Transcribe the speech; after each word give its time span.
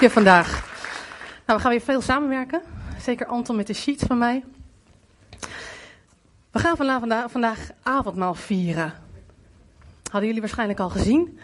je 0.00 0.10
vandaag. 0.10 0.50
Nou, 1.46 1.58
we 1.58 1.64
gaan 1.64 1.70
weer 1.70 1.80
veel 1.80 2.00
samenwerken. 2.00 2.62
Zeker 3.00 3.26
Anton 3.26 3.56
met 3.56 3.66
de 3.66 3.72
sheets 3.72 4.02
van 4.02 4.18
mij. 4.18 4.44
We 6.50 6.58
gaan 6.58 6.76
vandaag, 6.76 7.30
vandaag 7.30 7.70
avondmaal 7.82 8.34
vieren. 8.34 8.92
Hadden 10.02 10.26
jullie 10.26 10.40
waarschijnlijk 10.40 10.80
al 10.80 10.90
gezien. 10.90 11.38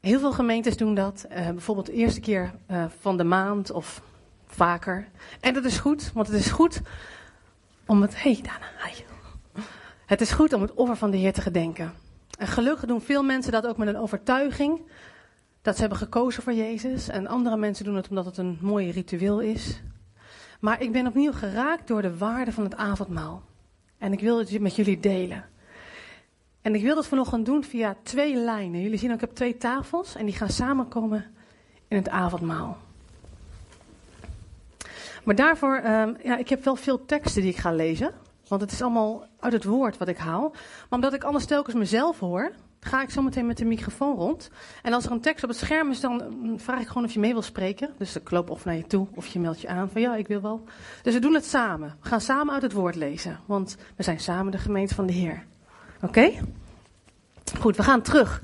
Heel 0.00 0.20
veel 0.20 0.32
gemeentes 0.32 0.76
doen 0.76 0.94
dat. 0.94 1.26
Uh, 1.30 1.46
bijvoorbeeld 1.48 1.86
de 1.86 1.92
eerste 1.92 2.20
keer 2.20 2.54
uh, 2.70 2.84
van 3.00 3.16
de 3.16 3.24
maand 3.24 3.70
of 3.70 4.02
vaker. 4.46 5.08
En 5.40 5.54
dat 5.54 5.64
is 5.64 5.78
goed, 5.78 6.10
want 6.14 6.26
het 6.26 6.36
is 6.36 6.50
goed 6.50 6.80
om 7.86 8.02
het. 8.02 8.22
Hey 8.22 8.40
Dana. 8.42 8.66
Het 10.06 10.20
is 10.20 10.30
goed 10.30 10.52
om 10.52 10.62
het 10.62 10.74
offer 10.74 10.96
van 10.96 11.10
de 11.10 11.16
Heer 11.16 11.32
te 11.32 11.40
gedenken. 11.40 11.92
En 12.38 12.46
gelukkig 12.46 12.86
doen 12.86 13.00
veel 13.00 13.22
mensen 13.22 13.52
dat 13.52 13.66
ook 13.66 13.76
met 13.76 13.88
een 13.88 13.98
overtuiging 13.98 14.80
dat 15.66 15.74
ze 15.74 15.80
hebben 15.80 15.98
gekozen 15.98 16.42
voor 16.42 16.52
Jezus. 16.52 17.08
En 17.08 17.26
andere 17.26 17.56
mensen 17.56 17.84
doen 17.84 17.94
het 17.96 18.08
omdat 18.08 18.24
het 18.24 18.36
een 18.36 18.58
mooi 18.60 18.90
ritueel 18.90 19.40
is. 19.40 19.80
Maar 20.60 20.82
ik 20.82 20.92
ben 20.92 21.06
opnieuw 21.06 21.32
geraakt 21.32 21.88
door 21.88 22.02
de 22.02 22.16
waarde 22.16 22.52
van 22.52 22.64
het 22.64 22.76
avondmaal. 22.76 23.42
En 23.98 24.12
ik 24.12 24.20
wil 24.20 24.38
het 24.38 24.60
met 24.60 24.76
jullie 24.76 25.00
delen. 25.00 25.44
En 26.62 26.74
ik 26.74 26.82
wil 26.82 26.94
dat 26.94 27.06
vanochtend 27.06 27.46
doen 27.46 27.64
via 27.64 27.96
twee 28.02 28.36
lijnen. 28.36 28.80
Jullie 28.80 28.98
zien 28.98 29.08
ook, 29.08 29.14
ik 29.14 29.20
heb 29.20 29.34
twee 29.34 29.56
tafels 29.56 30.14
en 30.14 30.24
die 30.24 30.34
gaan 30.34 30.50
samenkomen 30.50 31.24
in 31.88 31.96
het 31.96 32.08
avondmaal. 32.08 32.76
Maar 35.24 35.34
daarvoor, 35.34 35.76
um, 35.76 36.16
ja, 36.22 36.36
ik 36.36 36.48
heb 36.48 36.64
wel 36.64 36.76
veel 36.76 37.04
teksten 37.04 37.42
die 37.42 37.50
ik 37.50 37.58
ga 37.58 37.72
lezen. 37.72 38.10
Want 38.48 38.60
het 38.60 38.72
is 38.72 38.82
allemaal 38.82 39.26
uit 39.40 39.52
het 39.52 39.64
woord 39.64 39.98
wat 39.98 40.08
ik 40.08 40.18
haal. 40.18 40.50
Maar 40.50 40.86
omdat 40.90 41.12
ik 41.12 41.24
anders 41.24 41.44
telkens 41.46 41.76
mezelf 41.76 42.18
hoor, 42.18 42.52
ga 42.80 43.02
ik 43.02 43.10
zo 43.10 43.22
meteen 43.22 43.46
met 43.46 43.56
de 43.56 43.64
microfoon 43.64 44.16
rond. 44.16 44.50
En 44.82 44.92
als 44.92 45.04
er 45.04 45.12
een 45.12 45.20
tekst 45.20 45.42
op 45.42 45.48
het 45.48 45.58
scherm 45.58 45.90
is, 45.90 46.00
dan 46.00 46.22
mm, 46.40 46.60
vraag 46.60 46.80
ik 46.80 46.86
gewoon 46.86 47.04
of 47.04 47.12
je 47.12 47.18
mee 47.18 47.32
wil 47.32 47.42
spreken. 47.42 47.90
Dus 47.98 48.16
ik 48.16 48.30
loop 48.30 48.50
of 48.50 48.64
naar 48.64 48.76
je 48.76 48.86
toe 48.86 49.06
of 49.14 49.26
je 49.26 49.38
meldt 49.38 49.60
je 49.60 49.68
aan 49.68 49.90
van 49.90 50.00
ja, 50.00 50.16
ik 50.16 50.26
wil 50.28 50.40
wel. 50.40 50.64
Dus 51.02 51.14
we 51.14 51.20
doen 51.20 51.34
het 51.34 51.46
samen. 51.46 51.96
We 52.02 52.08
gaan 52.08 52.20
samen 52.20 52.54
uit 52.54 52.62
het 52.62 52.72
woord 52.72 52.94
lezen. 52.94 53.40
Want 53.46 53.76
we 53.96 54.02
zijn 54.02 54.20
samen 54.20 54.52
de 54.52 54.58
gemeente 54.58 54.94
van 54.94 55.06
de 55.06 55.12
Heer. 55.12 55.44
Oké? 56.02 56.32
Goed, 57.58 57.76
we 57.76 57.82
gaan 57.82 58.02
terug 58.02 58.42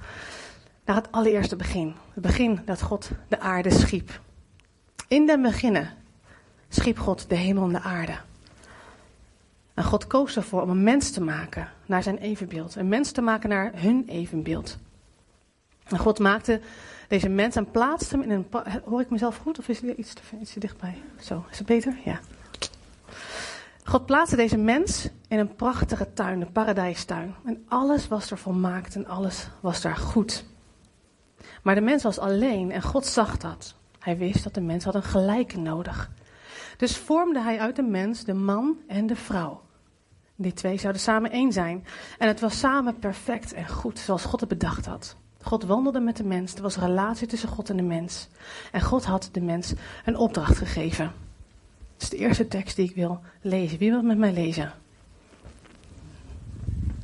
naar 0.85 0.97
het 0.97 1.13
allereerste 1.13 1.57
begin. 1.57 1.95
Het 2.15 2.23
begin 2.23 2.61
dat 2.65 2.83
God 2.83 3.11
de 3.29 3.41
aarde 3.41 3.71
schiep. 3.71 4.21
In 5.09 5.27
den 5.27 5.43
beginnen 5.43 5.91
schiep 6.69 6.99
God 6.99 7.29
de 7.29 7.35
hemel 7.35 7.65
en 7.65 7.73
de 7.73 7.81
aarde. 7.81 8.15
En 9.83 9.89
God 9.89 10.07
koos 10.07 10.37
ervoor 10.37 10.63
om 10.63 10.71
een 10.71 10.83
mens 10.83 11.11
te 11.11 11.21
maken 11.21 11.69
naar 11.87 12.03
zijn 12.03 12.19
evenbeeld. 12.19 12.75
Een 12.75 12.89
mens 12.89 13.11
te 13.11 13.21
maken 13.21 13.49
naar 13.49 13.73
hun 13.75 14.05
evenbeeld. 14.09 14.79
En 15.85 15.99
God 15.99 16.19
maakte 16.19 16.61
deze 17.09 17.29
mens 17.29 17.57
en 17.57 17.71
plaatste 17.71 18.17
hem 18.17 18.25
in 18.25 18.31
een. 18.31 18.47
Hoor 18.85 19.01
ik 19.01 19.11
mezelf 19.11 19.37
goed 19.37 19.59
of 19.59 19.69
is 19.69 19.83
er 19.83 19.97
iets 19.97 20.15
te, 20.53 20.61
dichtbij? 20.61 21.03
Zo, 21.21 21.45
is 21.51 21.59
het 21.59 21.67
beter? 21.67 21.97
Ja. 22.05 22.21
God 23.85 24.07
plaatste 24.07 24.37
deze 24.37 24.57
mens 24.57 25.09
in 25.29 25.39
een 25.39 25.55
prachtige 25.55 26.13
tuin, 26.13 26.41
een 26.41 26.53
paradijstuin. 26.53 27.35
En 27.45 27.65
alles 27.69 28.09
was 28.09 28.31
er 28.31 28.39
volmaakt 28.39 28.95
en 28.95 29.07
alles 29.07 29.49
was 29.61 29.81
daar 29.81 29.97
goed. 29.97 30.45
Maar 31.63 31.75
de 31.75 31.81
mens 31.81 32.03
was 32.03 32.19
alleen 32.19 32.71
en 32.71 32.83
God 32.83 33.07
zag 33.07 33.37
dat. 33.37 33.75
Hij 33.99 34.17
wist 34.17 34.45
dat 34.45 34.55
de 34.55 34.61
mens 34.61 34.85
had 34.85 34.95
een 34.95 35.03
gelijke 35.03 35.59
nodig. 35.59 36.11
Dus 36.77 36.97
vormde 36.97 37.41
hij 37.41 37.61
uit 37.61 37.77
de 37.77 37.83
mens 37.83 38.25
de 38.25 38.35
man 38.35 38.77
en 38.87 39.07
de 39.07 39.17
vrouw. 39.17 39.61
Die 40.37 40.53
twee 40.53 40.79
zouden 40.79 41.03
samen 41.03 41.31
één 41.31 41.53
zijn. 41.53 41.85
En 42.19 42.29
het 42.29 42.41
was 42.41 42.59
samen 42.59 42.99
perfect 42.99 43.53
en 43.53 43.69
goed, 43.69 43.99
zoals 43.99 44.25
God 44.25 44.41
het 44.41 44.49
bedacht 44.49 44.87
had. 44.87 45.17
God 45.43 45.65
wandelde 45.65 46.01
met 46.01 46.17
de 46.17 46.25
mens. 46.25 46.55
Er 46.55 46.63
was 46.63 46.77
een 46.77 46.87
relatie 46.87 47.27
tussen 47.27 47.49
God 47.49 47.71
en 47.71 47.77
de 47.77 47.83
mens. 47.83 48.29
En 48.73 48.81
God 48.81 49.05
had 49.05 49.29
de 49.33 49.41
mens 49.41 49.73
een 50.05 50.17
opdracht 50.17 50.59
gegeven. 50.59 51.13
Dat 51.93 52.03
is 52.03 52.09
de 52.09 52.17
eerste 52.17 52.49
tekst 52.49 52.77
die 52.77 52.89
ik 52.89 52.95
wil 52.95 53.21
lezen. 53.41 53.79
Wie 53.79 53.91
wil 53.91 54.03
met 54.03 54.19
mij 54.19 54.33
lezen? 54.33 54.73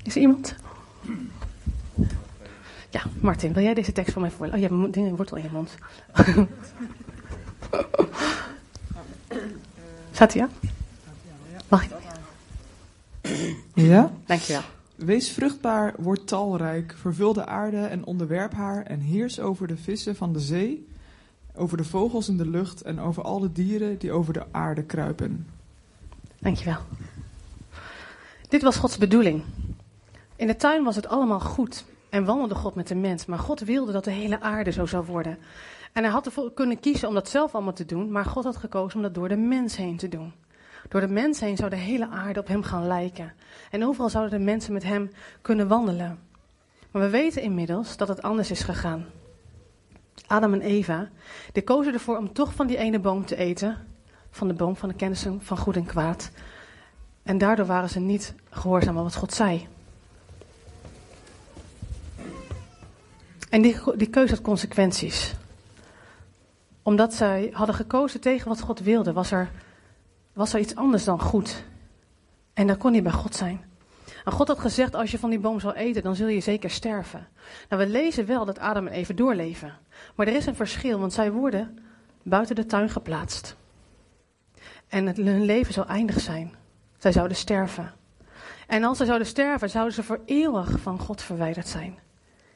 Is 0.03 0.15
er 0.15 0.21
iemand? 0.21 0.55
Ja, 2.91 3.03
Martin, 3.21 3.53
wil 3.53 3.63
jij 3.63 3.75
deze 3.75 3.93
tekst 3.93 4.13
voor 4.13 4.23
mij 4.23 4.31
voorlezen? 4.31 4.63
Oh, 4.63 4.69
je 4.69 4.77
hebt 4.77 4.97
een 4.97 5.17
wortel 5.17 5.37
in 5.37 5.43
je 5.43 5.51
mond. 5.53 5.75
Staat 10.13 10.33
hij? 10.33 10.47
Mag 11.69 11.85
ik? 11.85 11.98
Ja? 13.87 14.13
Dankjewel. 14.27 14.63
Wees 14.95 15.31
vruchtbaar, 15.31 15.95
word 15.99 16.27
talrijk, 16.27 16.95
vervul 16.97 17.33
de 17.33 17.47
aarde 17.47 17.77
en 17.77 18.05
onderwerp 18.05 18.53
haar 18.53 18.83
en 18.83 19.01
heers 19.01 19.41
over 19.41 19.67
de 19.67 19.77
vissen 19.77 20.17
van 20.17 20.33
de 20.33 20.41
zee, 20.41 20.89
over 21.55 21.77
de 21.77 21.85
vogels 21.85 22.29
in 22.29 22.37
de 22.37 22.49
lucht 22.49 22.83
en 22.83 23.01
over 23.01 23.23
alle 23.23 23.53
dieren 23.53 23.99
die 23.99 24.13
over 24.13 24.33
de 24.33 24.45
aarde 24.51 24.83
kruipen. 24.83 25.47
Dankjewel. 26.39 26.79
Dit 28.49 28.63
was 28.63 28.77
Gods 28.77 28.99
bedoeling. 28.99 29.43
In 30.37 30.47
de 30.47 30.57
tuin 30.57 30.85
was 30.85 30.97
het 30.97 31.09
allemaal 31.09 31.41
goed 31.41 31.85
en 32.09 32.25
wandelde 32.25 32.55
God 32.55 32.75
met 32.75 32.89
de 32.89 32.95
mens, 32.95 33.27
maar 33.27 33.39
God 33.39 33.61
wilde 33.61 33.93
dat 33.93 34.05
de 34.05 34.11
hele 34.11 34.41
aarde 34.41 34.71
zo 34.71 34.87
zou 34.87 35.05
worden. 35.07 35.39
En 35.93 36.03
hij 36.03 36.13
had 36.13 36.27
ervoor 36.27 36.53
kunnen 36.53 36.81
kiezen 36.81 37.09
om 37.09 37.15
dat 37.15 37.29
zelf 37.29 37.55
allemaal 37.55 37.73
te 37.73 37.85
doen, 37.85 38.11
maar 38.11 38.25
God 38.25 38.45
had 38.45 38.57
gekozen 38.57 38.97
om 38.97 39.03
dat 39.03 39.15
door 39.15 39.29
de 39.29 39.37
mens 39.37 39.77
heen 39.77 39.97
te 39.97 40.09
doen. 40.09 40.33
Door 40.89 41.01
de 41.01 41.09
mens 41.09 41.41
heen 41.41 41.57
zou 41.57 41.71
de 41.71 41.77
hele 41.77 42.09
aarde 42.09 42.41
op 42.41 42.47
hem 42.47 42.63
gaan 42.63 42.87
lijken. 42.87 43.33
En 43.71 43.85
overal 43.85 44.09
zouden 44.09 44.39
de 44.39 44.45
mensen 44.45 44.73
met 44.73 44.83
hem 44.83 45.11
kunnen 45.43 45.69
wandelen. 45.69 46.19
Maar 46.91 47.03
we 47.03 47.09
weten 47.09 47.43
inmiddels 47.43 47.97
dat 47.97 48.09
het 48.09 48.23
anders 48.23 48.51
is 48.51 48.63
gegaan. 48.63 49.07
Adam 50.27 50.53
en 50.53 50.61
Eva, 50.61 51.09
die 51.53 51.63
kozen 51.63 51.93
ervoor 51.93 52.17
om 52.17 52.33
toch 52.33 52.55
van 52.55 52.67
die 52.67 52.77
ene 52.77 52.99
boom 52.99 53.25
te 53.25 53.37
eten. 53.37 53.77
Van 54.31 54.49
de 54.49 54.55
boom 54.55 54.77
van 54.77 54.89
de 54.89 54.95
kennis 54.95 55.27
van 55.39 55.59
goed 55.59 55.77
en 55.77 55.87
kwaad. 55.87 56.31
En 57.23 57.39
daardoor 57.39 57.67
waren 57.67 57.89
ze 57.89 58.01
niet 58.01 58.35
gehoorzaam 58.51 58.97
aan 58.97 59.03
wat 59.03 59.15
God 59.15 59.33
zei. 59.33 59.69
En 63.51 63.63
die, 63.63 63.77
die 63.97 64.11
keuze 64.11 64.35
had 64.35 64.43
consequenties. 64.43 65.35
Omdat 66.83 67.15
zij 67.15 67.51
hadden 67.53 67.75
gekozen 67.75 68.21
tegen 68.21 68.49
wat 68.49 68.61
God 68.61 68.81
wilde, 68.81 69.13
was 69.13 69.31
er 69.31 69.51
was 70.39 70.53
er 70.53 70.61
iets 70.61 70.75
anders 70.75 71.05
dan 71.05 71.21
goed. 71.21 71.65
En 72.53 72.67
dat 72.67 72.79
kon 72.79 72.93
niet 72.93 73.03
bij 73.03 73.13
God 73.13 73.35
zijn. 73.35 73.65
En 74.25 74.33
God 74.33 74.49
had 74.49 74.59
gezegd, 74.59 74.95
als 74.95 75.11
je 75.11 75.19
van 75.19 75.31
die 75.31 75.39
boom 75.39 75.61
zal 75.61 75.75
eten, 75.75 76.03
dan 76.03 76.17
zul 76.17 76.27
je 76.27 76.41
zeker 76.41 76.71
sterven. 76.71 77.29
Nou, 77.69 77.85
we 77.85 77.91
lezen 77.91 78.27
wel 78.27 78.45
dat 78.45 78.59
Adam 78.59 78.87
en 78.87 78.93
Eva 78.93 79.15
doorleven. 79.15 79.77
Maar 80.15 80.27
er 80.27 80.35
is 80.35 80.47
een 80.47 80.55
verschil, 80.55 80.99
want 80.99 81.13
zij 81.13 81.33
worden 81.33 81.79
buiten 82.23 82.55
de 82.55 82.67
tuin 82.67 82.91
geplaatst. 82.91 83.57
En 84.89 85.25
hun 85.25 85.45
leven 85.45 85.73
zou 85.73 85.87
eindig 85.87 86.21
zijn. 86.21 86.55
Zij 86.99 87.13
zouden 87.13 87.37
sterven. 87.37 87.93
En 88.67 88.85
als 88.85 88.97
zij 88.97 89.07
zouden 89.07 89.27
sterven, 89.27 89.71
zouden 89.71 89.95
ze 89.95 90.03
voor 90.03 90.21
eeuwig 90.25 90.81
van 90.81 90.99
God 90.99 91.23
verwijderd 91.23 91.69
zijn. 91.69 91.99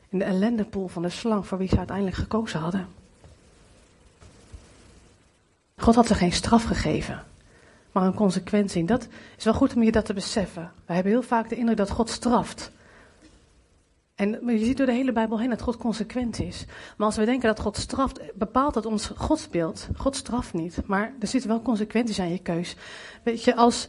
In 0.08 0.18
de 0.18 0.24
ellendepoel 0.24 0.88
van 0.88 1.02
de 1.02 1.10
slang 1.10 1.46
voor 1.46 1.58
wie 1.58 1.68
ze 1.68 1.78
uiteindelijk 1.78 2.16
gekozen 2.16 2.60
hadden. 2.60 2.88
God 5.76 5.94
had 5.94 6.06
ze 6.06 6.14
geen 6.14 6.32
straf 6.32 6.64
gegeven 6.64 7.30
maar 7.92 8.06
een 8.06 8.14
consequentie. 8.14 8.84
Dat 8.84 9.08
is 9.36 9.44
wel 9.44 9.54
goed 9.54 9.74
om 9.74 9.82
je 9.82 9.92
dat 9.92 10.04
te 10.04 10.14
beseffen. 10.14 10.72
Wij 10.86 10.94
hebben 10.94 11.12
heel 11.12 11.22
vaak 11.22 11.48
de 11.48 11.56
indruk 11.56 11.76
dat 11.76 11.90
God 11.90 12.10
straft. 12.10 12.72
En 14.14 14.40
je 14.46 14.64
ziet 14.64 14.76
door 14.76 14.86
de 14.86 14.92
hele 14.92 15.12
Bijbel 15.12 15.40
heen 15.40 15.50
dat 15.50 15.62
God 15.62 15.76
consequent 15.76 16.40
is. 16.40 16.64
Maar 16.96 17.06
als 17.06 17.16
we 17.16 17.24
denken 17.24 17.48
dat 17.48 17.60
God 17.60 17.76
straft, 17.76 18.20
bepaalt 18.34 18.74
dat 18.74 18.86
ons 18.86 19.06
godsbeeld. 19.16 19.88
God 19.96 20.16
straft 20.16 20.52
niet, 20.52 20.80
maar 20.86 21.14
er 21.20 21.26
zitten 21.26 21.50
wel 21.50 21.62
consequenties 21.62 22.20
aan 22.20 22.30
je 22.30 22.38
keus. 22.38 22.76
Weet 23.22 23.44
je, 23.44 23.56
als 23.56 23.88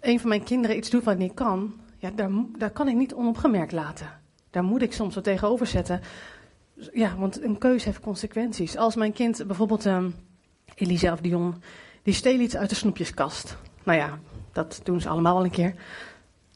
een 0.00 0.20
van 0.20 0.28
mijn 0.28 0.44
kinderen 0.44 0.76
iets 0.76 0.90
doet 0.90 1.04
wat 1.04 1.18
niet 1.18 1.34
kan, 1.34 1.74
ja, 1.98 2.10
daar, 2.10 2.30
daar 2.58 2.70
kan 2.70 2.88
ik 2.88 2.96
niet 2.96 3.14
onopgemerkt 3.14 3.72
laten. 3.72 4.20
Daar 4.50 4.64
moet 4.64 4.82
ik 4.82 4.92
soms 4.92 5.14
wat 5.14 5.24
tegenover 5.24 5.66
zetten. 5.66 6.00
Ja, 6.92 7.16
want 7.16 7.42
een 7.42 7.58
keuze 7.58 7.84
heeft 7.84 8.00
consequenties. 8.00 8.76
Als 8.76 8.94
mijn 8.94 9.12
kind 9.12 9.46
bijvoorbeeld, 9.46 9.84
um, 9.84 10.14
Elisa 10.74 11.12
of 11.12 11.20
Dion, 11.20 11.62
die 12.06 12.14
stelen 12.14 12.40
iets 12.40 12.56
uit 12.56 12.68
de 12.68 12.74
snoepjeskast. 12.74 13.56
Nou 13.82 13.98
ja, 13.98 14.18
dat 14.52 14.80
doen 14.82 15.00
ze 15.00 15.08
allemaal 15.08 15.34
wel 15.34 15.44
een 15.44 15.50
keer. 15.50 15.74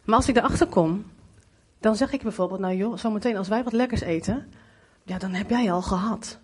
Maar 0.04 0.16
als 0.16 0.28
ik 0.28 0.36
erachter 0.36 0.66
kom, 0.66 1.04
dan 1.80 1.96
zeg 1.96 2.12
ik 2.12 2.22
bijvoorbeeld, 2.22 2.60
nou 2.60 2.74
joh, 2.74 2.96
zometeen 2.96 3.36
als 3.36 3.48
wij 3.48 3.64
wat 3.64 3.72
lekkers 3.72 4.00
eten, 4.00 4.52
ja, 5.02 5.18
dan 5.18 5.32
heb 5.32 5.50
jij 5.50 5.72
al 5.72 5.82
gehad. 5.82 6.38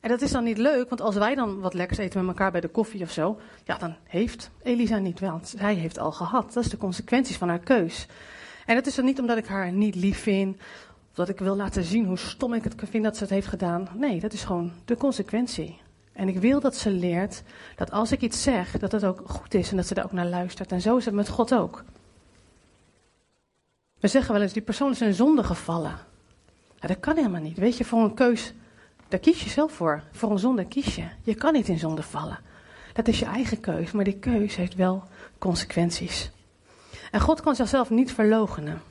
En 0.00 0.08
dat 0.08 0.20
is 0.20 0.30
dan 0.30 0.44
niet 0.44 0.58
leuk, 0.58 0.88
want 0.88 1.00
als 1.00 1.14
wij 1.14 1.34
dan 1.34 1.60
wat 1.60 1.74
lekkers 1.74 1.98
eten 1.98 2.20
met 2.20 2.28
elkaar 2.28 2.50
bij 2.50 2.60
de 2.60 2.68
koffie 2.68 3.02
of 3.02 3.10
zo, 3.10 3.40
ja, 3.64 3.78
dan 3.78 3.96
heeft 4.04 4.50
Elisa 4.62 4.98
niet 4.98 5.20
wel. 5.20 5.40
Zij 5.42 5.74
heeft 5.74 5.98
al 5.98 6.12
gehad. 6.12 6.52
Dat 6.52 6.64
is 6.64 6.70
de 6.70 6.76
consequenties 6.76 7.36
van 7.36 7.48
haar 7.48 7.58
keus. 7.58 8.06
En 8.66 8.74
dat 8.74 8.86
is 8.86 8.94
dan 8.94 9.04
niet 9.04 9.20
omdat 9.20 9.38
ik 9.38 9.46
haar 9.46 9.72
niet 9.72 9.94
lief 9.94 10.18
vind, 10.22 10.56
of 11.10 11.14
dat 11.14 11.28
ik 11.28 11.38
wil 11.38 11.56
laten 11.56 11.84
zien 11.84 12.06
hoe 12.06 12.18
stom 12.18 12.54
ik 12.54 12.64
het 12.64 12.74
vind 12.76 13.04
dat 13.04 13.16
ze 13.16 13.22
het 13.22 13.32
heeft 13.32 13.46
gedaan. 13.46 13.88
Nee, 13.94 14.20
dat 14.20 14.32
is 14.32 14.44
gewoon 14.44 14.72
de 14.84 14.96
consequentie. 14.96 15.82
En 16.14 16.28
ik 16.28 16.38
wil 16.38 16.60
dat 16.60 16.76
ze 16.76 16.90
leert 16.90 17.42
dat 17.76 17.90
als 17.90 18.12
ik 18.12 18.20
iets 18.20 18.42
zeg, 18.42 18.78
dat 18.78 18.92
het 18.92 19.04
ook 19.04 19.22
goed 19.26 19.54
is 19.54 19.70
en 19.70 19.76
dat 19.76 19.86
ze 19.86 19.94
er 19.94 20.04
ook 20.04 20.12
naar 20.12 20.26
luistert. 20.26 20.72
En 20.72 20.80
zo 20.80 20.96
is 20.96 21.04
het 21.04 21.14
met 21.14 21.28
God 21.28 21.54
ook. 21.54 21.84
We 24.00 24.08
zeggen 24.08 24.32
wel 24.32 24.42
eens, 24.42 24.52
die 24.52 24.62
persoon 24.62 24.90
is 24.90 25.00
in 25.00 25.14
zonde 25.14 25.44
gevallen. 25.44 25.98
Ja, 26.80 26.88
dat 26.88 27.00
kan 27.00 27.16
helemaal 27.16 27.40
niet. 27.40 27.58
Weet 27.58 27.76
je, 27.76 27.84
voor 27.84 28.02
een 28.02 28.14
keus 28.14 28.54
daar 29.08 29.22
kies 29.22 29.42
je 29.42 29.50
zelf 29.50 29.72
voor. 29.72 30.02
Voor 30.12 30.30
een 30.30 30.38
zonde 30.38 30.64
kies 30.64 30.94
je. 30.94 31.04
Je 31.22 31.34
kan 31.34 31.52
niet 31.52 31.68
in 31.68 31.78
zonde 31.78 32.02
vallen. 32.02 32.38
Dat 32.92 33.08
is 33.08 33.18
je 33.18 33.24
eigen 33.24 33.60
keus, 33.60 33.92
maar 33.92 34.04
die 34.04 34.18
keus 34.18 34.56
heeft 34.56 34.74
wel 34.74 35.04
consequenties. 35.38 36.30
En 37.10 37.20
God 37.20 37.40
kan 37.40 37.54
zichzelf 37.54 37.90
niet 37.90 38.12
verlogenen. 38.12 38.82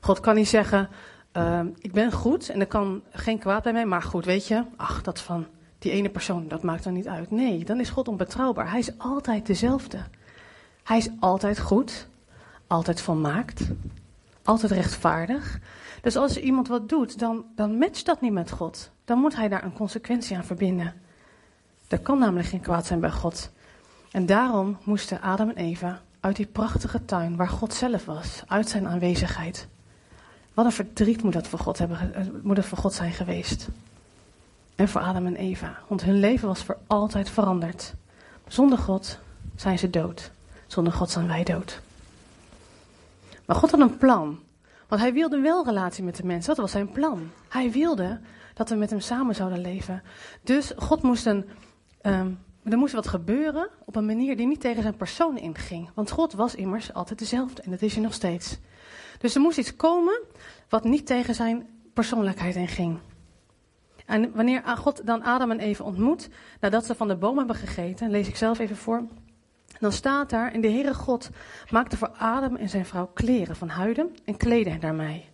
God 0.00 0.20
kan 0.20 0.34
niet 0.34 0.48
zeggen, 0.48 0.88
uh, 1.36 1.60
ik 1.78 1.92
ben 1.92 2.12
goed 2.12 2.48
en 2.48 2.60
er 2.60 2.66
kan 2.66 3.02
geen 3.10 3.38
kwaad 3.38 3.62
bij 3.62 3.72
mij, 3.72 3.86
maar 3.86 4.02
goed, 4.02 4.24
weet 4.24 4.46
je, 4.46 4.64
ach, 4.76 5.02
dat 5.02 5.20
van 5.20 5.46
die 5.78 5.92
ene 5.92 6.08
persoon, 6.08 6.48
dat 6.48 6.62
maakt 6.62 6.84
dan 6.84 6.92
niet 6.92 7.08
uit. 7.08 7.30
Nee, 7.30 7.64
dan 7.64 7.80
is 7.80 7.90
God 7.90 8.08
onbetrouwbaar. 8.08 8.70
Hij 8.70 8.78
is 8.78 8.98
altijd 8.98 9.46
dezelfde. 9.46 9.98
Hij 10.82 10.96
is 10.96 11.08
altijd 11.20 11.58
goed, 11.58 12.08
altijd 12.66 13.00
volmaakt, 13.00 13.70
altijd 14.44 14.72
rechtvaardig. 14.72 15.58
Dus 16.02 16.16
als 16.16 16.40
iemand 16.40 16.68
wat 16.68 16.88
doet, 16.88 17.18
dan, 17.18 17.44
dan 17.54 17.78
matcht 17.78 18.06
dat 18.06 18.20
niet 18.20 18.32
met 18.32 18.50
God. 18.50 18.90
Dan 19.04 19.18
moet 19.18 19.36
hij 19.36 19.48
daar 19.48 19.64
een 19.64 19.72
consequentie 19.72 20.36
aan 20.36 20.44
verbinden. 20.44 20.94
Er 21.88 21.98
kan 21.98 22.18
namelijk 22.18 22.48
geen 22.48 22.60
kwaad 22.60 22.86
zijn 22.86 23.00
bij 23.00 23.10
God. 23.10 23.50
En 24.10 24.26
daarom 24.26 24.78
moesten 24.84 25.20
Adam 25.20 25.48
en 25.48 25.56
Eva 25.56 26.00
uit 26.20 26.36
die 26.36 26.46
prachtige 26.46 27.04
tuin 27.04 27.36
waar 27.36 27.48
God 27.48 27.74
zelf 27.74 28.04
was, 28.04 28.42
uit 28.46 28.68
zijn 28.68 28.86
aanwezigheid. 28.86 29.68
Wat 30.56 30.64
een 30.64 30.72
verdriet 30.72 31.22
moet 31.22 31.32
dat 31.32 31.48
voor 31.48 31.58
God, 31.58 31.78
hebben, 31.78 32.14
eh, 32.14 32.26
moet 32.42 32.64
voor 32.64 32.78
God 32.78 32.92
zijn 32.92 33.12
geweest. 33.12 33.68
En 34.74 34.88
voor 34.88 35.00
Adam 35.00 35.26
en 35.26 35.36
Eva. 35.36 35.78
Want 35.88 36.02
hun 36.02 36.20
leven 36.20 36.48
was 36.48 36.62
voor 36.62 36.78
altijd 36.86 37.30
veranderd. 37.30 37.94
Zonder 38.46 38.78
God 38.78 39.18
zijn 39.56 39.78
ze 39.78 39.90
dood. 39.90 40.30
Zonder 40.66 40.92
God 40.92 41.10
zijn 41.10 41.26
wij 41.26 41.44
dood. 41.44 41.80
Maar 43.44 43.56
God 43.56 43.70
had 43.70 43.80
een 43.80 43.96
plan. 43.96 44.38
Want 44.88 45.00
hij 45.00 45.12
wilde 45.12 45.40
wel 45.40 45.64
relatie 45.64 46.04
met 46.04 46.16
de 46.16 46.26
mensen. 46.26 46.48
Dat 46.48 46.64
was 46.64 46.70
zijn 46.70 46.92
plan. 46.92 47.30
Hij 47.48 47.70
wilde 47.70 48.20
dat 48.54 48.68
we 48.68 48.74
met 48.74 48.90
hem 48.90 49.00
samen 49.00 49.34
zouden 49.34 49.60
leven. 49.60 50.02
Dus 50.42 50.72
God 50.76 51.02
moest 51.02 51.26
een. 51.26 51.44
Um, 52.02 52.38
er 52.62 52.78
moest 52.78 52.94
wat 52.94 53.08
gebeuren 53.08 53.68
op 53.84 53.96
een 53.96 54.06
manier 54.06 54.36
die 54.36 54.46
niet 54.46 54.60
tegen 54.60 54.82
zijn 54.82 54.96
persoon 54.96 55.38
inging. 55.38 55.90
Want 55.94 56.10
God 56.10 56.32
was 56.32 56.54
immers 56.54 56.92
altijd 56.92 57.18
dezelfde 57.18 57.62
en 57.62 57.70
dat 57.70 57.82
is 57.82 57.94
hij 57.94 58.02
nog 58.02 58.14
steeds. 58.14 58.58
Dus 59.26 59.34
er 59.34 59.40
moest 59.40 59.58
iets 59.58 59.76
komen 59.76 60.20
wat 60.68 60.84
niet 60.84 61.06
tegen 61.06 61.34
zijn 61.34 61.66
persoonlijkheid 61.92 62.54
inging. 62.54 62.98
En 64.04 64.32
wanneer 64.34 64.62
God 64.62 65.06
dan 65.06 65.22
Adam 65.22 65.50
en 65.50 65.60
Eva 65.60 65.84
ontmoet, 65.84 66.28
nadat 66.60 66.86
ze 66.86 66.94
van 66.94 67.08
de 67.08 67.16
boom 67.16 67.38
hebben 67.38 67.56
gegeten, 67.56 68.10
lees 68.10 68.28
ik 68.28 68.36
zelf 68.36 68.58
even 68.58 68.76
voor. 68.76 69.06
Dan 69.80 69.92
staat 69.92 70.30
daar, 70.30 70.52
en 70.52 70.60
de 70.60 70.70
Heere 70.70 70.94
God 70.94 71.30
maakte 71.70 71.96
voor 71.96 72.08
Adam 72.08 72.56
en 72.56 72.68
zijn 72.68 72.86
vrouw 72.86 73.10
kleren 73.14 73.56
van 73.56 73.68
huiden 73.68 74.16
en 74.24 74.36
kleedde 74.36 74.70
hen 74.70 74.80
daarmee. 74.80 75.28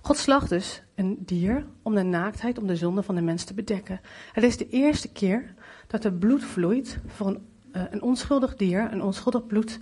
God 0.00 0.16
slacht 0.16 0.48
dus 0.48 0.82
een 0.94 1.16
dier 1.20 1.66
om 1.82 1.94
de 1.94 2.02
naaktheid, 2.02 2.58
om 2.58 2.66
de 2.66 2.76
zonde 2.76 3.02
van 3.02 3.14
de 3.14 3.22
mens 3.22 3.44
te 3.44 3.54
bedekken. 3.54 4.00
Het 4.32 4.44
is 4.44 4.56
de 4.56 4.68
eerste 4.68 5.12
keer 5.12 5.54
dat 5.86 6.04
er 6.04 6.12
bloed 6.12 6.44
vloeit 6.44 6.98
voor 7.06 7.26
een, 7.26 7.46
een 7.72 8.02
onschuldig 8.02 8.56
dier, 8.56 8.92
een 8.92 9.02
onschuldig 9.02 9.46
bloed 9.46 9.78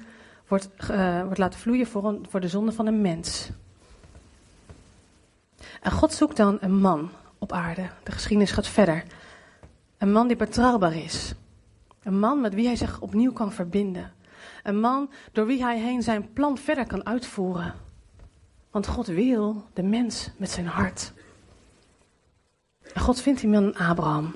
wordt, 0.49 0.69
uh, 0.91 1.23
wordt 1.23 1.38
laten 1.38 1.61
vloeien 1.61 1.87
voor, 1.87 2.19
voor 2.29 2.41
de 2.41 2.49
zonde 2.49 2.73
van 2.73 2.87
een 2.87 3.00
mens. 3.00 3.50
En 5.81 5.93
God 5.93 6.12
zoekt 6.12 6.37
dan 6.37 6.58
een 6.61 6.81
man 6.81 7.11
op 7.38 7.52
aarde. 7.52 7.88
De 8.02 8.12
geschiedenis 8.12 8.50
gaat 8.50 8.67
verder. 8.67 9.05
Een 9.99 10.12
man 10.12 10.26
die 10.26 10.37
betrouwbaar 10.37 10.96
is. 10.96 11.35
Een 12.02 12.19
man 12.19 12.41
met 12.41 12.55
wie 12.55 12.67
hij 12.67 12.76
zich 12.76 13.00
opnieuw 13.00 13.32
kan 13.32 13.52
verbinden. 13.52 14.12
Een 14.62 14.81
man 14.81 15.11
door 15.32 15.46
wie 15.46 15.62
hij 15.62 15.81
heen 15.81 16.02
zijn 16.02 16.32
plan 16.32 16.58
verder 16.58 16.87
kan 16.87 17.06
uitvoeren. 17.06 17.75
Want 18.70 18.87
God 18.87 19.06
wil 19.06 19.64
de 19.73 19.82
mens 19.82 20.31
met 20.37 20.50
zijn 20.50 20.67
hart. 20.67 21.12
En 22.93 23.00
God 23.00 23.20
vindt 23.20 23.40
die 23.40 23.50
man 23.50 23.75
Abraham. 23.75 24.35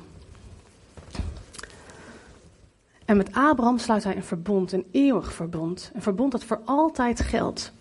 En 3.08 3.16
met 3.16 3.32
Abraham 3.32 3.78
sluit 3.78 4.04
hij 4.04 4.16
een 4.16 4.24
verbond, 4.24 4.72
een 4.72 4.86
eeuwig 4.92 5.32
verbond. 5.32 5.90
Een 5.94 6.02
verbond 6.02 6.32
dat 6.32 6.44
voor 6.44 6.60
altijd 6.64 7.20
geldt. 7.20 7.72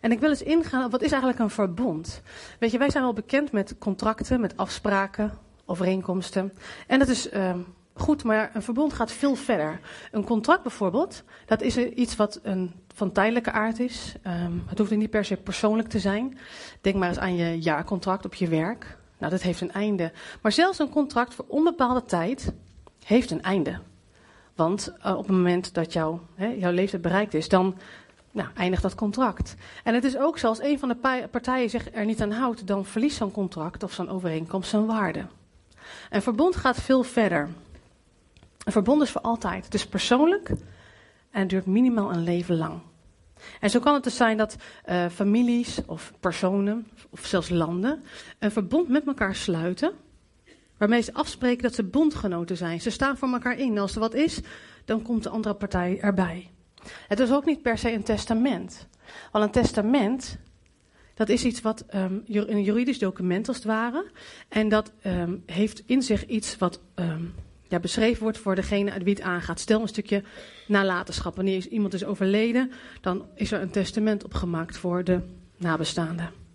En 0.00 0.12
ik 0.12 0.20
wil 0.20 0.28
eens 0.28 0.42
ingaan 0.42 0.84
op 0.84 0.90
wat 0.90 1.02
is 1.02 1.10
eigenlijk 1.10 1.40
een 1.40 1.50
verbond. 1.50 2.22
Weet 2.58 2.70
je, 2.70 2.78
wij 2.78 2.90
zijn 2.90 3.02
wel 3.02 3.12
bekend 3.12 3.52
met 3.52 3.74
contracten, 3.78 4.40
met 4.40 4.56
afspraken, 4.56 5.32
overeenkomsten. 5.64 6.52
En 6.86 6.98
dat 6.98 7.08
is 7.08 7.32
uh, 7.32 7.54
goed, 7.94 8.24
maar 8.24 8.50
een 8.54 8.62
verbond 8.62 8.92
gaat 8.92 9.12
veel 9.12 9.34
verder. 9.34 9.80
Een 10.10 10.24
contract 10.24 10.62
bijvoorbeeld, 10.62 11.22
dat 11.46 11.60
is 11.62 11.76
iets 11.76 12.16
wat 12.16 12.40
een, 12.42 12.72
van 12.94 13.12
tijdelijke 13.12 13.52
aard 13.52 13.78
is. 13.78 14.14
Um, 14.26 14.62
het 14.66 14.78
hoeft 14.78 14.96
niet 14.96 15.10
per 15.10 15.24
se 15.24 15.36
persoonlijk 15.36 15.88
te 15.88 15.98
zijn. 15.98 16.38
Denk 16.80 16.96
maar 16.96 17.08
eens 17.08 17.18
aan 17.18 17.36
je 17.36 17.58
jaarcontract 17.58 18.24
op 18.24 18.34
je 18.34 18.48
werk. 18.48 18.98
Nou, 19.18 19.32
dat 19.32 19.42
heeft 19.42 19.60
een 19.60 19.72
einde. 19.72 20.12
Maar 20.42 20.52
zelfs 20.52 20.78
een 20.78 20.90
contract 20.90 21.34
voor 21.34 21.44
onbepaalde 21.48 22.04
tijd 22.04 22.52
heeft 23.06 23.30
een 23.30 23.42
einde. 23.42 23.78
Want 24.54 24.92
uh, 24.98 25.12
op 25.16 25.26
het 25.26 25.36
moment 25.36 25.74
dat 25.74 25.92
jouw, 25.92 26.20
hè, 26.34 26.46
jouw 26.46 26.72
leeftijd 26.72 27.02
bereikt 27.02 27.34
is, 27.34 27.48
dan 27.48 27.76
nou, 28.30 28.48
eindigt 28.54 28.82
dat 28.82 28.94
contract. 28.94 29.54
En 29.84 29.94
het 29.94 30.04
is 30.04 30.16
ook 30.16 30.38
zo, 30.38 30.48
als 30.48 30.62
een 30.62 30.78
van 30.78 30.88
de 30.88 31.26
partijen 31.30 31.70
zich 31.70 31.94
er 31.94 32.04
niet 32.04 32.22
aan 32.22 32.30
houdt, 32.30 32.66
dan 32.66 32.84
verliest 32.84 33.16
zo'n 33.16 33.30
contract 33.30 33.82
of 33.82 33.92
zo'n 33.92 34.08
overeenkomst 34.08 34.70
zijn 34.70 34.86
waarde. 34.86 35.26
Een 36.10 36.22
verbond 36.22 36.56
gaat 36.56 36.80
veel 36.80 37.02
verder. 37.02 37.48
Een 38.64 38.72
verbond 38.72 39.02
is 39.02 39.10
voor 39.10 39.20
altijd. 39.20 39.64
Het 39.64 39.74
is 39.74 39.86
persoonlijk 39.86 40.48
en 41.30 41.40
het 41.40 41.48
duurt 41.48 41.66
minimaal 41.66 42.12
een 42.12 42.24
leven 42.24 42.56
lang. 42.56 42.80
En 43.60 43.70
zo 43.70 43.80
kan 43.80 43.94
het 43.94 44.04
dus 44.04 44.16
zijn 44.16 44.36
dat 44.36 44.56
uh, 44.88 45.06
families 45.06 45.80
of 45.86 46.12
personen 46.20 46.88
of 47.10 47.26
zelfs 47.26 47.48
landen 47.48 48.04
een 48.38 48.50
verbond 48.50 48.88
met 48.88 49.06
elkaar 49.06 49.34
sluiten. 49.34 49.92
Waarmee 50.78 51.02
ze 51.02 51.14
afspreken 51.14 51.62
dat 51.62 51.74
ze 51.74 51.82
bondgenoten 51.82 52.56
zijn. 52.56 52.80
Ze 52.80 52.90
staan 52.90 53.16
voor 53.16 53.28
elkaar 53.28 53.58
in. 53.58 53.78
Als 53.78 53.94
er 53.94 54.00
wat 54.00 54.14
is, 54.14 54.40
dan 54.84 55.02
komt 55.02 55.22
de 55.22 55.28
andere 55.28 55.54
partij 55.54 55.98
erbij. 56.00 56.50
Het 57.08 57.20
is 57.20 57.32
ook 57.32 57.44
niet 57.44 57.62
per 57.62 57.78
se 57.78 57.92
een 57.92 58.02
testament. 58.02 58.88
Want 59.32 59.44
een 59.44 59.62
testament, 59.62 60.38
dat 61.14 61.28
is 61.28 61.44
iets 61.44 61.60
wat 61.60 61.84
um, 61.94 62.22
een 62.26 62.62
juridisch 62.62 62.98
document 62.98 63.48
als 63.48 63.56
het 63.56 63.66
ware. 63.66 64.10
En 64.48 64.68
dat 64.68 64.92
um, 65.06 65.42
heeft 65.46 65.82
in 65.86 66.02
zich 66.02 66.26
iets 66.26 66.58
wat 66.58 66.80
um, 66.94 67.34
ja, 67.68 67.78
beschreven 67.78 68.22
wordt 68.22 68.38
voor 68.38 68.54
degene 68.54 68.90
uit 68.90 69.02
wie 69.02 69.14
het 69.14 69.22
aangaat. 69.22 69.60
Stel 69.60 69.80
een 69.80 69.88
stukje 69.88 70.22
nalatenschap. 70.66 71.36
Wanneer 71.36 71.68
iemand 71.68 71.94
is 71.94 72.04
overleden, 72.04 72.72
dan 73.00 73.26
is 73.34 73.52
er 73.52 73.60
een 73.60 73.70
testament 73.70 74.24
opgemaakt 74.24 74.76
voor 74.76 75.04
de 75.04 75.20
nabestaanden. 75.56 76.45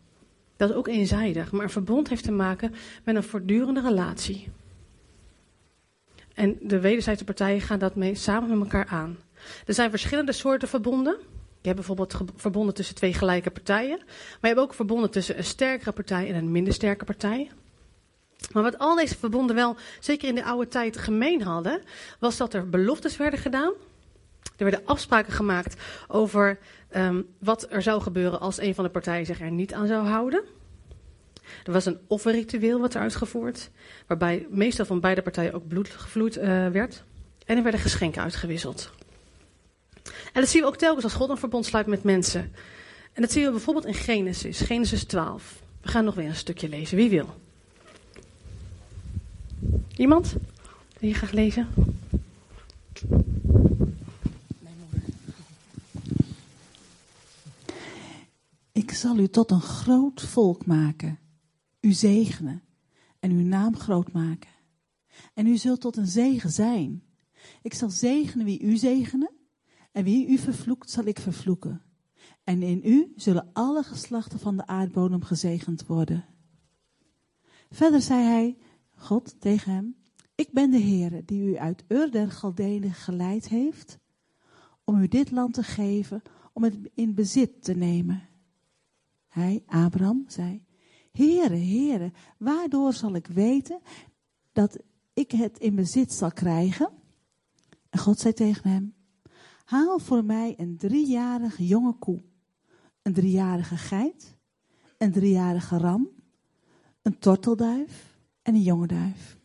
Dat 0.62 0.70
is 0.70 0.76
ook 0.76 0.88
eenzijdig, 0.88 1.52
maar 1.52 1.64
een 1.64 1.70
verbond 1.70 2.10
heeft 2.10 2.24
te 2.24 2.32
maken 2.32 2.74
met 3.04 3.16
een 3.16 3.24
voortdurende 3.24 3.82
relatie. 3.82 4.48
En 6.34 6.58
de 6.62 6.80
wederzijdse 6.80 7.24
partijen 7.24 7.62
gaan 7.62 7.80
dat 7.80 7.96
mee 7.96 8.16
samen 8.16 8.50
met 8.50 8.60
elkaar 8.60 8.86
aan. 8.86 9.18
Er 9.66 9.74
zijn 9.74 9.90
verschillende 9.90 10.32
soorten 10.32 10.68
verbonden. 10.68 11.18
Je 11.62 11.68
hebt 11.68 11.76
bijvoorbeeld 11.76 12.18
verbonden 12.36 12.74
tussen 12.74 12.96
twee 12.96 13.14
gelijke 13.14 13.52
partijen. 13.52 13.98
Maar 13.98 14.38
je 14.42 14.48
hebt 14.48 14.60
ook 14.60 14.74
verbonden 14.74 15.12
tussen 15.12 15.38
een 15.38 15.44
sterkere 15.44 15.92
partij 15.92 16.30
en 16.30 16.36
een 16.36 16.52
minder 16.52 16.74
sterke 16.74 17.06
partij. 17.06 17.52
Maar 18.52 18.64
wat 18.64 18.78
al 18.78 18.96
deze 18.96 19.18
verbonden 19.18 19.56
wel, 19.56 19.76
zeker 20.00 20.28
in 20.28 20.36
de 20.36 20.44
oude 20.44 20.68
tijd, 20.68 20.98
gemeen 20.98 21.42
hadden, 21.42 21.82
was 22.20 22.38
dat 22.38 22.54
er 22.54 22.70
beloftes 22.70 23.18
werden 23.18 23.40
gedaan. 23.40 23.74
Er 24.58 24.64
werden 24.64 24.86
afspraken 24.86 25.34
gemaakt 25.34 25.82
over 26.08 26.60
um, 26.96 27.28
wat 27.40 27.68
er 27.70 27.82
zou 27.82 28.02
gebeuren 28.02 28.40
als 28.40 28.60
een 28.60 28.76
van 28.76 28.84
de 28.84 28.90
partijen 28.90 29.26
zich 29.26 29.42
er 29.42 29.52
niet 29.52 29.74
aan 29.74 29.88
zou 29.88 30.08
houden. 30.08 30.44
Er 31.64 31.72
was 31.72 31.86
een 31.86 32.00
offerritueel 32.08 32.80
wat 32.80 32.94
er 32.94 33.02
uitgevoerd, 33.02 33.70
waarbij 34.08 34.48
meestal 34.50 34.86
van 34.86 35.00
beide 35.00 35.22
partijen 35.22 35.54
ook 35.54 35.68
bloed 35.68 35.90
gevloeid 35.90 36.38
uh, 36.38 36.44
werd. 36.68 37.04
En 37.46 37.58
er 37.58 37.64
werden 37.64 37.82
geschenken 37.82 38.22
uitgewisseld. 38.22 38.92
En 40.04 40.42
dat 40.42 40.50
zien 40.50 40.62
we 40.62 40.68
ook 40.68 40.76
telkens 40.76 41.04
als 41.04 41.14
God 41.14 41.30
een 41.30 41.38
verbond 41.38 41.66
sluit 41.66 41.88
met 41.88 42.04
mensen. 42.04 42.52
En 43.14 43.22
dat 43.22 43.32
zien 43.32 43.46
we 43.46 43.52
bijvoorbeeld 43.52 43.86
in 43.86 43.94
Genesis, 43.94 44.60
Genesis 44.60 45.04
12. 45.04 45.62
We 45.82 45.88
gaan 45.88 46.04
nog 46.04 46.16
weer 46.16 46.28
een 46.28 46.36
stukje 46.36 46.70
lezen. 46.70 46.98
Wie 46.98 47.10
wil? 47.10 47.36
Iemand? 49.96 50.36
Wil 51.00 51.10
je 51.10 51.16
graag 51.16 51.32
lezen? 51.32 51.68
Ik 58.72 58.92
zal 58.92 59.18
u 59.18 59.28
tot 59.28 59.52
een 59.52 59.62
groot 59.62 60.22
volk 60.22 60.66
maken, 60.66 61.20
u 61.80 61.92
zegenen 61.92 62.64
en 63.20 63.32
uw 63.32 63.46
naam 63.46 63.76
groot 63.78 64.12
maken. 64.12 64.50
En 65.34 65.48
u 65.48 65.58
zult 65.58 65.82
tot 65.82 65.98
een 65.98 66.08
zegen 66.08 66.50
zijn. 66.50 67.04
Ik 67.62 67.74
zal 67.74 67.90
zegenen 67.90 68.46
wie 68.46 68.62
u 68.62 68.78
zegenen 68.78 69.32
en 69.92 70.04
wie 70.04 70.28
u 70.28 70.38
vervloekt, 70.38 70.90
zal 70.90 71.06
ik 71.06 71.20
vervloeken. 71.20 71.82
En 72.44 72.64
in 72.64 72.82
u 72.84 73.14
zullen 73.16 73.50
alle 73.54 73.84
geslachten 73.84 74.40
van 74.40 74.58
de 74.58 74.68
aardbodem 74.68 75.24
gezegend 75.24 75.86
worden. 75.86 76.26
Verder 77.70 78.02
zei 78.02 78.24
hij, 78.24 78.58
God 78.96 79.36
tegen 79.40 79.74
hem, 79.74 79.96
ik 80.36 80.52
ben 80.52 80.72
de 80.72 80.80
Heere 80.80 81.26
die 81.26 81.50
u 81.50 81.58
uit 81.58 81.84
Ur 81.88 82.12
der 82.12 82.32
Galdenen 82.32 82.94
geleid 82.94 83.48
heeft, 83.48 84.00
om 84.84 85.02
u 85.02 85.08
dit 85.08 85.32
land 85.32 85.54
te 85.54 85.64
geven, 85.64 86.22
om 86.54 86.64
het 86.64 86.78
in 86.94 87.14
bezit 87.14 87.64
te 87.64 87.74
nemen. 87.74 88.30
Hij, 89.32 89.64
Abraham, 89.66 90.24
zei, 90.28 90.64
Heere, 91.12 91.56
Heere, 91.56 92.12
waardoor 92.38 92.94
zal 92.94 93.16
ik 93.16 93.28
weten 93.28 93.80
dat 94.52 94.78
ik 95.14 95.32
het 95.32 95.60
in 95.60 95.76
bezit 95.76 96.14
zal 96.14 96.32
krijgen? 96.32 96.90
En 97.90 98.00
God 98.00 98.20
zei 98.20 98.34
tegen 98.34 98.70
hem, 98.70 98.94
haal 99.66 100.00
voor 100.00 100.26
mij 100.26 100.54
een 100.58 100.78
driejarige 100.78 101.68
jonge 101.68 101.94
koe, 101.94 102.24
een 103.02 103.14
driejarige 103.14 103.78
geit, 103.78 104.38
een 104.98 105.12
driejarige 105.12 105.78
ram, 105.78 106.10
een 107.02 107.20
tortelduif 107.20 108.18
en 108.42 108.56
een 108.56 108.62
jonge 108.62 108.88
duif. 108.88 109.38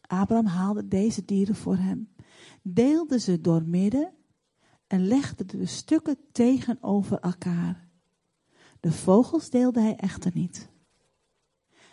Abraham 0.00 0.46
haalde 0.46 0.88
deze 0.88 1.24
dieren 1.24 1.56
voor 1.56 1.76
hem, 1.76 2.08
deelde 2.62 3.18
ze 3.18 3.40
door 3.40 3.62
midden 3.62 4.12
en 4.86 5.06
legde 5.06 5.44
de 5.44 5.66
stukken 5.66 6.16
tegenover 6.32 7.18
elkaar. 7.18 7.87
De 8.80 8.92
vogels 8.92 9.50
deelde 9.50 9.80
hij 9.80 9.96
echter 9.96 10.30
niet. 10.34 10.68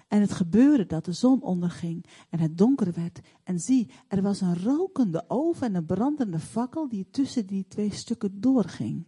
En 0.08 0.22
het 0.22 0.32
gebeurde 0.32 0.86
dat 0.86 1.06
de 1.06 1.12
zon 1.12 1.42
onderging 1.42 2.06
en 2.30 2.40
het 2.40 2.58
donker 2.58 2.94
werd. 2.94 3.20
En 3.44 3.60
zie, 3.60 3.90
er 4.08 4.22
was 4.22 4.42
een 4.42 4.64
rokende 4.64 5.26
oven 5.28 5.68
en 5.68 5.76
een 5.76 5.86
brandende 5.86 6.40
fakkel 6.40 6.88
die 6.88 7.08
tussen 7.12 7.46
die 7.46 7.68
twee 7.68 7.94
stukken 7.94 8.42
doorging. 8.42 9.06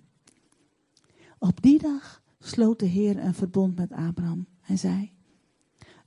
Op 1.39 1.61
die 1.61 1.79
dag 1.79 2.21
sloot 2.39 2.79
de 2.79 2.85
Heer 2.85 3.17
een 3.17 3.33
verbond 3.33 3.75
met 3.75 3.91
Abraham. 3.91 4.47
Hij 4.59 4.77
zei, 4.77 5.13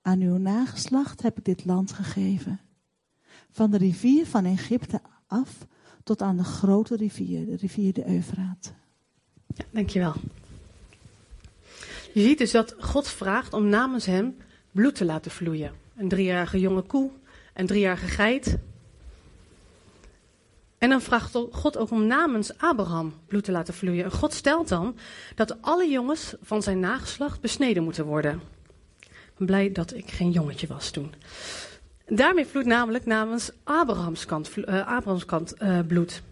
aan 0.03 0.21
uw 0.21 0.37
nageslacht 0.37 1.23
heb 1.23 1.39
ik 1.39 1.45
dit 1.45 1.65
land 1.65 1.93
gegeven. 1.93 2.61
Van 3.51 3.71
de 3.71 3.77
rivier 3.77 4.27
van 4.27 4.45
Egypte 4.45 5.01
af 5.27 5.67
tot 6.03 6.23
aan 6.23 6.37
de 6.37 6.45
grote 6.45 6.97
rivier, 6.97 7.47
de 7.47 7.57
rivier 7.57 7.93
de 7.93 8.09
Eufraat. 8.09 8.75
Ja, 9.47 9.65
dankjewel. 9.73 10.15
Je 12.13 12.21
ziet 12.21 12.39
dus 12.39 12.51
dat 12.51 12.75
God 12.79 13.09
vraagt 13.09 13.53
om 13.53 13.69
namens 13.69 14.07
hem 14.07 14.37
bloed 14.71 14.95
te 14.95 15.05
laten 15.05 15.31
vloeien. 15.31 15.73
Een 15.97 16.09
driejarige 16.09 16.61
jonge 16.61 16.83
koe, 16.83 17.11
een 17.55 17.67
driejarige 17.67 18.07
geit. 18.07 18.59
En 20.79 20.89
dan 20.89 21.01
vraagt 21.01 21.39
God 21.51 21.77
ook 21.77 21.91
om 21.91 22.07
namens 22.07 22.59
Abraham 22.59 23.15
bloed 23.27 23.45
te 23.45 23.53
laten 23.53 23.75
vloeien. 23.75 24.05
En 24.05 24.11
God 24.11 24.33
stelt 24.33 24.69
dan 24.69 24.97
dat 25.35 25.63
alle 25.63 25.89
jongens 25.89 26.35
van 26.43 26.63
zijn 26.63 26.81
nageslacht 26.81 27.41
besneden 27.41 27.83
moeten 27.83 28.05
worden. 28.05 28.41
Ik 29.01 29.37
ben 29.37 29.47
blij 29.47 29.73
dat 29.73 29.95
ik 29.95 30.11
geen 30.11 30.31
jongetje 30.31 30.67
was 30.67 30.91
toen. 30.91 31.15
Daarmee 32.07 32.47
vloeit 32.47 32.67
namelijk 32.67 33.07
namens 33.07 33.51
Abrahams 33.63 34.27
kant, 34.27 34.51
kant 35.27 35.63
uh, 35.63 35.79
bloed. 35.87 36.23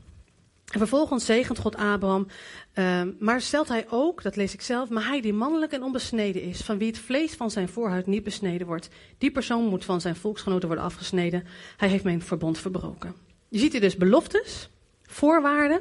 En 0.69 0.79
vervolgens 0.79 1.25
zegent 1.25 1.59
God 1.59 1.77
Abraham, 1.77 2.27
uh, 2.75 3.03
maar 3.19 3.41
stelt 3.41 3.69
hij 3.69 3.87
ook, 3.91 4.23
dat 4.23 4.37
lees 4.37 4.55
ik 4.55 4.61
zelf, 4.61 4.89
maar 4.89 5.07
hij 5.07 5.21
die 5.21 5.33
mannelijk 5.33 5.73
en 5.73 5.83
onbesneden 5.83 6.43
is, 6.43 6.61
van 6.61 6.79
wie 6.79 6.87
het 6.87 6.99
vlees 6.99 7.35
van 7.35 7.51
zijn 7.51 7.69
voorhuid 7.69 8.07
niet 8.07 8.23
besneden 8.23 8.67
wordt, 8.67 8.89
die 9.19 9.31
persoon 9.31 9.65
moet 9.65 9.85
van 9.85 10.01
zijn 10.01 10.17
volksgenoten 10.17 10.67
worden 10.67 10.87
afgesneden. 10.87 11.45
Hij 11.77 11.89
heeft 11.89 12.05
mijn 12.05 12.23
verbond 12.23 12.59
verbroken. 12.59 13.15
Je 13.49 13.59
ziet 13.59 13.73
hier 13.73 13.81
dus 13.81 13.97
beloftes, 13.97 14.71
voorwaarden, 15.03 15.81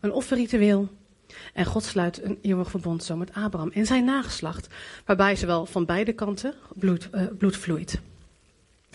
een 0.00 0.12
offerritueel. 0.12 0.88
En 1.52 1.64
God 1.64 1.84
sluit 1.84 2.22
een 2.22 2.38
eeuwig 2.42 2.70
verbond 2.70 3.04
zo 3.04 3.16
met 3.16 3.32
Abraham 3.32 3.70
en 3.70 3.86
zijn 3.86 4.04
nageslacht, 4.04 4.66
waarbij 5.04 5.36
zowel 5.36 5.66
van 5.66 5.84
beide 5.84 6.12
kanten 6.12 6.54
bloed, 6.74 7.08
uh, 7.14 7.22
bloed 7.38 7.56
vloeit. 7.56 8.00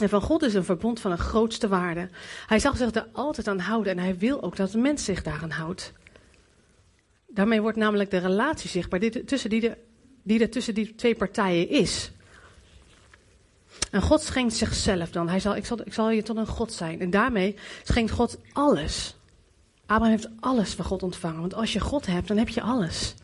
En 0.02 0.10
van 0.10 0.22
God 0.22 0.44
is 0.44 0.54
een 0.54 0.64
verbond 0.64 1.00
van 1.00 1.12
een 1.12 1.18
grootste 1.18 1.68
waarde. 1.68 2.10
Hij 2.48 2.60
zal 2.60 2.76
zich 2.76 2.96
er 2.96 3.08
altijd 3.12 3.48
aan 3.48 3.60
houden 3.60 3.92
en 3.92 4.04
hij 4.04 4.18
wil 4.18 4.42
ook 4.42 4.56
dat 4.56 4.72
de 4.72 4.78
mens 4.78 5.04
zich 5.04 5.24
daaraan 5.24 5.52
houdt. 5.52 5.94
Daarmee 7.28 7.62
wordt 7.62 7.78
namelijk 7.78 8.12
de 8.12 8.18
relatie 8.18 8.70
zichtbaar 8.70 9.00
die, 9.00 9.24
tussen 9.24 9.50
die, 9.50 9.62
de, 9.62 9.78
die 10.24 10.40
er 10.40 10.50
tussen 10.50 10.74
die 10.74 10.96
twee 10.96 11.16
partijen 11.16 11.70
is. 11.70 12.12
En 13.92 14.02
God 14.02 14.22
schenkt 14.22 14.54
zichzelf 14.54 15.12
dan. 15.12 15.30
Hij 15.30 15.40
zal, 15.40 15.56
ik, 15.56 15.66
zal, 15.66 15.80
ik 15.84 15.94
zal 15.94 16.10
je 16.10 16.24
tot 16.24 16.38
een 16.38 16.48
God 16.48 16.74
zijn. 16.74 17.00
En 17.00 17.10
daarmee 17.10 17.56
schenkt 17.84 18.12
God 18.12 18.40
alles. 18.54 19.16
Abraham 19.82 20.10
heeft 20.10 20.30
alles 20.40 20.74
van 20.74 20.86
God 20.86 21.04
ontvangen. 21.04 21.40
Want 21.40 21.54
als 21.54 21.74
je 21.74 21.80
God 21.80 22.06
hebt, 22.06 22.28
dan 22.28 22.38
heb 22.38 22.50
je 22.50 22.62
alles. 22.62 23.16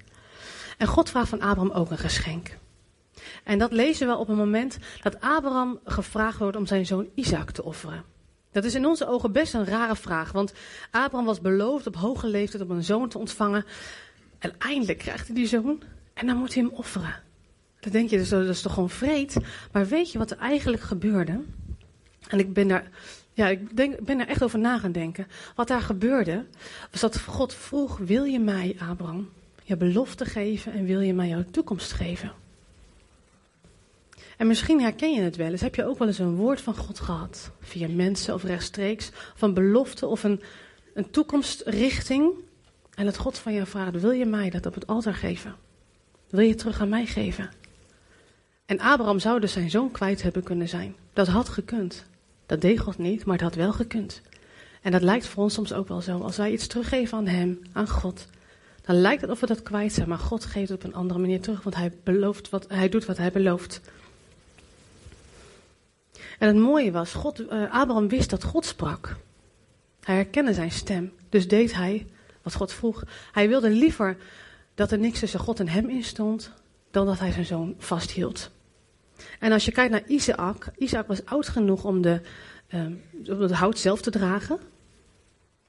En 0.77 0.87
God 0.87 1.09
vraagt 1.09 1.29
van 1.29 1.41
Abraham 1.41 1.71
ook 1.71 1.91
een 1.91 1.97
geschenk. 1.97 2.57
En 3.45 3.59
dat 3.59 3.71
lezen 3.71 4.07
we 4.07 4.15
op 4.15 4.27
het 4.27 4.37
moment 4.37 4.77
dat 5.01 5.21
Abraham 5.21 5.79
gevraagd 5.83 6.39
wordt 6.39 6.57
om 6.57 6.65
zijn 6.65 6.85
zoon 6.85 7.09
Isaac 7.13 7.51
te 7.51 7.63
offeren. 7.63 8.03
Dat 8.51 8.63
is 8.63 8.75
in 8.75 8.85
onze 8.85 9.07
ogen 9.07 9.31
best 9.31 9.53
een 9.53 9.65
rare 9.65 9.95
vraag, 9.95 10.31
want 10.31 10.53
Abraham 10.91 11.25
was 11.25 11.41
beloofd 11.41 11.87
op 11.87 11.95
hoge 11.95 12.27
leeftijd 12.27 12.63
om 12.63 12.71
een 12.71 12.83
zoon 12.83 13.09
te 13.09 13.17
ontvangen. 13.17 13.65
En 14.39 14.53
eindelijk 14.57 14.97
krijgt 14.97 15.27
hij 15.27 15.35
die 15.35 15.47
zoon 15.47 15.83
en 16.13 16.27
dan 16.27 16.37
moet 16.37 16.53
hij 16.53 16.63
hem 16.63 16.71
offeren. 16.71 17.23
Dan 17.79 17.91
denk 17.91 18.09
je, 18.09 18.27
dat 18.27 18.47
is 18.47 18.61
toch 18.61 18.73
gewoon 18.73 18.89
vreed. 18.89 19.37
Maar 19.71 19.87
weet 19.87 20.11
je 20.11 20.17
wat 20.17 20.31
er 20.31 20.37
eigenlijk 20.37 20.83
gebeurde? 20.83 21.41
En 22.27 22.39
ik 22.39 22.53
ben 22.53 22.67
daar, 22.67 22.89
ja, 23.33 23.47
ik 23.47 23.77
denk, 23.77 23.99
ben 23.99 24.17
daar 24.17 24.27
echt 24.27 24.43
over 24.43 24.59
na 24.59 24.79
gaan 24.79 24.91
denken. 24.91 25.27
Wat 25.55 25.67
daar 25.67 25.81
gebeurde, 25.81 26.45
was 26.91 27.01
dat 27.01 27.21
God 27.21 27.53
vroeg: 27.53 27.97
Wil 27.97 28.23
je 28.23 28.39
mij, 28.39 28.75
Abraham, 28.89 29.29
je 29.63 29.77
belofte 29.77 30.25
geven 30.25 30.73
en 30.73 30.85
wil 30.85 30.99
je 30.99 31.13
mij 31.13 31.27
jouw 31.27 31.43
toekomst 31.51 31.91
geven? 31.91 32.31
En 34.37 34.47
misschien 34.47 34.81
herken 34.81 35.13
je 35.13 35.21
het 35.21 35.35
wel 35.35 35.51
eens. 35.51 35.61
Heb 35.61 35.75
je 35.75 35.85
ook 35.85 35.97
wel 35.97 36.07
eens 36.07 36.19
een 36.19 36.35
woord 36.35 36.61
van 36.61 36.75
God 36.75 36.99
gehad? 36.99 37.51
Via 37.59 37.87
mensen 37.87 38.33
of 38.33 38.43
rechtstreeks. 38.43 39.11
Een 39.39 39.53
belofte 39.53 40.07
of 40.07 40.23
een, 40.23 40.41
een 40.93 41.09
toekomstrichting. 41.09 42.33
En 42.93 43.05
dat 43.05 43.17
God 43.17 43.37
van 43.37 43.53
je 43.53 43.65
vraagt: 43.65 44.01
Wil 44.01 44.11
je 44.11 44.25
mij 44.25 44.49
dat 44.49 44.65
op 44.65 44.73
het 44.73 44.87
altaar 44.87 45.15
geven? 45.15 45.55
Wil 46.29 46.43
je 46.43 46.49
het 46.49 46.57
terug 46.57 46.81
aan 46.81 46.89
mij 46.89 47.05
geven? 47.05 47.49
En 48.65 48.79
Abraham 48.79 49.19
zou 49.19 49.39
dus 49.39 49.53
zijn 49.53 49.69
zoon 49.69 49.91
kwijt 49.91 50.21
hebben 50.21 50.43
kunnen 50.43 50.69
zijn. 50.69 50.95
Dat 51.13 51.27
had 51.27 51.49
gekund. 51.49 52.05
Dat 52.45 52.61
deed 52.61 52.79
God 52.79 52.97
niet, 52.97 53.25
maar 53.25 53.35
het 53.35 53.43
had 53.43 53.55
wel 53.55 53.73
gekund. 53.73 54.21
En 54.81 54.91
dat 54.91 55.01
lijkt 55.01 55.27
voor 55.27 55.43
ons 55.43 55.53
soms 55.53 55.73
ook 55.73 55.87
wel 55.87 56.01
zo. 56.01 56.19
Als 56.19 56.37
wij 56.37 56.51
iets 56.51 56.67
teruggeven 56.67 57.17
aan 57.17 57.27
Hem, 57.27 57.59
aan 57.71 57.89
God, 57.89 58.27
dan 58.81 58.95
lijkt 58.95 59.21
het 59.21 59.29
of 59.29 59.39
we 59.39 59.45
dat 59.45 59.63
kwijt 59.63 59.93
zijn. 59.93 60.09
Maar 60.09 60.17
God 60.17 60.45
geeft 60.45 60.69
het 60.69 60.83
op 60.83 60.89
een 60.89 60.97
andere 60.97 61.19
manier 61.19 61.41
terug, 61.41 61.63
want 61.63 61.75
Hij, 61.75 61.91
belooft 62.03 62.49
wat, 62.49 62.65
hij 62.67 62.89
doet 62.89 63.05
wat 63.05 63.17
Hij 63.17 63.31
belooft. 63.31 63.81
En 66.39 66.47
het 66.47 66.57
mooie 66.57 66.91
was, 66.91 67.13
God, 67.13 67.39
uh, 67.39 67.47
Abraham 67.49 68.07
wist 68.07 68.29
dat 68.29 68.43
God 68.43 68.65
sprak. 68.65 69.15
Hij 70.01 70.15
herkende 70.15 70.53
zijn 70.53 70.71
stem. 70.71 71.11
Dus 71.29 71.47
deed 71.47 71.73
hij 71.73 72.07
wat 72.41 72.53
God 72.53 72.73
vroeg. 72.73 73.03
Hij 73.31 73.47
wilde 73.47 73.69
liever 73.69 74.17
dat 74.75 74.91
er 74.91 74.99
niks 74.99 75.19
tussen 75.19 75.39
God 75.39 75.59
en 75.59 75.67
hem 75.67 75.89
in 75.89 76.03
stond, 76.03 76.51
dan 76.91 77.05
dat 77.05 77.19
hij 77.19 77.31
zijn 77.31 77.45
zoon 77.45 77.75
vasthield. 77.77 78.51
En 79.39 79.51
als 79.51 79.65
je 79.65 79.71
kijkt 79.71 79.91
naar 79.91 80.07
Isaac, 80.07 80.71
Isaac 80.77 81.07
was 81.07 81.25
oud 81.25 81.47
genoeg 81.47 81.83
om, 81.83 82.01
de, 82.01 82.21
om 83.27 83.41
het 83.41 83.51
hout 83.51 83.79
zelf 83.79 84.01
te 84.01 84.11
dragen. 84.11 84.59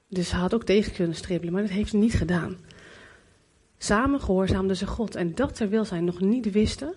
Dus 0.09 0.31
hij 0.31 0.39
had 0.39 0.53
ook 0.53 0.63
tegen 0.63 0.93
kunnen 0.93 1.15
stribbelen, 1.15 1.53
maar 1.53 1.61
dat 1.61 1.71
heeft 1.71 1.91
hij 1.91 1.99
niet 2.01 2.13
gedaan. 2.13 2.57
Samen 3.77 4.21
gehoorzaamden 4.21 4.77
ze 4.77 4.87
God. 4.87 5.15
En 5.15 5.35
dat 5.35 5.55
terwijl 5.55 5.85
zij 5.85 5.99
nog 5.99 6.19
niet 6.19 6.51
wisten 6.51 6.93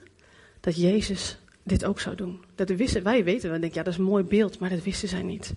dat 0.61 0.77
Jezus 0.77 1.39
dit 1.62 1.85
ook 1.85 2.00
zou 2.00 2.17
doen. 2.17 2.40
Dat 2.55 2.69
wisten, 2.69 3.02
wij 3.02 3.25
weten, 3.25 3.52
we 3.52 3.59
denken, 3.59 3.79
ja, 3.79 3.85
dat 3.85 3.93
is 3.93 3.99
een 3.99 4.05
mooi 4.05 4.25
beeld, 4.25 4.59
maar 4.59 4.71
dat 4.71 4.83
wisten 4.83 5.09
zij 5.09 5.23
niet. 5.23 5.52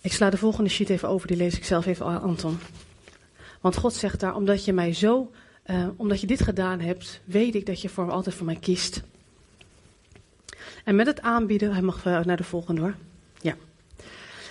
Ik 0.00 0.12
sla 0.12 0.30
de 0.30 0.36
volgende 0.36 0.70
sheet 0.70 0.90
even 0.90 1.08
over, 1.08 1.26
die 1.26 1.36
lees 1.36 1.56
ik 1.56 1.64
zelf 1.64 1.86
even 1.86 2.06
aan 2.06 2.20
Anton. 2.20 2.58
Want 3.60 3.76
God 3.76 3.94
zegt 3.94 4.20
daar, 4.20 4.34
omdat 4.34 4.64
je 4.64 4.72
mij 4.72 4.92
zo, 4.92 5.30
uh, 5.66 5.88
omdat 5.96 6.20
je 6.20 6.26
dit 6.26 6.42
gedaan 6.42 6.80
hebt, 6.80 7.20
weet 7.24 7.54
ik 7.54 7.66
dat 7.66 7.80
je 7.80 7.88
voor 7.88 8.10
altijd 8.10 8.34
voor 8.34 8.46
mij 8.46 8.56
kiest. 8.56 9.02
En 10.84 10.96
met 10.96 11.06
het 11.06 11.20
aanbieden, 11.20 11.72
hij 11.72 11.82
mag 11.82 12.04
naar 12.04 12.36
de 12.36 12.44
volgende 12.44 12.80
hoor. 12.80 12.94
Ja. 13.40 13.56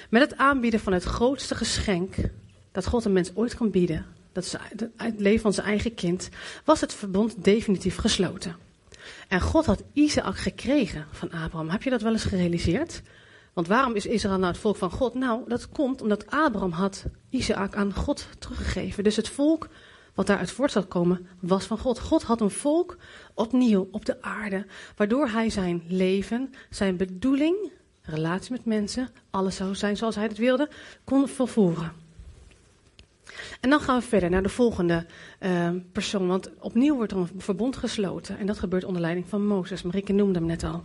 Met 0.10 0.22
het 0.22 0.38
aanbieden 0.38 0.80
van 0.80 0.94
het 0.94 1.04
grootste 1.04 1.56
geschenk 1.56 2.16
dat 2.72 2.86
God 2.86 3.06
een 3.06 3.14
mens 3.14 3.32
ooit 3.34 3.56
kan 3.56 3.72
bieden, 3.72 4.06
dat 4.32 4.44
is 4.44 4.56
het 4.96 5.20
leven 5.20 5.42
van 5.42 5.54
zijn 5.54 5.68
eigen 5.68 5.94
kind, 5.94 6.30
was 6.64 6.82
het 6.82 6.94
verbond 6.94 7.44
definitief 7.44 7.96
gesloten. 7.96 8.56
En 9.28 9.42
God 9.42 9.66
had 9.66 9.84
Isaac 9.94 10.38
gekregen 10.38 11.06
van 11.12 11.32
Abraham. 11.32 11.70
Heb 11.70 11.84
je 11.84 11.90
dat 11.90 12.02
wel 12.02 12.12
eens 12.12 12.24
gerealiseerd? 12.24 13.02
Want 13.54 13.68
waarom 13.68 13.96
is 13.96 14.06
Israël 14.06 14.38
nou 14.38 14.52
het 14.52 14.62
volk 14.62 14.76
van 14.76 14.92
God? 14.92 15.14
Nou, 15.14 15.44
dat 15.48 15.70
komt 15.70 16.02
omdat 16.02 16.32
Abraham 16.32 16.72
had 16.72 17.06
Isaac 17.30 17.76
aan 17.76 17.94
God 17.94 18.28
teruggegeven. 18.40 19.04
Dus 19.04 19.16
het 19.16 19.30
volk 19.30 19.68
wat 20.14 20.28
daaruit 20.28 20.52
voort 20.52 20.72
zou 20.72 20.86
komen, 20.86 21.28
was 21.40 21.66
van 21.66 21.78
God. 21.78 22.00
God 22.00 22.24
had 22.24 22.42
een 22.42 22.52
volk 22.52 22.98
opnieuw 23.34 23.88
op 23.92 24.06
de 24.06 24.22
aarde, 24.22 24.66
waardoor 24.96 25.28
hij 25.28 25.50
zijn 25.50 25.84
leven, 25.88 26.54
zijn 26.70 26.98
bedoeling, 26.98 27.72
relatie 28.02 28.52
met 28.52 28.66
mensen, 28.66 29.10
alles 29.30 29.56
zou 29.56 29.76
zijn 29.76 29.98
zoals 29.98 30.16
hij 30.16 30.24
het 30.24 30.38
wilde, 30.38 30.70
kon 31.04 31.28
vervoeren. 31.28 32.05
En 33.66 33.72
dan 33.72 33.82
gaan 33.82 34.00
we 34.00 34.06
verder 34.06 34.30
naar 34.30 34.44
de 34.44 34.50
volgende 34.50 35.06
uh, 35.40 35.70
persoon. 35.92 36.28
Want 36.28 36.50
opnieuw 36.60 36.96
wordt 36.96 37.12
er 37.12 37.18
een 37.18 37.30
verbond 37.38 37.78
gesloten. 37.78 38.38
En 38.38 38.46
dat 38.46 38.60
gebeurt 38.60 38.84
onder 38.84 39.02
leiding 39.02 39.28
van 39.30 39.48
Mozes. 39.48 39.82
Marieke 39.82 40.14
noemde 40.14 40.40
hem 40.40 40.48
net 40.48 40.64
al. 40.64 40.84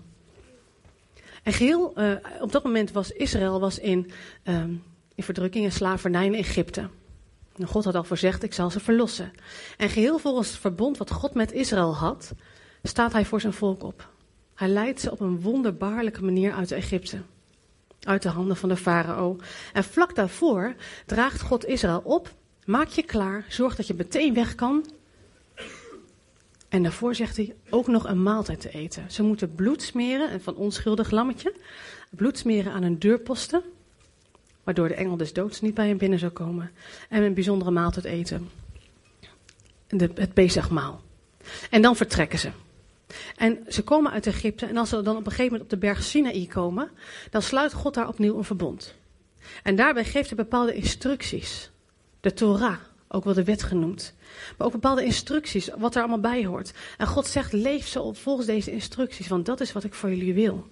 En 1.42 1.52
geheel, 1.52 1.92
uh, 2.00 2.12
op 2.40 2.52
dat 2.52 2.64
moment 2.64 2.92
was 2.92 3.10
Israël 3.10 3.60
was 3.60 3.78
in, 3.78 4.10
uh, 4.44 4.64
in 5.14 5.22
verdrukking 5.22 5.64
en 5.64 5.72
slavernij 5.72 6.26
in 6.26 6.34
Egypte. 6.34 6.88
En 7.56 7.66
God 7.66 7.84
had 7.84 7.94
al 7.94 8.04
voorzegd, 8.04 8.42
ik 8.42 8.52
zal 8.52 8.70
ze 8.70 8.80
verlossen. 8.80 9.32
En 9.76 9.88
geheel 9.88 10.18
volgens 10.18 10.49
het 10.49 10.58
verbond 10.58 10.96
wat 10.96 11.10
God 11.10 11.34
met 11.34 11.52
Israël 11.52 11.96
had, 11.96 12.32
staat 12.82 13.12
hij 13.12 13.25
voor 13.25 13.40
zijn 13.40 13.52
volk 13.52 13.82
op. 13.82 14.08
Hij 14.54 14.68
leidt 14.68 15.00
ze 15.00 15.10
op 15.10 15.20
een 15.20 15.40
wonderbaarlijke 15.40 16.25
manier 16.25 16.52
uit 16.52 16.70
Egypte. 16.70 17.22
Uit 18.00 18.22
de 18.22 18.28
handen 18.28 18.56
van 18.56 18.68
de 18.68 18.76
farao. 18.76 19.37
En 19.72 19.84
vlak 19.84 20.14
daarvoor 20.14 20.75
draagt 21.06 21.40
God 21.40 21.66
Israël 21.66 22.00
op. 22.04 22.38
Maak 22.71 22.89
je 22.89 23.03
klaar. 23.03 23.45
Zorg 23.49 23.77
dat 23.77 23.87
je 23.87 23.95
meteen 23.95 24.35
weg 24.35 24.55
kan. 24.55 24.91
En 26.69 26.83
daarvoor 26.83 27.15
zegt 27.15 27.37
hij 27.37 27.55
ook 27.71 27.87
nog 27.87 28.09
een 28.09 28.23
maaltijd 28.23 28.61
te 28.61 28.71
eten. 28.71 29.11
Ze 29.11 29.23
moeten 29.23 29.55
bloed 29.55 29.83
smeren, 29.83 30.31
en 30.31 30.43
van 30.43 30.57
onschuldig 30.57 31.11
lammetje. 31.11 31.55
Bloed 32.11 32.39
smeren 32.39 32.73
aan 32.73 32.83
hun 32.83 32.99
deurposten. 32.99 33.62
Waardoor 34.65 34.89
de 34.89 34.95
engel 34.95 35.17
des 35.17 35.33
doods 35.33 35.61
niet 35.61 35.75
bij 35.75 35.89
hen 35.89 35.97
binnen 35.97 36.19
zou 36.19 36.33
komen. 36.33 36.71
En 37.09 37.23
een 37.23 37.35
bijzondere 37.35 37.71
maaltijd 37.71 38.05
eten. 38.05 38.49
De, 39.89 40.11
het 40.15 40.35
Pesachmaal. 40.35 41.00
En 41.71 41.83
dan 41.83 41.97
vertrekken 41.97 42.39
ze. 42.39 42.50
En 43.37 43.59
ze 43.69 43.83
komen 43.83 44.12
uit 44.12 44.27
Egypte 44.27 44.67
en 44.67 44.77
als 44.77 44.89
ze 44.89 45.03
dan 45.03 45.17
op 45.17 45.25
een 45.25 45.31
gegeven 45.31 45.53
moment 45.53 45.62
op 45.62 45.71
de 45.71 45.87
berg 45.87 46.03
Sinaï 46.03 46.47
komen, 46.47 46.91
dan 47.31 47.43
sluit 47.43 47.73
God 47.73 47.95
daar 47.95 48.09
opnieuw 48.09 48.37
een 48.37 48.45
verbond. 48.45 48.95
En 49.62 49.77
daarbij 49.77 50.05
geeft 50.05 50.29
hij 50.29 50.37
bepaalde 50.37 50.75
instructies. 50.75 51.70
De 52.21 52.33
Torah, 52.33 52.77
ook 53.09 53.25
wel 53.25 53.35
de 53.35 53.45
wet 53.45 53.62
genoemd. 53.62 54.15
Maar 54.57 54.67
ook 54.67 54.73
bepaalde 54.73 55.05
instructies, 55.05 55.69
wat 55.79 55.95
er 55.95 56.00
allemaal 56.00 56.21
bij 56.21 56.47
hoort. 56.47 56.73
En 56.99 57.07
God 57.07 57.27
zegt, 57.27 57.53
leef 57.53 57.87
zo 57.87 58.12
volgens 58.12 58.47
deze 58.47 58.73
instructies, 58.73 59.29
want 59.29 59.47
dat 59.47 59.61
is 59.61 59.73
wat 59.73 59.85
ik 59.85 59.95
voor 59.95 60.09
jullie 60.09 60.35
wil. 60.35 60.67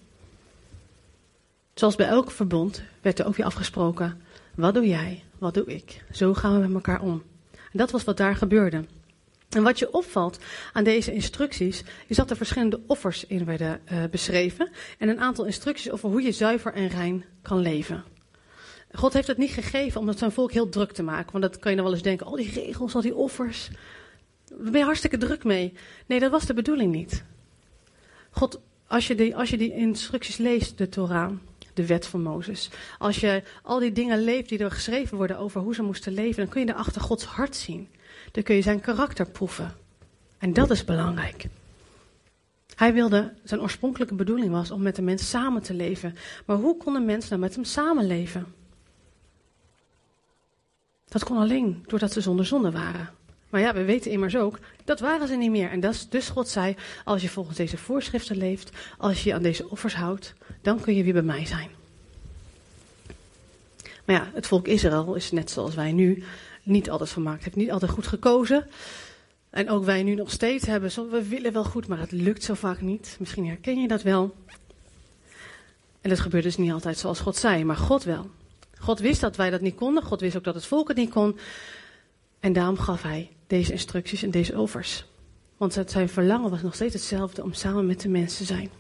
Zoals 1.75 1.97
bij 1.97 2.07
elk 2.07 2.31
verbond 2.31 2.83
werd 3.01 3.19
er 3.19 3.27
ook 3.27 3.37
weer 3.37 3.47
afgesproken, 3.47 4.21
wat 4.55 4.75
doe 4.75 4.89
jij, 4.89 5.25
wat 5.39 5.55
doe 5.55 5.65
ik. 5.65 6.05
Zo 6.13 6.35
gaan 6.35 6.53
we 6.53 6.67
met 6.67 6.75
elkaar 6.75 7.01
om. 7.01 7.23
En 7.53 7.79
dat 7.79 7.91
was 7.91 8.05
wat 8.05 8.17
daar 8.17 8.37
gebeurde. 8.37 8.85
En 9.49 9.63
wat 9.63 9.79
je 9.79 9.93
opvalt 9.93 10.39
aan 10.73 10.85
deze 10.85 11.13
instructies, 11.13 11.83
is 12.07 12.17
dat 12.17 12.31
er 12.31 12.37
verschillende 12.37 12.81
offers 12.87 13.27
in 13.27 13.45
werden 13.45 13.81
uh, 13.93 14.05
beschreven. 14.11 14.71
En 14.99 15.09
een 15.09 15.21
aantal 15.21 15.45
instructies 15.45 15.91
over 15.91 16.09
hoe 16.09 16.23
je 16.23 16.33
zuiver 16.33 16.73
en 16.73 16.89
rein 16.89 17.25
kan 17.43 17.59
leven. 17.59 18.05
God 18.93 19.13
heeft 19.13 19.27
het 19.27 19.39
niet 19.39 19.51
gegeven 19.51 20.01
om 20.01 20.09
het 20.09 20.19
zijn 20.19 20.33
volk 20.33 20.53
heel 20.53 20.69
druk 20.69 20.93
te 20.93 21.03
maken. 21.03 21.33
Want 21.33 21.45
dat 21.45 21.59
kan 21.59 21.71
je 21.71 21.77
dan 21.77 21.87
wel 21.87 21.95
eens 21.95 22.05
denken, 22.05 22.27
al 22.27 22.37
die 22.37 22.51
regels, 22.51 22.95
al 22.95 23.01
die 23.01 23.15
offers. 23.15 23.71
Daar 24.45 24.71
ben 24.71 24.79
je 24.79 24.85
hartstikke 24.85 25.19
druk 25.19 25.45
mee. 25.45 25.73
Nee, 26.07 26.21
dat 26.21 26.31
was 26.31 26.47
de 26.47 26.55
bedoeling 26.55 26.93
niet. 26.93 27.25
God, 28.31 28.61
als 28.87 29.07
je 29.07 29.15
die, 29.15 29.37
als 29.37 29.51
je 29.51 29.57
die 29.57 29.73
instructies 29.73 30.37
leest, 30.37 30.79
de 30.79 30.89
Torah, 30.89 31.31
de 31.75 31.87
wet 31.87 32.07
van 32.07 32.23
Mozes. 32.23 32.71
Als 32.99 33.21
je 33.21 33.43
al 33.63 33.79
die 33.79 33.93
dingen 33.93 34.25
leeft 34.25 34.49
die 34.49 34.59
er 34.59 34.71
geschreven 34.71 35.17
worden 35.17 35.39
over 35.39 35.61
hoe 35.61 35.75
ze 35.75 35.83
moesten 35.83 36.13
leven, 36.13 36.37
dan 36.37 36.49
kun 36.49 36.61
je 36.61 36.67
daarachter 36.67 37.01
Gods 37.01 37.25
hart 37.25 37.57
zien. 37.57 37.89
Dan 38.33 38.43
kun 38.43 38.55
je 38.55 38.63
zijn 38.63 38.81
karakter 38.81 39.31
proeven. 39.31 39.75
En 40.39 40.53
dat 40.53 40.71
is 40.71 40.85
belangrijk. 40.85 41.47
Hij 42.75 42.93
wilde, 42.93 43.33
zijn 43.45 43.61
oorspronkelijke 43.61 44.15
bedoeling 44.15 44.51
was 44.51 44.71
om 44.71 44.83
met 44.83 44.97
de 44.97 45.03
mens 45.03 45.29
samen 45.31 45.63
te 45.63 45.75
leven. 45.75 46.17
Maar 46.47 46.57
hoe 46.57 46.77
kon 46.77 46.95
een 46.95 47.05
mens 47.05 47.29
nou 47.29 47.41
met 47.41 47.55
hem 47.55 47.65
samenleven? 47.65 48.47
Dat 51.09 51.25
kon 51.25 51.37
alleen 51.37 51.85
doordat 51.87 52.13
ze 52.13 52.21
zonder 52.21 52.47
zonde 52.47 52.71
waren. 52.71 53.11
Maar 53.51 53.61
ja, 53.61 53.75
we 53.75 53.85
weten 53.85 54.11
immers 54.11 54.37
ook, 54.37 54.59
dat 54.85 55.01
waren 55.01 55.29
ze 55.29 55.35
niet 55.35 55.51
meer. 55.51 55.71
En 55.71 55.81
dat, 55.81 56.07
dus 56.11 56.29
God 56.29 56.49
zei, 56.49 56.77
als 57.05 57.23
je 57.23 57.29
volgens 57.29 57.57
deze 57.57 57.77
voorschriften 57.77 58.37
leeft, 58.37 58.71
als 58.99 59.23
je 59.23 59.29
je 59.29 59.35
aan 59.35 59.43
deze 59.43 59.71
offers 59.71 59.95
houdt, 59.95 60.35
dan 60.63 60.81
kun 60.81 60.95
je 60.95 61.05
weer 61.05 61.13
bij 61.13 61.23
mij 61.23 61.47
zijn. 61.47 61.69
Maar 64.05 64.17
ja, 64.17 64.31
het 64.35 64.47
volk 64.47 64.67
Israël 64.67 65.15
is 65.15 65.31
net 65.31 65.51
zoals 65.51 65.75
wij 65.75 65.93
nu 65.93 66.25
niet 66.63 66.91
altijd 66.91 67.11
vermaakt, 67.11 67.45
heeft 67.45 67.57
niet 67.57 67.71
altijd 67.71 67.91
goed 67.91 68.07
gekozen. 68.07 68.67
En 69.51 69.71
ook 69.71 69.85
wij 69.85 70.03
nu 70.03 70.15
nog 70.15 70.31
steeds 70.31 70.67
hebben, 70.67 71.11
we 71.11 71.29
willen 71.29 71.53
wel 71.53 71.65
goed, 71.65 71.87
maar 71.87 71.99
het 71.99 72.13
lukt 72.13 72.45
zo 72.45 72.55
vaak 72.55 72.81
niet. 72.81 73.17
Misschien 73.19 73.47
herken 73.47 73.81
je 73.81 73.89
dat 73.89 74.03
wel. 74.03 74.35
En 76.01 76.11
dat 76.11 76.21
gebeurt 76.21 76.43
dus 76.43 76.57
niet 76.57 76.73
altijd 76.73 76.99
zoals 76.99 77.21
God 77.21 77.37
zei, 77.37 77.65
maar 77.65 77.77
God 77.77 78.05
wel. 78.05 78.31
God 78.79 78.99
wist 78.99 79.21
dat 79.21 79.37
wij 79.37 79.51
dat 79.51 79.61
niet 79.61 79.75
konden. 79.75 80.03
God 80.03 80.21
wist 80.21 80.37
ook 80.37 80.45
dat 80.45 80.55
het 80.55 80.67
volk 80.67 80.89
het 80.89 80.97
niet 80.97 81.11
kon. 81.11 81.39
En 82.41 82.53
daarom 82.53 82.79
gaf 82.79 83.03
hij 83.03 83.31
deze 83.47 83.73
instructies 83.73 84.23
en 84.23 84.31
deze 84.31 84.59
offers. 84.59 85.05
Want 85.57 85.83
zijn 85.87 86.09
verlangen 86.09 86.51
was 86.51 86.63
nog 86.63 86.75
steeds 86.75 86.95
hetzelfde 86.95 87.43
om 87.43 87.53
samen 87.53 87.87
met 87.87 88.01
de 88.01 88.09
mensen 88.09 88.47
te 88.47 88.53
zijn. 88.53 88.71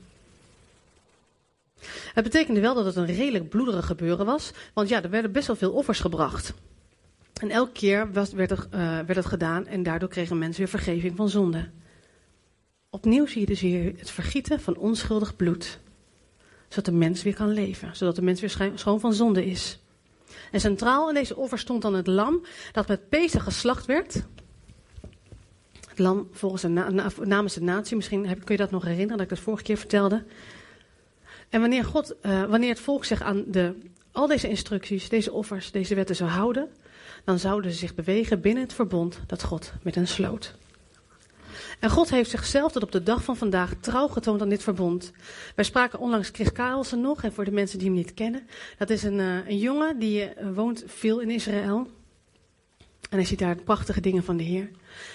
Het 2.14 2.24
betekende 2.24 2.61
wel 2.61 2.74
dat 2.74 2.84
het 2.84 2.96
een 2.96 3.06
redelijk 3.06 3.48
bloederig 3.48 3.87
gebeuren 3.87 4.26
was. 4.26 4.50
Want 4.74 4.88
ja, 4.88 5.02
er 5.02 5.11
werden 5.11 5.32
best 5.32 5.46
wel 5.46 5.56
veel 5.56 5.72
offers 5.72 6.00
gebracht. 6.00 6.54
En 7.40 7.50
elke 7.50 7.72
keer 7.72 8.12
werd, 8.12 8.32
er, 8.50 8.66
uh, 8.74 8.80
werd 8.80 9.14
het 9.16 9.26
gedaan 9.26 9.66
en 9.66 9.82
daardoor 9.82 10.08
kregen 10.08 10.38
mensen 10.38 10.62
weer 10.62 10.70
vergeving 10.70 11.16
van 11.16 11.28
zonde. 11.28 11.68
Opnieuw 12.90 13.26
zie 13.26 13.40
je 13.40 13.46
dus 13.46 13.61
weer 13.61 13.94
het 13.98 14.11
vergieten 14.11 14.61
van 14.61 14.76
onschuldig 14.76 15.37
bloed. 15.37 15.78
Zodat 16.68 16.84
de 16.84 16.92
mens 16.92 17.22
weer 17.22 17.34
kan 17.34 17.48
leven. 17.48 17.96
Zodat 17.96 18.16
de 18.16 18.22
mens 18.22 18.40
weer 18.40 18.72
schoon 18.74 19.00
van 19.00 19.14
zonde 19.14 19.46
is. 19.46 19.78
En 20.50 20.60
centraal 20.60 21.08
in 21.08 21.14
deze 21.14 21.36
offer 21.36 21.58
stond 21.58 21.82
dan 21.82 21.94
het 21.94 22.06
lam 22.06 22.44
dat 22.72 22.88
met 22.88 23.08
pezen 23.08 23.40
geslacht 23.40 23.86
werd. 23.86 24.22
Het 25.88 25.98
lam 25.98 26.28
volgens 26.32 26.62
de 26.62 26.68
na, 26.68 27.10
namens 27.22 27.54
de 27.54 27.62
natie. 27.62 27.96
Misschien 27.96 28.26
heb, 28.26 28.44
kun 28.44 28.54
je 28.56 28.62
dat 28.62 28.70
nog 28.70 28.82
herinneren 28.82 29.16
dat 29.16 29.26
ik 29.26 29.28
dat 29.28 29.38
vorige 29.38 29.62
keer 29.62 29.76
vertelde. 29.76 30.24
En 31.48 31.60
wanneer, 31.60 31.84
God, 31.84 32.14
uh, 32.22 32.44
wanneer 32.44 32.68
het 32.68 32.80
volk 32.80 33.04
zich 33.04 33.22
aan 33.22 33.44
de, 33.46 33.74
al 34.12 34.26
deze 34.26 34.48
instructies, 34.48 35.08
deze 35.08 35.32
offers, 35.32 35.70
deze 35.70 35.94
wetten 35.94 36.16
zou 36.16 36.30
houden, 36.30 36.68
dan 37.24 37.38
zouden 37.38 37.70
ze 37.70 37.78
zich 37.78 37.94
bewegen 37.94 38.40
binnen 38.40 38.62
het 38.62 38.72
verbond 38.72 39.20
dat 39.26 39.42
God 39.42 39.72
met 39.82 39.94
hen 39.94 40.08
sloot. 40.08 40.54
En 41.80 41.90
God 41.90 42.10
heeft 42.10 42.30
zichzelf 42.30 42.72
tot 42.72 42.82
op 42.82 42.92
de 42.92 43.02
dag 43.02 43.24
van 43.24 43.36
vandaag 43.36 43.74
trouw 43.80 44.08
getoond 44.08 44.42
aan 44.42 44.48
dit 44.48 44.62
verbond. 44.62 45.12
Wij 45.54 45.64
spraken 45.64 45.98
onlangs 45.98 46.28
Chris 46.28 46.52
Karelsen 46.52 47.00
nog, 47.00 47.22
en 47.22 47.32
voor 47.32 47.44
de 47.44 47.50
mensen 47.50 47.78
die 47.78 47.86
hem 47.86 47.96
niet 47.96 48.14
kennen. 48.14 48.46
Dat 48.78 48.90
is 48.90 49.02
een, 49.02 49.18
uh, 49.18 49.48
een 49.48 49.58
jongen 49.58 49.98
die 49.98 50.22
uh, 50.22 50.54
woont 50.54 50.84
veel 50.86 51.20
in 51.20 51.30
Israël. 51.30 51.86
En 53.10 53.16
hij 53.16 53.24
ziet 53.24 53.38
daar 53.38 53.56
prachtige 53.56 54.00
dingen 54.00 54.24
van 54.24 54.36
de 54.36 54.42
Heer. 54.42 54.70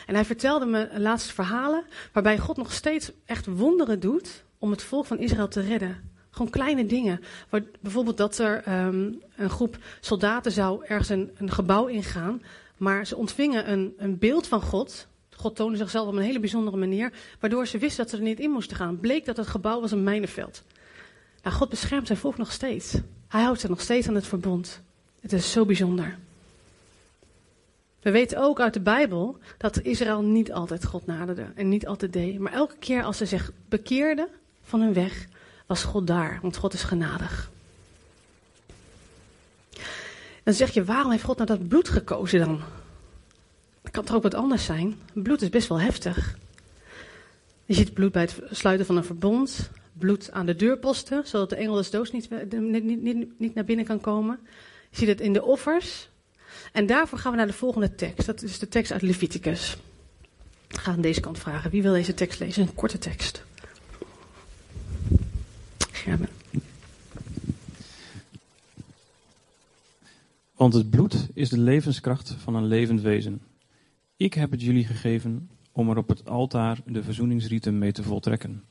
En 0.06 0.16
hij 0.16 0.26
vertelde 0.26 0.66
me 0.66 0.90
laatste 0.98 1.34
verhalen 1.34 1.84
waarbij 2.12 2.38
God 2.38 2.58
nog 2.58 2.72
steeds 2.72 3.12
echt 3.26 3.46
wonderen 3.46 4.00
doet 4.00 4.44
om 4.58 4.72
het 4.72 4.84
volk 4.84 5.06
van 5.06 5.20
Israël 5.20 5.48
te 5.48 5.62
redden. 5.62 6.12
Gewoon 6.30 6.52
kleine 6.52 6.86
dingen. 6.86 7.20
bijvoorbeeld 7.82 8.18
dat 8.18 8.38
er 8.38 8.86
um, 8.86 9.22
een 9.36 9.50
groep 9.50 9.78
soldaten 10.00 10.52
zou 10.52 10.86
ergens 10.86 11.10
een, 11.10 11.32
een, 11.36 11.52
gebouw 11.52 11.86
ingaan. 11.86 12.42
Maar 12.78 13.06
ze 13.06 13.16
ontvingen 13.16 13.72
een, 13.72 13.94
een 13.98 14.18
beeld 14.18 14.48
van 14.48 14.62
God. 14.62 15.08
God 15.36 15.56
toonde 15.56 15.78
zichzelf 15.78 16.08
op 16.08 16.14
een 16.14 16.22
hele 16.22 16.40
bijzondere 16.40 16.78
manier. 16.78 17.14
Waardoor 17.40 17.68
ze 17.68 17.78
wisten 17.78 18.04
dat 18.04 18.10
ze 18.10 18.18
er 18.18 18.24
niet 18.24 18.40
in 18.40 18.52
moesten 18.52 18.78
gaan. 18.78 19.00
Bleek 19.00 19.26
dat 19.26 19.38
het 19.38 19.48
gebouw 19.48 19.82
was 19.82 19.92
een 19.92 20.04
mijnenveld. 20.04 20.64
Nou, 21.44 21.56
God 21.56 21.70
beschermt 21.70 22.08
zijn 22.08 22.20
volk 22.20 22.38
nog 22.38 22.52
steeds. 22.52 22.94
Hij 23.28 23.42
houdt 23.42 23.60
zich 23.60 23.70
nog 23.70 23.82
steeds 23.82 24.08
aan 24.08 24.16
het 24.16 24.28
verbond. 24.28 24.82
Het 25.20 25.34
is 25.34 25.52
zo 25.52 25.66
bijzonder. 25.66 26.18
We 28.02 28.12
weten 28.12 28.38
ook 28.38 28.60
uit 28.60 28.74
de 28.74 28.80
Bijbel 28.80 29.38
dat 29.58 29.82
Israël 29.82 30.22
niet 30.22 30.54
altijd 30.54 30.86
God 30.86 31.06
naderde 31.06 31.46
en 31.56 31.70
niet 31.70 31.88
altijd 31.88 32.14
deed. 32.14 32.40
Maar 32.40 32.54
elke 32.54 32.76
keer 32.80 33.04
als 33.04 33.18
ze 33.18 33.26
zich 33.26 33.52
bekeerden 33.70 34.28
van 34.64 34.82
hun 34.82 34.94
weg, 34.94 35.28
was 35.66 35.84
God 35.84 36.08
daar, 36.08 36.40
want 36.42 36.58
God 36.58 36.74
is 36.74 36.84
genadig. 36.84 37.52
Dan 40.44 40.54
zeg 40.54 40.72
je, 40.72 40.84
waarom 40.84 41.12
heeft 41.12 41.24
God 41.24 41.38
nou 41.38 41.48
dat 41.50 41.68
bloed 41.68 41.90
gekozen 41.90 42.40
dan? 42.40 42.62
Kan 43.92 44.04
toch 44.04 44.16
ook 44.16 44.24
wat 44.24 44.34
anders 44.34 44.66
zijn? 44.66 44.96
Bloed 45.14 45.42
is 45.42 45.50
best 45.50 45.68
wel 45.68 45.80
heftig. 45.80 46.38
Je 47.66 47.74
ziet 47.74 47.94
bloed 47.94 48.12
bij 48.12 48.22
het 48.22 48.42
sluiten 48.52 48.86
van 48.86 48.98
een 48.98 49.04
verbond, 49.04 49.70
bloed 49.94 50.32
aan 50.32 50.46
de 50.46 50.56
deurposten, 50.56 51.28
zodat 51.28 51.50
de 51.50 51.56
engel 51.56 51.76
des 51.76 51.90
doods 51.90 52.12
niet, 52.12 52.30
niet, 52.52 53.02
niet, 53.02 53.40
niet 53.40 53.54
naar 53.54 53.66
binnen 53.66 53.86
kan 53.86 54.02
komen. 54.02 54.40
Je 54.90 54.98
ziet 54.98 55.08
het 55.08 55.22
in 55.22 55.34
de 55.34 55.44
offers. 55.44 56.10
En 56.72 56.86
daarvoor 56.86 57.18
gaan 57.18 57.32
we 57.32 57.38
naar 57.38 57.48
de 57.48 57.54
volgende 57.54 57.96
tekst. 57.96 58.26
Dat 58.26 58.42
is 58.42 58.60
de 58.60 58.68
tekst 58.68 58.92
uit 58.92 59.02
Leviticus. 59.02 59.78
Ik 60.68 60.78
ga 60.78 60.92
aan 60.92 61.02
deze 61.02 61.22
kant 61.22 61.40
vragen. 61.40 61.72
Wie 61.72 61.82
wil 61.82 61.94
deze 61.94 62.14
tekst 62.14 62.40
lezen? 62.40 62.62
Een 62.62 62.76
korte 62.76 62.98
tekst. 62.98 63.44
Want 70.64 70.74
het 70.74 70.90
bloed 70.90 71.28
is 71.34 71.50
de 71.50 71.58
levenskracht 71.58 72.36
van 72.40 72.56
een 72.56 72.66
levend 72.66 73.02
wezen. 73.02 73.42
Ik 74.18 74.34
heb 74.34 74.52
het 74.52 74.62
jullie 74.62 74.86
gegeven 74.86 75.50
om 75.72 75.90
er 75.90 75.98
op 75.98 76.08
het 76.08 76.30
altaar 76.30 76.80
de 76.86 77.04
verzoeningsrieten 77.04 77.78
mee 77.78 77.92
te 77.92 78.04
voltrekken. 78.04 78.64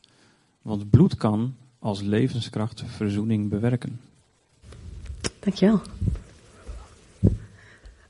Want 0.63 0.91
bloed 0.91 1.17
kan 1.17 1.55
als 1.79 2.01
levenskracht 2.01 2.85
verzoening 2.87 3.49
bewerken. 3.49 4.01
Dankjewel. 5.39 5.81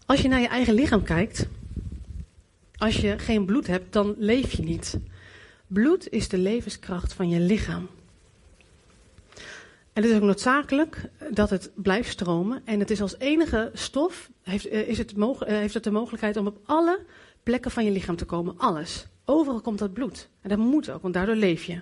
Als 0.07 0.21
je 0.21 0.29
naar 0.29 0.40
je 0.40 0.49
eigen 0.49 0.75
lichaam 0.75 1.03
kijkt, 1.03 1.49
als 2.77 2.97
je 2.97 3.18
geen 3.18 3.45
bloed 3.45 3.66
hebt, 3.66 3.92
dan 3.92 4.14
leef 4.18 4.53
je 4.53 4.62
niet. 4.62 4.99
Bloed 5.66 6.09
is 6.09 6.29
de 6.29 6.38
levenskracht 6.38 7.12
van 7.12 7.29
je 7.29 7.40
lichaam. 7.40 7.88
En 9.93 10.03
het 10.03 10.11
is 10.11 10.17
ook 10.17 10.23
noodzakelijk 10.23 11.11
dat 11.31 11.51
het 11.51 11.71
blijft 11.75 12.11
stromen. 12.11 12.63
En 12.65 12.79
het 12.79 12.91
is 12.91 13.01
als 13.01 13.19
enige 13.19 13.71
stof, 13.73 14.31
heeft, 14.43 14.69
eh, 14.69 14.89
is 14.89 14.99
het, 14.99 15.15
eh, 15.17 15.39
heeft 15.47 15.75
het 15.75 15.85
de 15.85 15.91
mogelijkheid 15.91 16.37
om 16.37 16.47
op 16.47 16.59
alle 16.65 17.05
plekken 17.43 17.71
van 17.71 17.85
je 17.85 17.91
lichaam 17.91 18.17
te 18.17 18.25
komen. 18.25 18.59
Alles. 18.59 19.07
Overal 19.25 19.61
komt 19.61 19.79
dat 19.79 19.93
bloed. 19.93 20.29
En 20.41 20.49
dat 20.49 20.59
moet 20.59 20.91
ook, 20.91 21.03
want 21.03 21.15
daardoor 21.15 21.35
leef 21.35 21.65
je. 21.65 21.81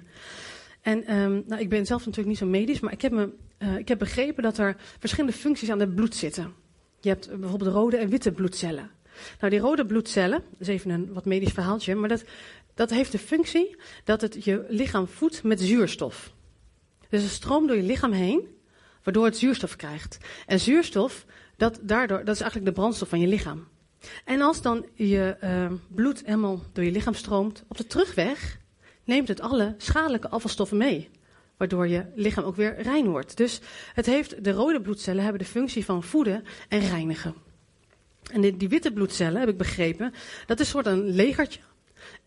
En 0.80 1.04
ehm, 1.04 1.40
nou, 1.46 1.60
ik 1.60 1.68
ben 1.68 1.86
zelf 1.86 2.00
natuurlijk 2.00 2.28
niet 2.28 2.38
zo 2.38 2.46
medisch, 2.46 2.80
maar 2.80 2.92
ik 2.92 3.02
heb, 3.02 3.12
me, 3.12 3.32
eh, 3.58 3.76
ik 3.76 3.88
heb 3.88 3.98
begrepen 3.98 4.42
dat 4.42 4.58
er 4.58 4.76
verschillende 4.98 5.36
functies 5.36 5.70
aan 5.70 5.80
het 5.80 5.94
bloed 5.94 6.14
zitten. 6.14 6.52
Je 7.00 7.08
hebt 7.08 7.40
bijvoorbeeld 7.40 7.74
rode 7.74 7.96
en 7.96 8.08
witte 8.08 8.32
bloedcellen. 8.32 8.90
Nou, 9.38 9.50
die 9.52 9.60
rode 9.60 9.86
bloedcellen, 9.86 10.42
dat 10.50 10.60
is 10.60 10.68
even 10.68 10.90
een 10.90 11.12
wat 11.12 11.24
medisch 11.24 11.52
verhaaltje, 11.52 11.94
maar 11.94 12.08
dat, 12.08 12.24
dat 12.74 12.90
heeft 12.90 13.12
de 13.12 13.18
functie 13.18 13.76
dat 14.04 14.20
het 14.20 14.44
je 14.44 14.64
lichaam 14.68 15.06
voedt 15.06 15.42
met 15.42 15.60
zuurstof. 15.60 16.32
Dus 17.10 17.22
het 17.22 17.30
stroomt 17.30 17.68
door 17.68 17.76
je 17.76 17.82
lichaam 17.82 18.12
heen, 18.12 18.48
waardoor 19.02 19.24
het 19.24 19.36
zuurstof 19.36 19.76
krijgt. 19.76 20.18
En 20.46 20.60
zuurstof, 20.60 21.24
dat, 21.56 21.78
daardoor, 21.82 22.24
dat 22.24 22.34
is 22.34 22.40
eigenlijk 22.40 22.74
de 22.74 22.80
brandstof 22.80 23.08
van 23.08 23.20
je 23.20 23.26
lichaam. 23.26 23.68
En 24.24 24.40
als 24.40 24.62
dan 24.62 24.86
je 24.94 25.36
uh, 25.44 25.72
bloed 25.88 26.22
helemaal 26.24 26.62
door 26.72 26.84
je 26.84 26.90
lichaam 26.90 27.14
stroomt, 27.14 27.64
op 27.68 27.76
de 27.76 27.86
terugweg 27.86 28.58
neemt 29.04 29.28
het 29.28 29.40
alle 29.40 29.74
schadelijke 29.78 30.28
afvalstoffen 30.28 30.76
mee. 30.76 31.10
Waardoor 31.56 31.88
je 31.88 32.06
lichaam 32.14 32.44
ook 32.44 32.56
weer 32.56 32.82
rein 32.82 33.06
wordt. 33.06 33.36
Dus 33.36 33.60
het 33.94 34.06
heeft, 34.06 34.44
de 34.44 34.52
rode 34.52 34.80
bloedcellen 34.80 35.22
hebben 35.22 35.42
de 35.42 35.48
functie 35.48 35.84
van 35.84 36.02
voeden 36.02 36.44
en 36.68 36.80
reinigen. 36.80 37.34
En 38.32 38.40
die, 38.40 38.56
die 38.56 38.68
witte 38.68 38.92
bloedcellen, 38.92 39.40
heb 39.40 39.48
ik 39.48 39.56
begrepen, 39.56 40.12
dat 40.46 40.60
is 40.60 40.66
een 40.66 40.72
soort 40.72 40.86
een 40.86 41.10
legertje. 41.10 41.60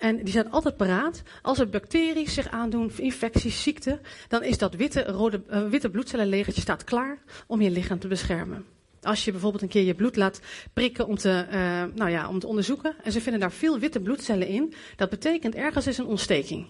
En 0.04 0.24
die 0.24 0.34
zijn 0.34 0.52
altijd 0.52 0.78
paraat. 0.78 1.22
Als 1.42 1.60
er 1.60 1.70
bacteriën 1.70 2.28
zich 2.28 2.48
aandoen, 2.48 2.92
infecties, 2.98 3.64
ziekten, 3.64 4.00
dan 4.28 4.44
is 4.44 4.58
dat 4.58 4.76
witte, 4.76 5.04
rode, 5.04 5.42
uh, 5.52 5.70
witte 5.70 5.90
bloedcellenlegertje 5.90 6.62
staat 6.62 6.84
klaar 6.84 7.18
om 7.48 7.62
je 7.62 7.72
lichaam 7.72 8.00
te 8.00 8.08
beschermen. 8.08 8.66
Als 9.02 9.26
je 9.26 9.32
bijvoorbeeld 9.32 9.62
een 9.62 9.70
keer 9.70 9.84
je 9.84 9.94
bloed 9.94 10.16
laat 10.16 10.42
prikken 10.74 11.08
om 11.08 11.16
te, 11.16 11.46
uh, 11.52 11.84
nou 11.96 12.10
ja, 12.10 12.30
om 12.30 12.40
te 12.40 12.48
onderzoeken, 12.48 12.96
en 13.04 13.12
ze 13.12 13.22
vinden 13.22 13.42
daar 13.42 13.52
veel 13.52 13.80
witte 13.80 14.00
bloedcellen 14.00 14.48
in, 14.48 14.74
dat 14.96 15.10
betekent 15.10 15.56
ergens 15.56 15.88
is 15.88 15.98
een 15.98 16.06
ontsteking. 16.06 16.68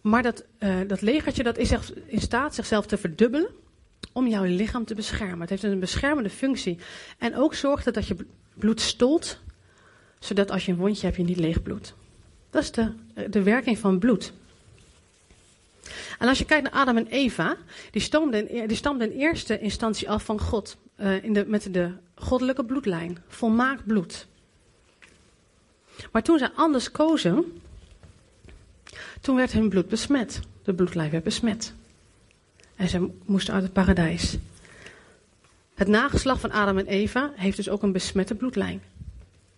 Maar 0.00 0.22
dat, 0.22 0.44
uh, 0.58 0.76
dat 0.86 1.00
legertje 1.00 1.42
dat 1.42 1.58
is 1.58 1.72
in 2.06 2.20
staat 2.20 2.54
zichzelf 2.54 2.86
te 2.86 2.96
verdubbelen 2.96 3.48
om 4.12 4.26
jouw 4.26 4.44
lichaam 4.44 4.84
te 4.84 4.94
beschermen. 4.94 5.40
Het 5.40 5.50
heeft 5.50 5.62
een 5.62 5.80
beschermende 5.80 6.30
functie. 6.30 6.78
En 7.18 7.36
ook 7.36 7.54
zorgt 7.54 7.84
het 7.84 7.94
dat 7.94 8.06
je 8.06 8.16
bloed 8.54 8.80
stolt, 8.80 9.40
zodat 10.18 10.50
als 10.50 10.66
je 10.66 10.72
een 10.72 10.78
wondje 10.78 11.06
hebt, 11.06 11.16
je 11.16 11.24
niet 11.24 11.40
leeg 11.40 11.62
bloed. 11.62 11.94
Dat 12.50 12.62
is 12.62 12.70
de, 13.30 13.42
werking 13.42 13.78
van 13.78 13.98
bloed. 13.98 14.32
En 16.18 16.28
als 16.28 16.38
je 16.38 16.44
kijkt 16.44 16.62
naar 16.62 16.80
Adam 16.80 16.96
en 16.96 17.06
Eva, 17.06 17.56
die 17.90 18.02
stamden 18.02 18.48
in, 18.48 18.66
die 18.66 18.80
in 18.98 19.10
eerste 19.10 19.58
instantie 19.58 20.10
af 20.10 20.24
van 20.24 20.40
God. 20.40 20.76
Uh, 20.96 21.24
in 21.24 21.32
de, 21.32 21.44
met 21.46 21.72
de 21.72 21.92
goddelijke 22.14 22.64
bloedlijn. 22.64 23.18
Volmaakt 23.28 23.86
bloed. 23.86 24.26
Maar 26.12 26.22
toen 26.22 26.38
zij 26.38 26.50
anders 26.54 26.90
kozen, 26.90 27.60
toen 29.20 29.36
werd 29.36 29.52
hun 29.52 29.68
bloed 29.68 29.88
besmet. 29.88 30.40
De 30.62 30.74
bloedlijn 30.74 31.10
werd 31.10 31.24
besmet. 31.24 31.72
En 32.76 32.88
ze 32.88 33.10
moesten 33.24 33.54
uit 33.54 33.62
het 33.62 33.72
paradijs. 33.72 34.36
Het 35.74 35.88
nageslag 35.88 36.40
van 36.40 36.50
Adam 36.50 36.78
en 36.78 36.86
Eva 36.86 37.32
heeft 37.34 37.56
dus 37.56 37.68
ook 37.68 37.82
een 37.82 37.92
besmette 37.92 38.34
bloedlijn. 38.34 38.82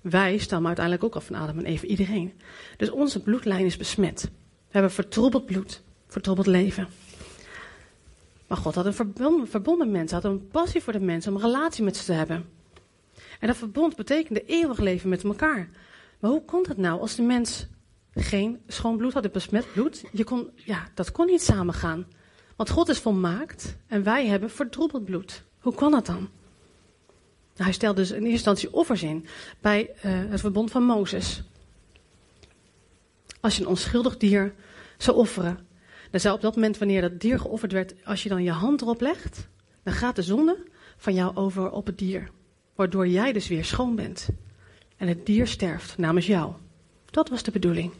Wij 0.02 0.38
stammen 0.38 0.66
uiteindelijk 0.66 1.04
ook 1.04 1.16
af 1.16 1.24
van 1.24 1.36
Adam 1.36 1.58
en 1.58 1.64
Eva, 1.64 1.86
iedereen. 1.86 2.32
Dus 2.76 2.90
onze 2.90 3.22
bloedlijn 3.22 3.64
is 3.64 3.76
besmet. 3.76 4.22
We 4.22 4.30
hebben 4.68 4.90
vertroebeld 4.90 5.46
bloed, 5.46 5.82
vertroebeld 6.06 6.46
leven. 6.46 6.88
Maar 8.46 8.58
God 8.58 8.74
had 8.74 8.86
een 8.86 9.46
verbonden, 9.46 9.90
mens, 9.90 10.12
had 10.12 10.24
een 10.24 10.48
passie 10.48 10.82
voor 10.82 10.92
de 10.92 11.00
mensen 11.00 11.32
om 11.32 11.38
een 11.38 11.44
relatie 11.44 11.84
met 11.84 11.96
ze 11.96 12.04
te 12.04 12.12
hebben. 12.12 12.44
En 13.40 13.46
dat 13.46 13.56
verbond 13.56 13.96
betekende 13.96 14.44
eeuwig 14.44 14.78
leven 14.78 15.08
met 15.08 15.24
elkaar. 15.24 15.68
Maar 16.20 16.30
hoe 16.30 16.44
komt 16.44 16.66
het 16.66 16.76
nou 16.76 17.00
als 17.00 17.14
de 17.14 17.22
mens 17.22 17.66
geen 18.14 18.60
schoon 18.66 18.96
bloed 18.96 19.12
had, 19.12 19.32
besmet 19.32 19.72
bloed? 19.72 20.04
Je 20.12 20.24
kon, 20.24 20.50
ja, 20.54 20.88
dat 20.94 21.12
kon 21.12 21.26
niet 21.26 21.42
samengaan. 21.42 22.06
Want 22.56 22.70
God 22.70 22.88
is 22.88 22.98
volmaakt 22.98 23.76
en 23.86 24.02
wij 24.02 24.26
hebben 24.26 24.50
verdroebeld 24.50 25.04
bloed. 25.04 25.42
Hoe 25.60 25.74
kan 25.74 25.90
dat 25.90 26.06
dan? 26.06 26.28
Hij 27.56 27.72
stelde 27.72 28.00
dus 28.00 28.10
in 28.10 28.16
eerste 28.16 28.30
instantie 28.30 28.72
offers 28.72 29.02
in 29.02 29.26
bij 29.60 29.90
uh, 29.96 30.02
het 30.04 30.40
verbond 30.40 30.70
van 30.70 30.82
Mozes. 30.82 31.42
Als 33.40 33.56
je 33.56 33.62
een 33.62 33.68
onschuldig 33.68 34.16
dier 34.16 34.54
zou 34.96 35.16
offeren, 35.16 35.58
dan 36.10 36.20
zou 36.20 36.34
op 36.34 36.40
dat 36.40 36.54
moment, 36.54 36.78
wanneer 36.78 37.00
dat 37.00 37.20
dier 37.20 37.38
geofferd 37.38 37.72
werd, 37.72 37.94
als 38.04 38.22
je 38.22 38.28
dan 38.28 38.42
je 38.42 38.50
hand 38.50 38.82
erop 38.82 39.00
legt, 39.00 39.48
dan 39.82 39.92
gaat 39.92 40.16
de 40.16 40.22
zonde 40.22 40.56
van 40.96 41.14
jou 41.14 41.36
over 41.36 41.70
op 41.70 41.86
het 41.86 41.98
dier. 41.98 42.30
Waardoor 42.74 43.08
jij 43.08 43.32
dus 43.32 43.48
weer 43.48 43.64
schoon 43.64 43.96
bent. 43.96 44.28
En 44.96 45.08
het 45.08 45.26
dier 45.26 45.46
sterft 45.46 45.98
namens 45.98 46.26
jou. 46.26 46.52
Dat 47.10 47.28
was 47.28 47.42
de 47.42 47.50
bedoeling. 47.50 47.92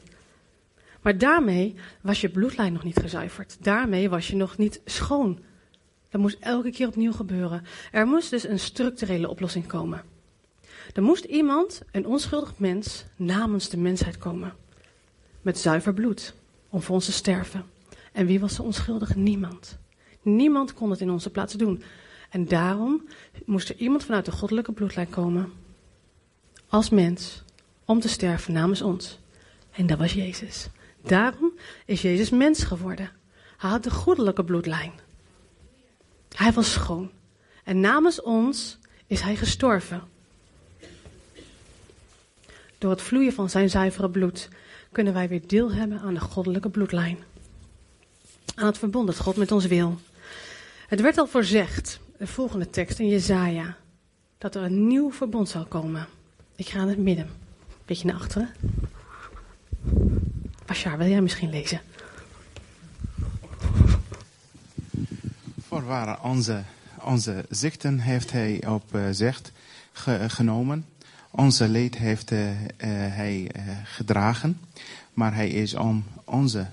Maar 1.00 1.18
daarmee 1.18 1.74
was 2.00 2.20
je 2.20 2.28
bloedlijn 2.28 2.72
nog 2.72 2.84
niet 2.84 2.98
gezuiverd. 2.98 3.56
Daarmee 3.60 4.08
was 4.08 4.28
je 4.28 4.36
nog 4.36 4.58
niet 4.58 4.80
schoon. 4.84 5.40
Dat 6.12 6.20
moest 6.20 6.36
elke 6.40 6.70
keer 6.70 6.86
opnieuw 6.86 7.12
gebeuren. 7.12 7.64
Er 7.92 8.06
moest 8.06 8.30
dus 8.30 8.48
een 8.48 8.58
structurele 8.58 9.28
oplossing 9.28 9.66
komen. 9.66 10.02
Er 10.94 11.02
moest 11.02 11.24
iemand, 11.24 11.82
een 11.90 12.06
onschuldig 12.06 12.58
mens, 12.58 13.04
namens 13.16 13.68
de 13.68 13.76
mensheid 13.76 14.18
komen. 14.18 14.54
Met 15.42 15.58
zuiver 15.58 15.94
bloed, 15.94 16.34
om 16.68 16.82
voor 16.82 16.94
ons 16.94 17.04
te 17.04 17.12
sterven. 17.12 17.64
En 18.12 18.26
wie 18.26 18.40
was 18.40 18.56
de 18.56 18.62
onschuldige? 18.62 19.18
Niemand. 19.18 19.78
Niemand 20.22 20.74
kon 20.74 20.90
het 20.90 21.00
in 21.00 21.10
onze 21.10 21.30
plaats 21.30 21.54
doen. 21.54 21.82
En 22.30 22.44
daarom 22.44 23.08
moest 23.44 23.68
er 23.68 23.76
iemand 23.76 24.04
vanuit 24.04 24.24
de 24.24 24.32
goddelijke 24.32 24.72
bloedlijn 24.72 25.10
komen. 25.10 25.52
Als 26.68 26.90
mens, 26.90 27.42
om 27.84 28.00
te 28.00 28.08
sterven 28.08 28.52
namens 28.52 28.82
ons. 28.82 29.18
En 29.70 29.86
dat 29.86 29.98
was 29.98 30.12
Jezus. 30.12 30.68
Daarom 31.02 31.52
is 31.86 32.02
Jezus 32.02 32.30
mens 32.30 32.64
geworden. 32.64 33.10
Hij 33.56 33.70
had 33.70 33.84
de 33.84 33.90
goddelijke 33.90 34.44
bloedlijn. 34.44 34.92
Hij 36.32 36.52
was 36.52 36.72
schoon. 36.72 37.10
En 37.64 37.80
namens 37.80 38.22
ons 38.22 38.78
is 39.06 39.20
hij 39.20 39.36
gestorven. 39.36 40.02
Door 42.78 42.90
het 42.90 43.02
vloeien 43.02 43.32
van 43.32 43.50
zijn 43.50 43.70
zuivere 43.70 44.10
bloed 44.10 44.48
kunnen 44.92 45.12
wij 45.12 45.28
weer 45.28 45.46
deel 45.46 45.72
hebben 45.72 46.00
aan 46.00 46.14
de 46.14 46.20
goddelijke 46.20 46.70
bloedlijn. 46.70 47.18
Aan 48.54 48.66
het 48.66 48.78
verbond 48.78 49.06
dat 49.06 49.18
God 49.18 49.36
met 49.36 49.52
ons 49.52 49.66
wil. 49.66 49.98
Het 50.86 51.00
werd 51.00 51.18
al 51.18 51.26
voorzegd, 51.26 52.00
de 52.18 52.26
volgende 52.26 52.70
tekst 52.70 52.98
in 52.98 53.08
Jezaja, 53.08 53.76
dat 54.38 54.54
er 54.54 54.62
een 54.62 54.86
nieuw 54.86 55.12
verbond 55.12 55.48
zal 55.48 55.64
komen. 55.64 56.06
Ik 56.56 56.68
ga 56.68 56.80
in 56.80 56.88
het 56.88 56.98
midden, 56.98 57.30
beetje 57.84 58.06
naar 58.06 58.16
achteren. 58.16 58.50
Bashar, 60.66 60.98
wil 60.98 61.08
jij 61.08 61.20
misschien 61.20 61.50
lezen? 61.50 61.80
Voorwaar 65.72 66.22
onze, 66.22 66.62
onze 67.00 67.44
zichten 67.48 67.98
heeft 67.98 68.32
hij 68.32 68.66
op 68.66 68.98
zich 69.10 69.40
ge, 69.92 70.24
genomen. 70.28 70.86
Onze 71.30 71.68
leed 71.68 71.96
heeft 71.96 72.30
uh, 72.30 72.50
uh, 72.50 72.56
hij 73.14 73.50
gedragen. 73.84 74.60
Maar 75.14 75.34
hij 75.34 75.48
is 75.48 75.74
om 75.74 76.04
onze 76.24 76.66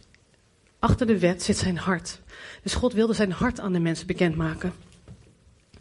achter 0.78 1.06
de 1.06 1.18
wet 1.18 1.42
zit 1.42 1.56
zijn 1.56 1.78
hart. 1.78 2.20
Dus 2.62 2.74
God 2.74 2.92
wilde 2.92 3.12
zijn 3.12 3.32
hart 3.32 3.60
aan 3.60 3.72
de 3.72 3.78
mensen 3.78 4.06
bekendmaken. 4.06 4.72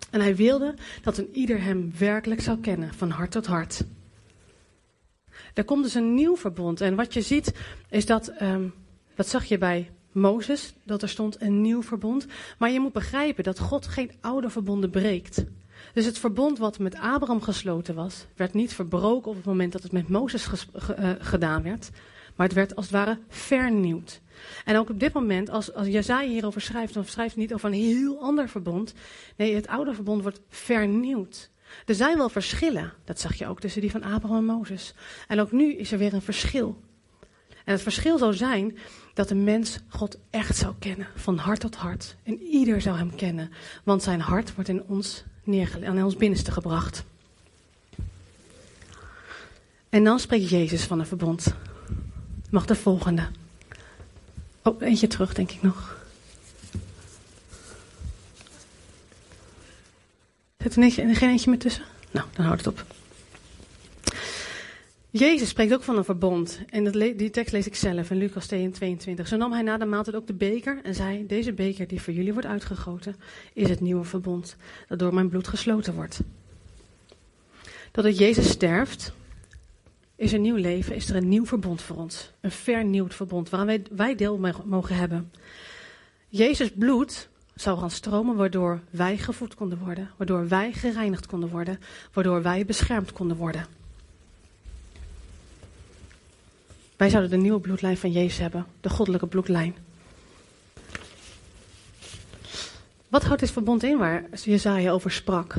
En 0.09 0.21
hij 0.21 0.35
wilde 0.35 0.73
dat 1.01 1.17
een 1.17 1.29
ieder 1.31 1.61
hem 1.61 1.91
werkelijk 1.97 2.41
zou 2.41 2.59
kennen, 2.59 2.93
van 2.93 3.09
hart 3.09 3.31
tot 3.31 3.45
hart. 3.45 3.83
Er 5.53 5.63
komt 5.63 5.83
dus 5.83 5.93
een 5.93 6.13
nieuw 6.13 6.37
verbond. 6.37 6.81
En 6.81 6.95
wat 6.95 7.13
je 7.13 7.21
ziet 7.21 7.53
is 7.89 8.05
dat, 8.05 8.27
ehm, 8.27 8.67
wat 9.15 9.27
zag 9.27 9.45
je 9.45 9.57
bij 9.57 9.89
Mozes, 10.11 10.73
dat 10.83 11.01
er 11.01 11.09
stond 11.09 11.41
een 11.41 11.61
nieuw 11.61 11.83
verbond. 11.83 12.25
Maar 12.57 12.71
je 12.71 12.79
moet 12.79 12.93
begrijpen 12.93 13.43
dat 13.43 13.59
God 13.59 13.87
geen 13.87 14.11
oude 14.21 14.49
verbonden 14.49 14.89
breekt. 14.89 15.45
Dus 15.93 16.05
het 16.05 16.19
verbond 16.19 16.57
wat 16.57 16.79
met 16.79 16.95
Abraham 16.95 17.41
gesloten 17.41 17.95
was, 17.95 18.25
werd 18.35 18.53
niet 18.53 18.73
verbroken 18.73 19.29
op 19.29 19.37
het 19.37 19.45
moment 19.45 19.71
dat 19.71 19.83
het 19.83 19.91
met 19.91 20.09
Mozes 20.09 20.47
eh, 20.73 21.09
gedaan 21.19 21.63
werd. 21.63 21.89
Maar 22.35 22.47
het 22.47 22.55
werd 22.55 22.75
als 22.75 22.85
het 22.85 22.93
ware 22.93 23.19
vernieuwd. 23.27 24.21
En 24.65 24.77
ook 24.77 24.89
op 24.89 24.99
dit 24.99 25.13
moment, 25.13 25.49
als, 25.49 25.73
als 25.73 25.87
Jezaja 25.87 26.29
hierover 26.29 26.61
schrijft, 26.61 26.93
dan 26.93 27.05
schrijft 27.05 27.33
hij 27.33 27.43
niet 27.43 27.53
over 27.53 27.69
een 27.69 27.75
heel 27.75 28.21
ander 28.21 28.49
verbond. 28.49 28.93
Nee, 29.35 29.55
het 29.55 29.67
oude 29.67 29.93
verbond 29.93 30.21
wordt 30.21 30.41
vernieuwd. 30.49 31.49
Er 31.85 31.95
zijn 31.95 32.17
wel 32.17 32.29
verschillen, 32.29 32.93
dat 33.03 33.19
zag 33.19 33.35
je 33.35 33.47
ook 33.47 33.59
tussen 33.59 33.81
die 33.81 33.91
van 33.91 34.03
Abraham 34.03 34.37
en 34.37 34.55
Mozes. 34.55 34.93
En 35.27 35.39
ook 35.39 35.51
nu 35.51 35.73
is 35.73 35.91
er 35.91 35.97
weer 35.97 36.13
een 36.13 36.21
verschil. 36.21 36.81
En 37.65 37.75
het 37.75 37.81
verschil 37.81 38.17
zou 38.17 38.33
zijn 38.33 38.77
dat 39.13 39.27
de 39.27 39.35
mens 39.35 39.79
God 39.87 40.19
echt 40.29 40.55
zou 40.55 40.73
kennen, 40.79 41.07
van 41.15 41.37
hart 41.37 41.59
tot 41.59 41.75
hart. 41.75 42.15
En 42.23 42.41
ieder 42.41 42.81
zou 42.81 42.97
hem 42.97 43.15
kennen, 43.15 43.51
want 43.83 44.03
zijn 44.03 44.21
hart 44.21 44.55
wordt 44.55 44.69
in 44.69 44.83
ons 44.83 45.23
in 45.43 46.03
ons 46.03 46.15
binnenste 46.15 46.51
gebracht. 46.51 47.03
En 49.89 50.03
dan 50.03 50.19
spreekt 50.19 50.49
Jezus 50.49 50.83
van 50.83 50.99
een 50.99 51.05
verbond. 51.05 51.53
Mag 52.49 52.65
de 52.65 52.75
volgende. 52.75 53.27
Oh, 54.63 54.81
eentje 54.81 55.07
terug, 55.07 55.33
denk 55.33 55.51
ik 55.51 55.61
nog. 55.61 55.97
Zit 60.57 60.75
er 60.75 61.15
geen 61.15 61.29
eentje 61.29 61.49
meer 61.49 61.59
tussen? 61.59 61.83
Nou, 62.11 62.27
dan 62.33 62.45
houdt 62.45 62.65
het 62.65 62.73
op. 62.73 62.98
Jezus 65.11 65.49
spreekt 65.49 65.73
ook 65.73 65.83
van 65.83 65.97
een 65.97 66.03
verbond. 66.03 66.59
En 66.69 66.83
dat 66.83 66.93
die 66.93 67.29
tekst 67.29 67.53
lees 67.53 67.67
ik 67.67 67.75
zelf 67.75 68.11
in 68.11 68.17
Lucas 68.17 68.47
22. 68.47 69.27
Zo 69.27 69.37
nam 69.37 69.51
hij 69.51 69.61
na 69.61 69.77
de 69.77 69.85
maaltijd 69.85 70.15
ook 70.15 70.27
de 70.27 70.33
beker 70.33 70.79
en 70.83 70.95
zei: 70.95 71.25
Deze 71.25 71.53
beker 71.53 71.87
die 71.87 72.01
voor 72.01 72.13
jullie 72.13 72.33
wordt 72.33 72.47
uitgegoten, 72.47 73.15
is 73.53 73.69
het 73.69 73.79
nieuwe 73.79 74.03
verbond 74.03 74.55
dat 74.87 74.99
door 74.99 75.13
mijn 75.13 75.29
bloed 75.29 75.47
gesloten 75.47 75.93
wordt. 75.93 76.19
Doordat 77.91 78.17
Jezus 78.17 78.49
sterft, 78.49 79.13
is 80.15 80.33
er 80.33 80.39
nieuw 80.39 80.55
leven, 80.55 80.95
is 80.95 81.09
er 81.09 81.15
een 81.15 81.29
nieuw 81.29 81.45
verbond 81.45 81.81
voor 81.81 81.95
ons. 81.95 82.31
Een 82.41 82.51
vernieuwd 82.51 83.15
verbond 83.15 83.49
waaraan 83.49 83.67
wij, 83.67 83.83
wij 83.91 84.15
deel 84.15 84.37
mogen 84.65 84.95
hebben. 84.95 85.31
Jezus 86.27 86.71
bloed 86.71 87.29
zou 87.55 87.79
gaan 87.79 87.91
stromen 87.91 88.35
waardoor 88.35 88.81
wij 88.89 89.17
gevoed 89.17 89.55
konden 89.55 89.77
worden, 89.77 90.09
waardoor 90.17 90.47
wij 90.47 90.73
gereinigd 90.73 91.25
konden 91.25 91.49
worden, 91.49 91.79
waardoor 92.13 92.41
wij 92.41 92.65
beschermd 92.65 93.11
konden 93.11 93.37
worden. 93.37 93.78
Wij 96.99 97.09
zouden 97.09 97.31
de 97.31 97.37
nieuwe 97.37 97.59
bloedlijn 97.59 97.97
van 97.97 98.11
Jezus 98.11 98.37
hebben, 98.37 98.65
de 98.81 98.89
goddelijke 98.89 99.27
bloedlijn. 99.27 99.75
Wat 103.07 103.23
houdt 103.23 103.39
dit 103.39 103.51
verbond 103.51 103.83
in 103.83 103.97
waar 103.97 104.23
Jezaja 104.43 104.91
over 104.91 105.11
sprak? 105.11 105.55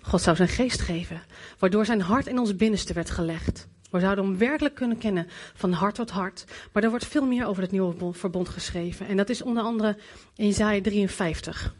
God 0.00 0.22
zou 0.22 0.36
zijn 0.36 0.48
geest 0.48 0.80
geven, 0.80 1.22
waardoor 1.58 1.84
zijn 1.84 2.00
hart 2.00 2.26
in 2.26 2.38
ons 2.38 2.56
binnenste 2.56 2.92
werd 2.92 3.10
gelegd. 3.10 3.68
We 3.90 4.00
zouden 4.00 4.24
hem 4.24 4.38
werkelijk 4.38 4.74
kunnen 4.74 4.98
kennen 4.98 5.26
van 5.54 5.72
hart 5.72 5.94
tot 5.94 6.10
hart. 6.10 6.44
Maar 6.72 6.82
er 6.82 6.90
wordt 6.90 7.06
veel 7.06 7.26
meer 7.26 7.46
over 7.46 7.62
het 7.62 7.70
nieuwe 7.70 7.94
bo- 7.94 8.12
verbond 8.12 8.48
geschreven. 8.48 9.06
En 9.06 9.16
dat 9.16 9.28
is 9.28 9.42
onder 9.42 9.62
andere 9.62 9.96
in 10.36 10.46
Jezaja 10.46 10.80
53. 10.80 11.74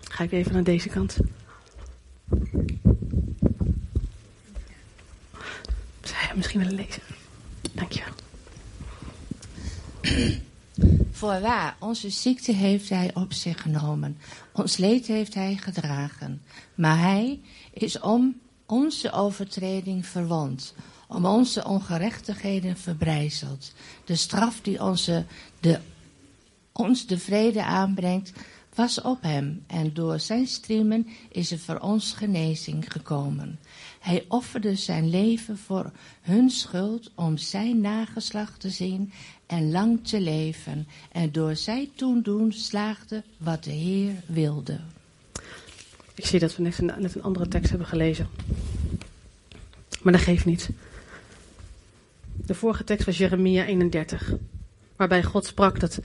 Ga 0.00 0.24
ik 0.24 0.32
even 0.32 0.52
naar 0.52 0.64
deze 0.64 0.88
kant. 0.88 1.18
Misschien 6.34 6.60
willen 6.60 6.74
lezen? 6.74 7.02
Dankjewel. 7.72 8.12
Voorwaar, 11.10 11.76
onze 11.80 12.10
ziekte 12.10 12.52
heeft 12.52 12.88
hij 12.88 13.10
op 13.14 13.32
zich 13.32 13.62
genomen. 13.62 14.18
Ons 14.52 14.76
leed 14.76 15.06
heeft 15.06 15.34
hij 15.34 15.56
gedragen. 15.56 16.42
Maar 16.74 16.98
hij 16.98 17.40
is 17.72 18.00
om 18.00 18.40
onze 18.66 19.12
overtreding 19.12 20.06
verwond. 20.06 20.74
Om 21.08 21.26
onze 21.26 21.64
ongerechtigheden 21.64 22.76
verbrijzeld. 22.76 23.72
De 24.04 24.16
straf 24.16 24.60
die 24.60 24.82
onze, 24.82 25.24
de, 25.60 25.78
ons 26.72 27.06
de 27.06 27.18
vrede 27.18 27.64
aanbrengt, 27.64 28.32
was 28.74 29.00
op 29.00 29.22
hem. 29.22 29.64
En 29.66 29.94
door 29.94 30.20
zijn 30.20 30.46
striemen 30.46 31.06
is 31.28 31.50
er 31.50 31.58
voor 31.58 31.78
ons 31.78 32.12
genezing 32.12 32.92
gekomen. 32.92 33.58
Hij 34.00 34.24
offerde 34.28 34.74
zijn 34.74 35.10
leven 35.10 35.58
voor 35.58 35.90
hun 36.20 36.50
schuld 36.50 37.10
om 37.14 37.36
zijn 37.36 37.80
nageslacht 37.80 38.60
te 38.60 38.70
zien 38.70 39.12
en 39.46 39.70
lang 39.70 40.06
te 40.06 40.20
leven. 40.20 40.86
En 41.12 41.32
door 41.32 41.56
zijn 41.56 41.88
toedoen 41.94 42.52
slaagde 42.52 43.22
wat 43.36 43.64
de 43.64 43.70
Heer 43.70 44.14
wilde. 44.26 44.80
Ik 46.14 46.26
zie 46.26 46.38
dat 46.38 46.56
we 46.56 46.62
net 46.62 46.78
een, 46.78 46.92
net 46.98 47.14
een 47.14 47.22
andere 47.22 47.48
tekst 47.48 47.70
hebben 47.70 47.88
gelezen. 47.88 48.28
Maar 50.02 50.12
dat 50.12 50.22
geeft 50.22 50.44
niet. 50.44 50.70
De 52.46 52.54
vorige 52.54 52.84
tekst 52.84 53.06
was 53.06 53.18
Jeremia 53.18 53.64
31. 53.64 54.32
Waarbij 54.96 55.22
God 55.22 55.46
sprak 55.46 55.80
dat 55.80 56.00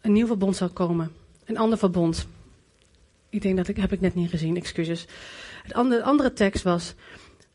een 0.00 0.12
nieuw 0.12 0.26
verbond 0.26 0.56
zou 0.56 0.70
komen. 0.70 1.10
Een 1.46 1.58
ander 1.58 1.78
verbond. 1.78 2.26
Ik 3.28 3.42
denk 3.42 3.56
dat 3.56 3.68
ik, 3.68 3.76
heb 3.76 3.92
ik 3.92 4.00
net 4.00 4.14
niet 4.14 4.30
gezien, 4.30 4.56
excuses. 4.56 5.06
Het 5.62 5.74
andere, 5.74 6.02
andere 6.02 6.32
tekst 6.32 6.62
was, 6.62 6.94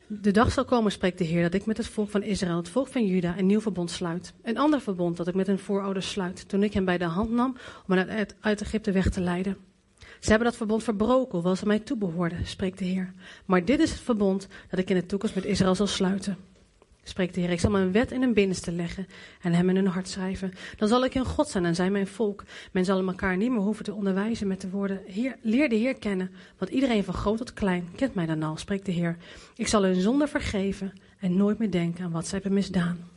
de 0.07 0.31
dag 0.31 0.51
zal 0.51 0.65
komen, 0.65 0.91
spreekt 0.91 1.17
de 1.17 1.23
Heer, 1.23 1.41
dat 1.41 1.53
ik 1.53 1.65
met 1.65 1.77
het 1.77 1.87
volk 1.87 2.09
van 2.09 2.23
Israël, 2.23 2.57
het 2.57 2.69
volk 2.69 2.87
van 2.87 3.05
Juda, 3.05 3.37
een 3.37 3.45
nieuw 3.45 3.61
verbond 3.61 3.91
sluit. 3.91 4.33
Een 4.43 4.57
ander 4.57 4.81
verbond 4.81 5.17
dat 5.17 5.27
ik 5.27 5.35
met 5.35 5.47
hun 5.47 5.59
voorouders 5.59 6.09
sluit, 6.09 6.49
toen 6.49 6.63
ik 6.63 6.73
hen 6.73 6.85
bij 6.85 6.97
de 6.97 7.05
hand 7.05 7.31
nam 7.31 7.57
om 7.87 7.97
hen 7.97 8.09
uit, 8.09 8.35
uit 8.39 8.61
Egypte 8.61 8.91
weg 8.91 9.09
te 9.09 9.21
leiden. 9.21 9.57
Ze 10.19 10.29
hebben 10.29 10.47
dat 10.47 10.57
verbond 10.57 10.83
verbroken, 10.83 11.33
hoewel 11.33 11.55
ze 11.55 11.65
mij 11.65 11.79
toebehoorden, 11.79 12.47
spreekt 12.47 12.77
de 12.77 12.85
Heer. 12.85 13.13
Maar 13.45 13.65
dit 13.65 13.79
is 13.79 13.91
het 13.91 13.99
verbond 13.99 14.47
dat 14.69 14.79
ik 14.79 14.89
in 14.89 14.95
de 14.95 15.05
toekomst 15.05 15.35
met 15.35 15.45
Israël 15.45 15.75
zal 15.75 15.87
sluiten. 15.87 16.37
Spreekt 17.03 17.35
de 17.35 17.41
Heer, 17.41 17.49
ik 17.49 17.59
zal 17.59 17.71
mijn 17.71 17.91
wet 17.91 18.11
in 18.11 18.21
hun 18.21 18.33
binnenste 18.33 18.71
leggen 18.71 19.07
en 19.41 19.53
hem 19.53 19.69
in 19.69 19.75
hun 19.75 19.87
hart 19.87 20.07
schrijven. 20.07 20.53
Dan 20.77 20.87
zal 20.87 21.05
ik 21.05 21.13
hun 21.13 21.25
God 21.25 21.47
zijn 21.47 21.65
en 21.65 21.75
zij 21.75 21.89
mijn 21.89 22.07
volk. 22.07 22.43
Men 22.71 22.85
zal 22.85 23.07
elkaar 23.07 23.37
niet 23.37 23.51
meer 23.51 23.59
hoeven 23.59 23.83
te 23.83 23.93
onderwijzen 23.93 24.47
met 24.47 24.61
de 24.61 24.69
woorden, 24.69 25.01
Heer, 25.05 25.35
leer 25.41 25.69
de 25.69 25.75
Heer 25.75 25.95
kennen. 25.95 26.31
Want 26.57 26.71
iedereen 26.71 27.03
van 27.03 27.13
groot 27.13 27.37
tot 27.37 27.53
klein 27.53 27.89
kent 27.95 28.13
mij 28.13 28.25
dan 28.25 28.43
al, 28.43 28.57
spreekt 28.57 28.85
de 28.85 28.91
Heer. 28.91 29.17
Ik 29.55 29.67
zal 29.67 29.83
hun 29.83 30.01
zonde 30.01 30.27
vergeven 30.27 30.93
en 31.19 31.37
nooit 31.37 31.57
meer 31.57 31.71
denken 31.71 32.03
aan 32.03 32.11
wat 32.11 32.27
zij 32.27 32.39
hebben 32.41 32.53
misdaan. 32.53 33.09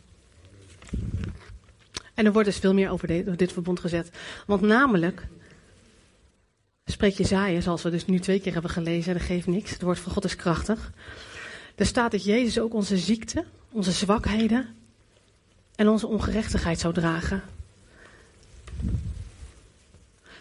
En 2.15 2.27
er 2.27 2.33
wordt 2.33 2.49
dus 2.49 2.59
veel 2.59 2.75
meer 2.75 2.91
over 2.91 3.37
dit, 3.37 3.53
verbond 3.53 3.81
gezet. 3.81 4.11
Want 4.47 4.61
namelijk 4.61 5.27
spreekt 6.85 7.17
Jezaja, 7.17 7.61
zoals 7.61 7.83
we 7.83 7.91
dus 7.91 8.07
nu 8.07 8.19
twee 8.19 8.41
keer 8.41 8.53
hebben 8.53 8.71
gelezen, 8.71 9.13
dat 9.13 9.23
geeft 9.23 9.47
niks. 9.47 9.71
Het 9.71 9.83
woord 9.83 9.99
van 9.99 10.13
God 10.13 10.25
is 10.25 10.37
krachtig. 10.37 10.93
Er 11.75 11.87
staat 11.87 12.11
dat 12.11 12.25
Jezus 12.25 12.59
ook 12.59 12.75
onze 12.75 12.97
ziekte, 12.97 13.45
onze 13.71 13.93
zwakheden 13.93 14.77
en 15.75 15.89
onze 15.89 16.07
ongerechtigheid 16.07 16.79
zou 16.79 16.95
dragen. 16.95 17.43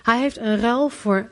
Hij 0.04 0.20
heeft 0.20 0.38
een 0.38 0.60
ruil 0.60 0.90
voor, 0.90 1.32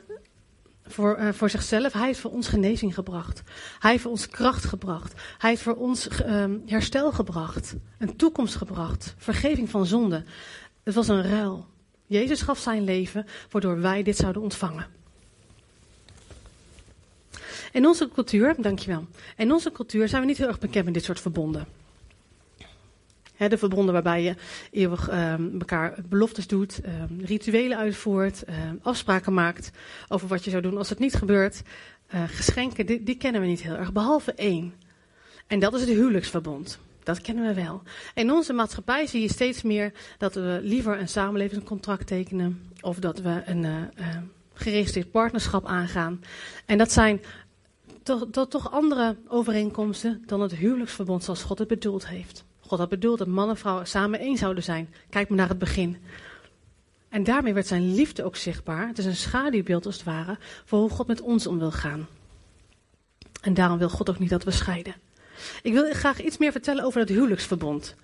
voor, 0.86 1.18
uh, 1.18 1.32
voor 1.32 1.50
zichzelf. 1.50 1.92
Hij 1.92 2.06
heeft 2.06 2.20
voor 2.20 2.30
ons 2.30 2.48
genezing 2.48 2.94
gebracht. 2.94 3.42
Hij 3.78 3.90
heeft 3.90 4.02
voor 4.02 4.10
ons 4.10 4.28
kracht 4.28 4.64
gebracht. 4.64 5.12
Hij 5.38 5.50
heeft 5.50 5.62
voor 5.62 5.76
ons 5.76 6.08
uh, 6.08 6.44
herstel 6.66 7.12
gebracht. 7.12 7.74
Een 7.98 8.16
toekomst 8.16 8.54
gebracht. 8.54 9.14
Vergeving 9.18 9.70
van 9.70 9.86
zonde. 9.86 10.24
Het 10.82 10.94
was 10.94 11.08
een 11.08 11.22
ruil. 11.22 11.66
Jezus 12.06 12.42
gaf 12.42 12.58
zijn 12.58 12.84
leven, 12.84 13.26
waardoor 13.50 13.80
wij 13.80 14.02
dit 14.02 14.16
zouden 14.16 14.42
ontvangen. 14.42 15.01
In 17.72 17.86
onze 17.86 18.08
cultuur, 18.08 18.54
dankjewel. 18.58 19.06
In 19.36 19.52
onze 19.52 19.72
cultuur 19.72 20.08
zijn 20.08 20.20
we 20.20 20.28
niet 20.28 20.38
heel 20.38 20.48
erg 20.48 20.58
bekend 20.58 20.84
met 20.84 20.94
dit 20.94 21.04
soort 21.04 21.20
verbonden. 21.20 21.66
De 23.36 23.58
verbonden 23.58 23.92
waarbij 23.92 24.22
je 24.22 24.34
eeuwig 24.70 25.10
um, 25.12 25.52
elkaar 25.58 25.94
beloftes 26.08 26.46
doet, 26.46 26.80
um, 26.84 27.20
rituelen 27.24 27.78
uitvoert, 27.78 28.48
um, 28.48 28.78
afspraken 28.82 29.34
maakt 29.34 29.70
over 30.08 30.28
wat 30.28 30.44
je 30.44 30.50
zou 30.50 30.62
doen 30.62 30.78
als 30.78 30.88
het 30.88 30.98
niet 30.98 31.14
gebeurt. 31.14 31.62
Uh, 32.14 32.22
geschenken, 32.26 32.86
die, 32.86 33.02
die, 33.02 33.16
kennen 33.16 33.40
we 33.40 33.46
niet 33.46 33.62
heel 33.62 33.74
erg, 33.74 33.92
behalve 33.92 34.32
één. 34.32 34.74
En 35.46 35.58
dat 35.58 35.74
is 35.74 35.80
het 35.80 35.88
huwelijksverbond. 35.88 36.78
Dat 37.02 37.20
kennen 37.20 37.46
we 37.46 37.62
wel. 37.62 37.82
In 38.14 38.32
onze 38.32 38.52
maatschappij 38.52 39.06
zie 39.06 39.20
je 39.20 39.30
steeds 39.30 39.62
meer 39.62 39.92
dat 40.18 40.34
we 40.34 40.60
liever 40.62 40.98
een 40.98 41.08
samenlevingscontract 41.08 42.06
tekenen 42.06 42.62
of 42.80 42.98
dat 42.98 43.20
we 43.20 43.42
een 43.46 43.64
uh, 43.64 43.76
geregistreerd 44.54 45.10
partnerschap 45.10 45.66
aangaan. 45.66 46.24
En 46.66 46.78
dat 46.78 46.92
zijn 46.92 47.20
toch, 48.02 48.26
toch, 48.48 48.72
andere 48.72 49.16
overeenkomsten 49.28 50.22
dan 50.26 50.40
het 50.40 50.54
huwelijksverbond 50.54 51.24
zoals 51.24 51.42
God 51.42 51.58
het 51.58 51.68
bedoeld 51.68 52.06
heeft. 52.06 52.44
God 52.60 52.78
had 52.78 52.88
bedoeld 52.88 53.18
dat 53.18 53.26
man 53.28 53.48
en 53.48 53.56
vrouw 53.56 53.84
samen 53.84 54.18
één 54.18 54.36
zouden 54.36 54.64
zijn. 54.64 54.94
Kijk 55.10 55.28
maar 55.28 55.38
naar 55.38 55.48
het 55.48 55.58
begin. 55.58 55.96
En 57.08 57.24
daarmee 57.24 57.54
werd 57.54 57.66
zijn 57.66 57.94
liefde 57.94 58.24
ook 58.24 58.36
zichtbaar. 58.36 58.86
Het 58.86 58.98
is 58.98 59.04
een 59.04 59.16
schaduwbeeld 59.16 59.86
als 59.86 59.94
het 59.94 60.04
ware 60.04 60.38
voor 60.64 60.78
hoe 60.78 60.90
God 60.90 61.06
met 61.06 61.20
ons 61.20 61.46
om 61.46 61.58
wil 61.58 61.70
gaan. 61.70 62.06
En 63.40 63.54
daarom 63.54 63.78
wil 63.78 63.88
God 63.88 64.10
ook 64.10 64.18
niet 64.18 64.30
dat 64.30 64.44
we 64.44 64.50
scheiden. 64.50 64.94
Ik 65.62 65.72
wil 65.72 65.92
graag 65.92 66.22
iets 66.22 66.38
meer 66.38 66.52
vertellen 66.52 66.84
over 66.84 67.00
het 67.00 67.08
huwelijksverbond. 67.08 67.94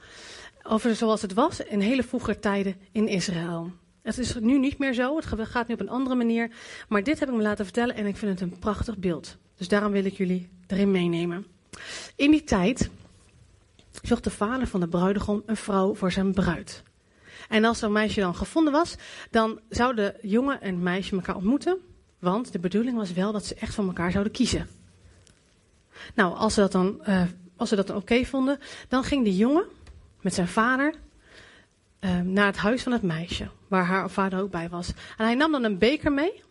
Over 0.62 0.96
zoals 0.96 1.22
het 1.22 1.34
was 1.34 1.61
in 1.61 1.80
hele 1.80 2.02
vroege 2.02 2.38
tijden 2.38 2.76
in 2.92 3.08
Israël. 3.08 3.72
Het 4.02 4.18
is 4.18 4.34
nu 4.34 4.58
niet 4.58 4.78
meer 4.78 4.92
zo, 4.92 5.16
het 5.16 5.26
gaat 5.26 5.68
nu 5.68 5.74
op 5.74 5.80
een 5.80 5.88
andere 5.88 6.16
manier. 6.16 6.50
Maar 6.88 7.02
dit 7.02 7.18
heb 7.18 7.28
ik 7.28 7.34
me 7.34 7.42
laten 7.42 7.64
vertellen 7.64 7.94
en 7.94 8.06
ik 8.06 8.16
vind 8.16 8.40
het 8.40 8.50
een 8.50 8.58
prachtig 8.58 8.98
beeld. 8.98 9.37
Dus 9.59 9.68
daarom 9.68 9.92
wil 9.92 10.05
ik 10.05 10.16
jullie 10.16 10.49
erin 10.66 10.90
meenemen. 10.90 11.47
In 12.16 12.31
die 12.31 12.44
tijd 12.44 12.90
zocht 14.03 14.25
de 14.25 14.31
vader 14.31 14.66
van 14.66 14.81
de 14.81 14.88
bruidegom 14.88 15.42
een 15.47 15.57
vrouw 15.57 15.94
voor 15.94 16.12
zijn 16.12 16.33
bruid. 16.33 16.83
En 17.49 17.64
als 17.64 17.83
een 17.83 17.92
meisje 17.92 18.21
dan 18.21 18.35
gevonden 18.35 18.73
was, 18.73 18.97
dan 19.31 19.61
zouden 19.68 20.14
jongen 20.23 20.61
en 20.61 20.83
meisje 20.83 21.14
elkaar 21.14 21.37
ontmoeten. 21.37 21.79
Want 22.18 22.53
de 22.53 22.59
bedoeling 22.59 22.97
was 22.97 23.12
wel 23.12 23.33
dat 23.33 23.44
ze 23.44 23.55
echt 23.55 23.75
van 23.75 23.87
elkaar 23.87 24.11
zouden 24.11 24.33
kiezen. 24.33 24.68
Nou, 26.14 26.37
als 26.37 26.55
ze 26.55 26.61
dat 26.61 26.73
dan, 26.73 27.01
uh, 27.09 27.23
als 27.57 27.68
ze 27.68 27.77
dat 27.77 27.90
oké 27.90 28.25
vonden, 28.25 28.59
dan 28.88 29.05
ging 29.05 29.25
de 29.25 29.37
jongen 29.37 29.64
met 30.21 30.35
zijn 30.35 30.49
vader 30.49 30.94
uh, 32.01 32.21
naar 32.21 32.47
het 32.47 32.57
huis 32.57 32.83
van 32.83 32.92
het 32.92 33.03
meisje, 33.03 33.49
waar 33.68 33.85
haar 33.85 34.11
vader 34.11 34.40
ook 34.40 34.51
bij 34.51 34.68
was. 34.68 34.88
En 35.16 35.25
hij 35.25 35.35
nam 35.35 35.53
dan 35.53 35.64
een 35.64 35.79
beker 35.79 36.12
mee, 36.12 36.42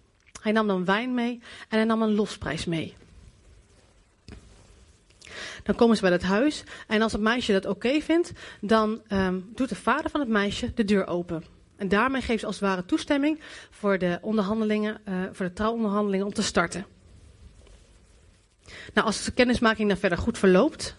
hij 0.47 0.55
nam 0.55 0.67
dan 0.67 0.85
wijn 0.85 1.13
mee 1.13 1.41
en 1.69 1.77
hij 1.77 1.83
nam 1.83 2.01
een 2.01 2.15
losprijs 2.15 2.65
mee. 2.65 2.95
Dan 5.63 5.75
komen 5.75 5.95
ze 5.95 6.01
bij 6.01 6.11
het 6.11 6.23
huis 6.23 6.63
en 6.87 7.01
als 7.01 7.11
het 7.11 7.21
meisje 7.21 7.51
dat 7.51 7.65
oké 7.65 8.01
vindt, 8.01 8.31
dan 8.61 9.01
um, 9.09 9.51
doet 9.55 9.69
de 9.69 9.75
vader 9.75 10.09
van 10.09 10.19
het 10.19 10.29
meisje 10.29 10.71
de 10.73 10.85
deur 10.85 11.07
open. 11.07 11.43
En 11.75 11.87
daarmee 11.87 12.21
geeft 12.21 12.39
ze 12.39 12.45
als 12.45 12.59
het 12.59 12.69
ware 12.69 12.85
toestemming 12.85 13.39
voor 13.69 13.97
de 13.97 14.19
onderhandelingen, 14.21 15.01
uh, 15.09 15.15
voor 15.31 15.45
de 15.45 15.53
trouwonderhandelingen 15.53 16.25
om 16.25 16.33
te 16.33 16.43
starten. 16.43 16.85
Nou, 18.93 19.07
als 19.07 19.23
de 19.23 19.31
kennismaking 19.31 19.87
dan 19.89 19.97
verder 19.97 20.17
goed 20.17 20.37
verloopt, 20.37 20.95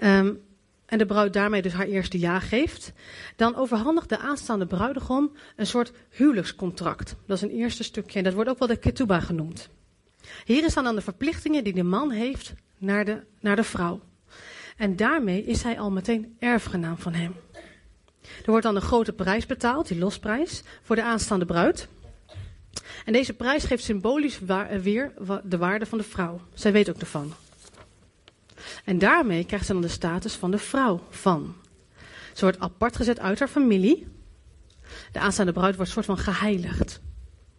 um, 0.00 0.42
en 0.86 0.98
de 0.98 1.06
bruid 1.06 1.32
daarmee 1.32 1.62
dus 1.62 1.72
haar 1.72 1.86
eerste 1.86 2.18
ja 2.18 2.40
geeft, 2.40 2.92
dan 3.36 3.56
overhandigt 3.56 4.08
de 4.08 4.18
aanstaande 4.18 4.66
bruidegom 4.66 5.32
een 5.56 5.66
soort 5.66 5.92
huwelijkscontract. 6.10 7.16
Dat 7.26 7.36
is 7.36 7.42
een 7.42 7.56
eerste 7.58 7.82
stukje 7.82 8.18
en 8.18 8.24
dat 8.24 8.34
wordt 8.34 8.50
ook 8.50 8.58
wel 8.58 8.68
de 8.68 8.76
ketubah 8.76 9.22
genoemd. 9.22 9.68
Hier 10.44 10.70
staan 10.70 10.84
dan 10.84 10.94
de 10.94 11.00
verplichtingen 11.00 11.64
die 11.64 11.72
de 11.72 11.82
man 11.82 12.10
heeft 12.10 12.52
naar 12.78 13.04
de, 13.04 13.22
naar 13.40 13.56
de 13.56 13.64
vrouw. 13.64 14.00
En 14.76 14.96
daarmee 14.96 15.44
is 15.44 15.62
hij 15.62 15.78
al 15.78 15.90
meteen 15.90 16.36
erfgenaam 16.38 16.98
van 16.98 17.14
hem. 17.14 17.34
Er 18.22 18.50
wordt 18.50 18.64
dan 18.64 18.76
een 18.76 18.82
grote 18.82 19.12
prijs 19.12 19.46
betaald, 19.46 19.88
die 19.88 19.98
losprijs, 19.98 20.62
voor 20.82 20.96
de 20.96 21.02
aanstaande 21.02 21.44
bruid. 21.44 21.88
En 23.04 23.12
deze 23.12 23.32
prijs 23.32 23.64
geeft 23.64 23.84
symbolisch 23.84 24.38
weer 24.82 25.12
de 25.44 25.58
waarde 25.58 25.86
van 25.86 25.98
de 25.98 26.04
vrouw. 26.04 26.40
Zij 26.54 26.72
weet 26.72 26.90
ook 26.90 26.98
ervan. 26.98 27.32
En 28.84 28.98
daarmee 28.98 29.44
krijgt 29.44 29.66
ze 29.66 29.72
dan 29.72 29.82
de 29.82 29.88
status 29.88 30.34
van 30.34 30.50
de 30.50 30.58
vrouw 30.58 31.00
van. 31.10 31.54
Ze 32.32 32.44
wordt 32.44 32.60
apart 32.60 32.96
gezet 32.96 33.20
uit 33.20 33.38
haar 33.38 33.48
familie. 33.48 34.06
De 35.12 35.18
aanstaande 35.18 35.52
bruid 35.52 35.76
wordt 35.76 35.90
soort 35.90 36.06
van 36.06 36.18
geheiligd. 36.18 37.00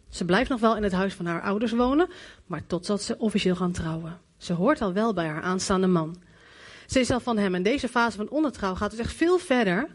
Ze 0.08 0.24
blijft 0.24 0.50
nog 0.50 0.60
wel 0.60 0.76
in 0.76 0.82
het 0.82 0.92
huis 0.92 1.14
van 1.14 1.26
haar 1.26 1.42
ouders 1.42 1.72
wonen, 1.72 2.08
maar 2.46 2.66
totdat 2.66 3.02
ze 3.02 3.18
officieel 3.18 3.56
gaan 3.56 3.72
trouwen. 3.72 4.20
Ze 4.36 4.52
hoort 4.52 4.80
al 4.80 4.92
wel 4.92 5.12
bij 5.12 5.26
haar 5.26 5.42
aanstaande 5.42 5.86
man. 5.86 6.16
Ze 6.86 7.00
is 7.00 7.10
al 7.10 7.20
van 7.20 7.38
hem. 7.38 7.54
En 7.54 7.62
deze 7.62 7.88
fase 7.88 8.16
van 8.16 8.28
ondertrouw 8.28 8.74
gaat 8.74 8.90
dus 8.90 9.00
echt 9.00 9.12
veel 9.12 9.38
verder 9.38 9.88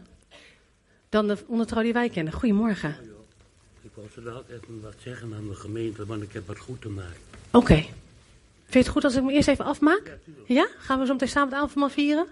dan 1.08 1.26
de 1.26 1.36
ondertrouw 1.46 1.82
die 1.82 1.92
wij 1.92 2.08
kennen. 2.08 2.32
Goedemorgen. 2.32 2.96
Ik 3.82 3.90
wou 3.94 4.08
zo 4.14 4.42
even 4.48 4.80
wat 4.82 4.94
zeggen 4.98 5.34
aan 5.34 5.46
mijn 5.46 5.58
gemeente, 5.58 6.06
want 6.06 6.22
ik 6.22 6.32
heb 6.32 6.46
wat 6.46 6.58
goed 6.58 6.80
te 6.80 6.88
maken. 6.88 7.20
Oké. 7.50 7.84
Vind 8.72 8.84
je 8.84 8.90
het 8.90 9.00
goed 9.00 9.04
als 9.04 9.16
ik 9.16 9.22
me 9.22 9.32
eerst 9.32 9.48
even 9.48 9.64
afmaak? 9.64 10.18
Ja? 10.46 10.68
Gaan 10.78 10.98
we 10.98 11.06
zo 11.06 11.12
meteen 11.12 11.28
samen 11.28 11.48
het 11.48 11.62
avondmaal 11.62 11.88
vieren? 11.88 12.26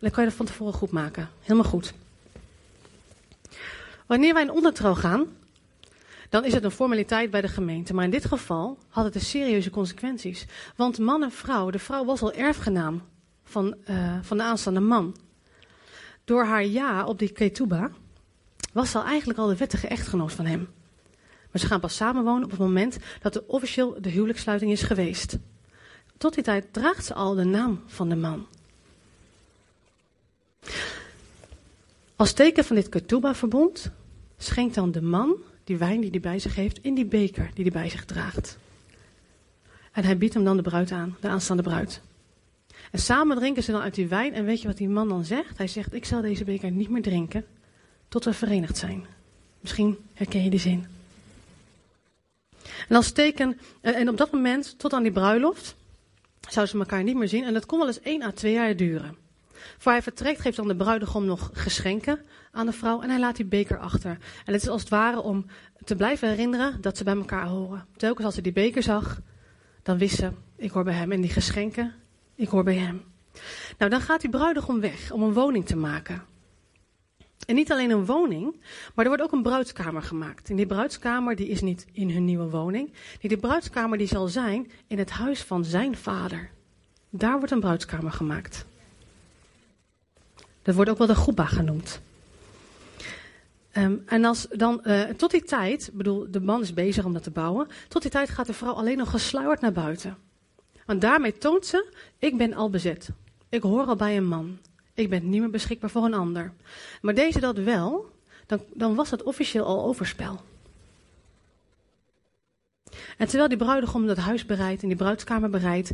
Dan 0.00 0.10
kan 0.10 0.22
je 0.22 0.28
dat 0.28 0.38
van 0.38 0.46
tevoren 0.46 0.72
goed 0.72 0.90
maken. 0.90 1.28
Helemaal 1.40 1.70
goed. 1.70 1.94
Wanneer 4.06 4.34
wij 4.34 4.42
in 4.42 4.50
ondertrouw 4.50 4.94
gaan, 4.94 5.26
dan 6.28 6.44
is 6.44 6.52
het 6.52 6.64
een 6.64 6.70
formaliteit 6.70 7.30
bij 7.30 7.40
de 7.40 7.48
gemeente. 7.48 7.94
Maar 7.94 8.04
in 8.04 8.10
dit 8.10 8.24
geval 8.24 8.78
had 8.88 9.04
het 9.04 9.14
een 9.14 9.20
serieuze 9.20 9.70
consequenties. 9.70 10.46
Want 10.76 10.98
man 10.98 11.22
en 11.22 11.30
vrouw, 11.30 11.70
de 11.70 11.78
vrouw 11.78 12.04
was 12.04 12.22
al 12.22 12.32
erfgenaam 12.32 13.02
van, 13.44 13.74
uh, 13.90 14.18
van 14.22 14.36
de 14.36 14.42
aanstaande 14.42 14.80
man. 14.80 15.16
Door 16.24 16.44
haar 16.44 16.64
ja 16.64 17.04
op 17.04 17.18
die 17.18 17.32
ketuba 17.32 17.90
was 18.72 18.90
ze 18.90 18.98
al 18.98 19.04
eigenlijk 19.04 19.38
al 19.38 19.46
de 19.46 19.56
wettige 19.56 19.88
echtgenoot 19.88 20.32
van 20.32 20.46
hem. 20.46 20.68
Maar 21.50 21.60
ze 21.60 21.66
gaan 21.66 21.80
pas 21.80 21.96
samenwonen 21.96 22.44
op 22.44 22.50
het 22.50 22.60
moment 22.60 22.98
dat 23.22 23.34
er 23.34 23.44
officieel 23.46 23.96
de 24.00 24.10
huwelijkssluiting 24.10 24.72
is 24.72 24.82
geweest. 24.82 25.38
Tot 26.24 26.34
die 26.34 26.42
tijd 26.42 26.72
draagt 26.72 27.04
ze 27.04 27.14
al 27.14 27.34
de 27.34 27.44
naam 27.44 27.82
van 27.86 28.08
de 28.08 28.16
man. 28.16 28.46
Als 32.16 32.32
teken 32.32 32.64
van 32.64 32.76
dit 32.76 32.88
ketuba-verbond 32.88 33.90
schenkt 34.36 34.74
dan 34.74 34.90
de 34.92 35.02
man 35.02 35.36
die 35.64 35.76
wijn 35.76 36.00
die 36.00 36.10
hij 36.10 36.20
bij 36.20 36.38
zich 36.38 36.54
heeft, 36.54 36.78
in 36.82 36.94
die 36.94 37.04
beker 37.04 37.50
die 37.54 37.64
hij 37.64 37.72
bij 37.72 37.90
zich 37.90 38.04
draagt. 38.04 38.58
En 39.92 40.04
hij 40.04 40.18
biedt 40.18 40.34
hem 40.34 40.44
dan 40.44 40.56
de 40.56 40.62
bruid 40.62 40.90
aan, 40.90 41.16
de 41.20 41.28
aanstaande 41.28 41.62
bruid. 41.62 42.00
En 42.90 42.98
samen 42.98 43.36
drinken 43.36 43.62
ze 43.62 43.72
dan 43.72 43.80
uit 43.80 43.94
die 43.94 44.08
wijn. 44.08 44.34
En 44.34 44.44
weet 44.44 44.60
je 44.60 44.68
wat 44.68 44.76
die 44.76 44.88
man 44.88 45.08
dan 45.08 45.24
zegt? 45.24 45.58
Hij 45.58 45.68
zegt: 45.68 45.94
Ik 45.94 46.04
zal 46.04 46.20
deze 46.20 46.44
beker 46.44 46.70
niet 46.70 46.90
meer 46.90 47.02
drinken 47.02 47.44
tot 48.08 48.24
we 48.24 48.32
verenigd 48.32 48.76
zijn. 48.76 49.06
Misschien 49.60 49.98
herken 50.12 50.44
je 50.44 50.50
die 50.50 50.60
zin. 50.60 50.86
En 52.88 52.96
als 52.96 53.12
teken, 53.12 53.58
en 53.80 54.08
op 54.08 54.16
dat 54.16 54.32
moment, 54.32 54.78
tot 54.78 54.92
aan 54.92 55.02
die 55.02 55.12
bruiloft, 55.12 55.76
zouden 56.52 56.74
ze 56.74 56.78
elkaar 56.78 57.02
niet 57.02 57.16
meer 57.16 57.28
zien. 57.28 57.44
En 57.44 57.52
dat 57.52 57.66
kon 57.66 57.78
wel 57.78 57.86
eens 57.86 58.00
één 58.00 58.22
à 58.22 58.32
twee 58.32 58.52
jaar 58.52 58.76
duren. 58.76 59.16
Voor 59.78 59.92
hij 59.92 60.02
vertrekt 60.02 60.40
geeft 60.40 60.56
dan 60.56 60.68
de 60.68 60.76
bruidegom 60.76 61.24
nog 61.24 61.50
geschenken 61.52 62.20
aan 62.52 62.66
de 62.66 62.72
vrouw 62.72 63.02
en 63.02 63.10
hij 63.10 63.18
laat 63.18 63.36
die 63.36 63.44
beker 63.44 63.78
achter. 63.78 64.10
En 64.44 64.52
het 64.52 64.62
is 64.62 64.68
als 64.68 64.80
het 64.80 64.90
ware 64.90 65.20
om 65.20 65.46
te 65.84 65.96
blijven 65.96 66.28
herinneren 66.28 66.80
dat 66.80 66.96
ze 66.96 67.04
bij 67.04 67.16
elkaar 67.16 67.46
horen. 67.46 67.86
Telkens 67.96 68.26
als 68.26 68.34
ze 68.34 68.40
die 68.40 68.52
beker 68.52 68.82
zag, 68.82 69.20
dan 69.82 69.98
wist 69.98 70.16
ze, 70.16 70.30
ik 70.56 70.70
hoor 70.70 70.84
bij 70.84 70.94
hem. 70.94 71.12
En 71.12 71.20
die 71.20 71.30
geschenken, 71.30 71.92
ik 72.34 72.48
hoor 72.48 72.64
bij 72.64 72.76
hem. 72.76 73.02
Nou, 73.78 73.90
dan 73.90 74.00
gaat 74.00 74.20
die 74.20 74.30
bruidegom 74.30 74.80
weg 74.80 75.10
om 75.10 75.22
een 75.22 75.32
woning 75.32 75.66
te 75.66 75.76
maken. 75.76 76.22
En 77.46 77.54
niet 77.54 77.72
alleen 77.72 77.90
een 77.90 78.06
woning, 78.06 78.56
maar 78.94 79.04
er 79.04 79.10
wordt 79.10 79.22
ook 79.22 79.32
een 79.32 79.42
bruidskamer 79.42 80.02
gemaakt. 80.02 80.50
En 80.50 80.56
die 80.56 80.66
bruidskamer 80.66 81.36
die 81.36 81.48
is 81.48 81.60
niet 81.60 81.86
in 81.92 82.10
hun 82.10 82.24
nieuwe 82.24 82.50
woning. 82.50 82.92
Die 83.20 83.36
bruidskamer 83.36 83.98
die 83.98 84.06
zal 84.06 84.28
zijn 84.28 84.70
in 84.86 84.98
het 84.98 85.10
huis 85.10 85.42
van 85.42 85.64
zijn 85.64 85.96
vader. 85.96 86.50
Daar 87.10 87.36
wordt 87.36 87.52
een 87.52 87.60
bruidskamer 87.60 88.12
gemaakt. 88.12 88.64
Dat 90.62 90.74
wordt 90.74 90.90
ook 90.90 90.98
wel 90.98 91.06
de 91.06 91.14
groepa 91.14 91.44
genoemd. 91.44 92.00
Um, 93.76 94.02
en 94.06 94.24
als 94.24 94.46
dan, 94.50 94.80
uh, 94.84 95.02
tot 95.02 95.30
die 95.30 95.42
tijd, 95.42 95.90
bedoel, 95.92 96.26
de 96.30 96.40
man 96.40 96.60
is 96.60 96.74
bezig 96.74 97.04
om 97.04 97.12
dat 97.12 97.22
te 97.22 97.30
bouwen. 97.30 97.68
Tot 97.88 98.02
die 98.02 98.10
tijd 98.10 98.28
gaat 98.28 98.46
de 98.46 98.52
vrouw 98.52 98.72
alleen 98.72 98.96
nog 98.96 99.10
gesluierd 99.10 99.60
naar 99.60 99.72
buiten. 99.72 100.16
Want 100.86 101.00
daarmee 101.00 101.38
toont 101.38 101.66
ze, 101.66 101.92
ik 102.18 102.36
ben 102.36 102.54
al 102.54 102.70
bezet. 102.70 103.08
Ik 103.48 103.62
hoor 103.62 103.86
al 103.86 103.96
bij 103.96 104.16
een 104.16 104.26
man. 104.26 104.58
Ik 104.94 105.10
ben 105.10 105.28
niet 105.28 105.40
meer 105.40 105.50
beschikbaar 105.50 105.90
voor 105.90 106.04
een 106.04 106.14
ander. 106.14 106.52
Maar 107.02 107.14
deze 107.14 107.40
dat 107.40 107.58
wel, 107.58 108.10
dan, 108.46 108.60
dan 108.74 108.94
was 108.94 109.10
het 109.10 109.22
officieel 109.22 109.64
al 109.64 109.84
overspel. 109.84 110.40
En 113.16 113.26
terwijl 113.26 113.48
die 113.48 113.58
bruidegom 113.58 114.06
dat 114.06 114.16
huis 114.16 114.46
bereidt 114.46 114.82
en 114.82 114.88
die 114.88 114.96
bruidskamer 114.96 115.50
bereidt, 115.50 115.90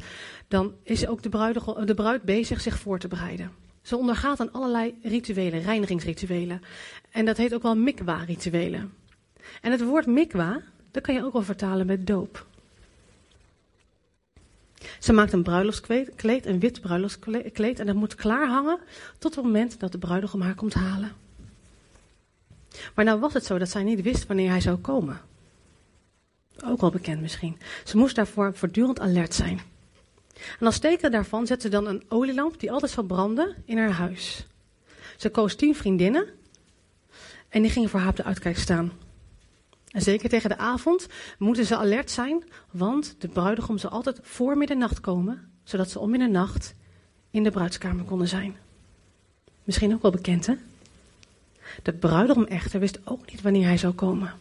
dan 0.48 0.74
is 0.82 1.06
ook 1.06 1.22
de, 1.22 1.82
de 1.84 1.94
bruid 1.94 2.22
bezig 2.22 2.60
zich 2.60 2.78
voor 2.78 2.98
te 2.98 3.08
bereiden. 3.08 3.52
Ze 3.82 3.96
ondergaat 3.96 4.40
aan 4.40 4.52
allerlei 4.52 4.94
rituelen, 5.02 5.62
reinigingsrituelen. 5.62 6.62
En 7.10 7.24
dat 7.24 7.36
heet 7.36 7.54
ook 7.54 7.62
wel 7.62 7.76
mikwa-rituelen. 7.76 8.92
En 9.60 9.70
het 9.70 9.84
woord 9.84 10.06
mikwa, 10.06 10.62
dat 10.90 11.02
kan 11.02 11.14
je 11.14 11.24
ook 11.24 11.32
wel 11.32 11.42
vertalen 11.42 11.86
met 11.86 12.06
doop. 12.06 12.46
Ze 14.98 15.12
maakt 15.12 15.32
een 15.32 15.42
bruiloftskleed, 15.42 16.46
een 16.46 16.60
wit 16.60 16.80
bruiloftskleed, 16.80 17.78
en 17.78 17.86
dat 17.86 17.94
moet 17.94 18.14
klaar 18.14 18.48
hangen 18.48 18.78
tot 19.18 19.34
het 19.34 19.44
moment 19.44 19.80
dat 19.80 19.92
de 19.92 19.98
bruidegom 19.98 20.40
haar 20.40 20.54
komt 20.54 20.74
halen. 20.74 21.12
Maar 22.94 23.04
nou 23.04 23.20
was 23.20 23.32
het 23.32 23.44
zo 23.44 23.58
dat 23.58 23.68
zij 23.68 23.82
niet 23.82 24.02
wist 24.02 24.26
wanneer 24.26 24.50
hij 24.50 24.60
zou 24.60 24.76
komen. 24.76 25.20
Ook 26.64 26.80
wel 26.80 26.90
bekend 26.90 27.20
misschien. 27.20 27.58
Ze 27.84 27.96
moest 27.96 28.16
daarvoor 28.16 28.54
voortdurend 28.54 29.00
alert 29.00 29.34
zijn. 29.34 29.60
En 30.58 30.66
als 30.66 30.78
teken 30.78 31.10
daarvan 31.10 31.46
zette 31.46 31.62
ze 31.62 31.68
dan 31.68 31.86
een 31.86 32.02
olielamp 32.08 32.60
die 32.60 32.72
altijd 32.72 32.90
zou 32.90 33.06
branden 33.06 33.54
in 33.64 33.78
haar 33.78 33.90
huis. 33.90 34.46
Ze 35.16 35.28
koos 35.28 35.54
tien 35.54 35.74
vriendinnen 35.74 36.26
en 37.48 37.62
die 37.62 37.70
gingen 37.70 37.88
voor 37.88 38.00
haar 38.00 38.08
op 38.08 38.16
de 38.16 38.24
uitkijk 38.24 38.58
staan. 38.58 38.92
En 39.90 40.02
zeker 40.02 40.28
tegen 40.28 40.48
de 40.48 40.56
avond 40.56 41.06
moeten 41.38 41.66
ze 41.66 41.76
alert 41.76 42.10
zijn, 42.10 42.44
want 42.70 43.14
de 43.18 43.28
bruidegom 43.28 43.78
zal 43.78 43.90
altijd 43.90 44.18
voor 44.22 44.56
middernacht 44.56 45.00
komen, 45.00 45.50
zodat 45.64 45.90
ze 45.90 45.98
om 45.98 46.10
middernacht 46.10 46.74
in 47.30 47.42
de 47.42 47.50
bruidskamer 47.50 48.04
konden 48.04 48.28
zijn. 48.28 48.56
Misschien 49.64 49.94
ook 49.94 50.02
wel 50.02 50.10
bekend, 50.10 50.46
hè? 50.46 50.54
De 51.82 51.92
bruidegom 51.92 52.44
echter 52.44 52.80
wist 52.80 52.98
ook 53.04 53.30
niet 53.30 53.42
wanneer 53.42 53.66
hij 53.66 53.78
zou 53.78 53.92
komen. 53.92 54.32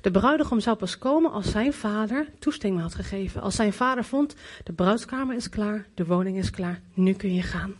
De 0.00 0.10
bruidegom 0.10 0.60
zou 0.60 0.76
pas 0.76 0.98
komen 0.98 1.32
als 1.32 1.50
zijn 1.50 1.72
vader 1.72 2.26
toestemming 2.38 2.82
had 2.82 2.94
gegeven. 2.94 3.42
Als 3.42 3.54
zijn 3.54 3.72
vader 3.72 4.04
vond, 4.04 4.34
de 4.64 4.72
bruidskamer 4.72 5.36
is 5.36 5.48
klaar, 5.48 5.86
de 5.94 6.06
woning 6.06 6.38
is 6.38 6.50
klaar, 6.50 6.80
nu 6.94 7.12
kun 7.12 7.34
je 7.34 7.42
gaan. 7.42 7.74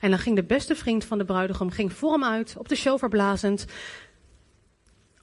En 0.00 0.10
dan 0.10 0.18
ging 0.18 0.36
de 0.36 0.42
beste 0.42 0.74
vriend 0.74 1.04
van 1.04 1.18
de 1.18 1.24
bruidegom 1.24 1.70
ging 1.70 1.92
voor 1.92 2.12
hem 2.12 2.24
uit, 2.24 2.54
op 2.58 2.68
de 2.68 2.76
shofar 2.76 3.08
blazend, 3.08 3.66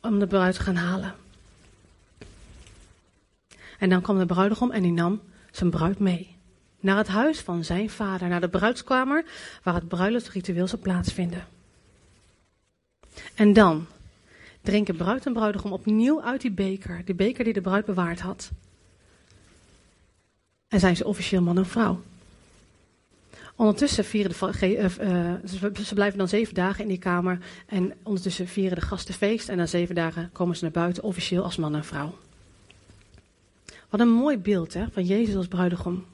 om 0.02 0.20
de 0.20 0.28
bruid 0.28 0.56
te 0.56 0.62
gaan 0.62 0.76
halen. 0.76 1.16
En 3.80 3.89
dan 3.89 4.02
kwam 4.02 4.18
de 4.18 4.26
bruidegom 4.26 4.72
en 4.72 4.82
die 4.82 4.91
nam 4.91 5.22
zijn 5.52 5.70
bruid 5.70 5.99
mee. 5.99 6.36
Naar 6.80 6.97
het 6.97 7.08
huis 7.08 7.39
van 7.39 7.64
zijn 7.64 7.89
vader, 7.89 8.28
naar 8.28 8.41
de 8.41 8.49
bruidskamer, 8.49 9.26
waar 9.64 9.74
het 9.74 9.88
bruiloftsritueel 9.88 10.68
zou 10.68 10.82
plaatsvinden. 10.82 11.47
En 13.36 13.54
dan 13.54 13.86
drinken 14.62 14.95
bruid 14.95 15.26
en 15.26 15.34
bruidegom 15.34 15.74
opnieuw 15.74 16.22
uit 16.22 16.41
die 16.41 16.52
beker, 16.52 17.02
die 17.06 17.16
beker 17.16 17.43
die 17.43 17.54
de 17.54 17.62
bruid 17.62 17.86
bewaard 17.86 18.20
had. 18.20 18.52
En 20.68 20.80
zijn 20.80 20.95
ze 20.95 21.06
officieel 21.06 21.41
man 21.41 21.58
en 21.58 21.66
vrouw. 21.66 22.02
Ondertussen 23.62 24.05
vieren 24.05 24.32
de, 24.32 24.57
eh, 24.59 24.86
eh, 24.86 25.36
ze, 25.45 25.72
ze 25.84 25.93
blijven 25.93 26.18
dan 26.18 26.28
zeven 26.28 26.53
dagen 26.53 26.82
in 26.84 26.88
die 26.88 26.97
kamer. 26.97 27.39
En 27.66 27.93
ondertussen 28.03 28.47
vieren 28.47 28.80
de 28.80 28.86
gasten 28.86 29.14
feest. 29.14 29.49
En 29.49 29.57
na 29.57 29.66
zeven 29.66 29.95
dagen 29.95 30.30
komen 30.32 30.55
ze 30.55 30.64
naar 30.64 30.72
buiten, 30.72 31.03
officieel 31.03 31.43
als 31.43 31.55
man 31.55 31.76
en 31.76 31.84
vrouw. 31.84 32.18
Wat 33.89 33.99
een 33.99 34.09
mooi 34.09 34.38
beeld 34.38 34.74
hè, 34.74 34.86
van 34.91 35.05
Jezus 35.05 35.36
als 35.36 35.47
bruidegom. 35.47 36.05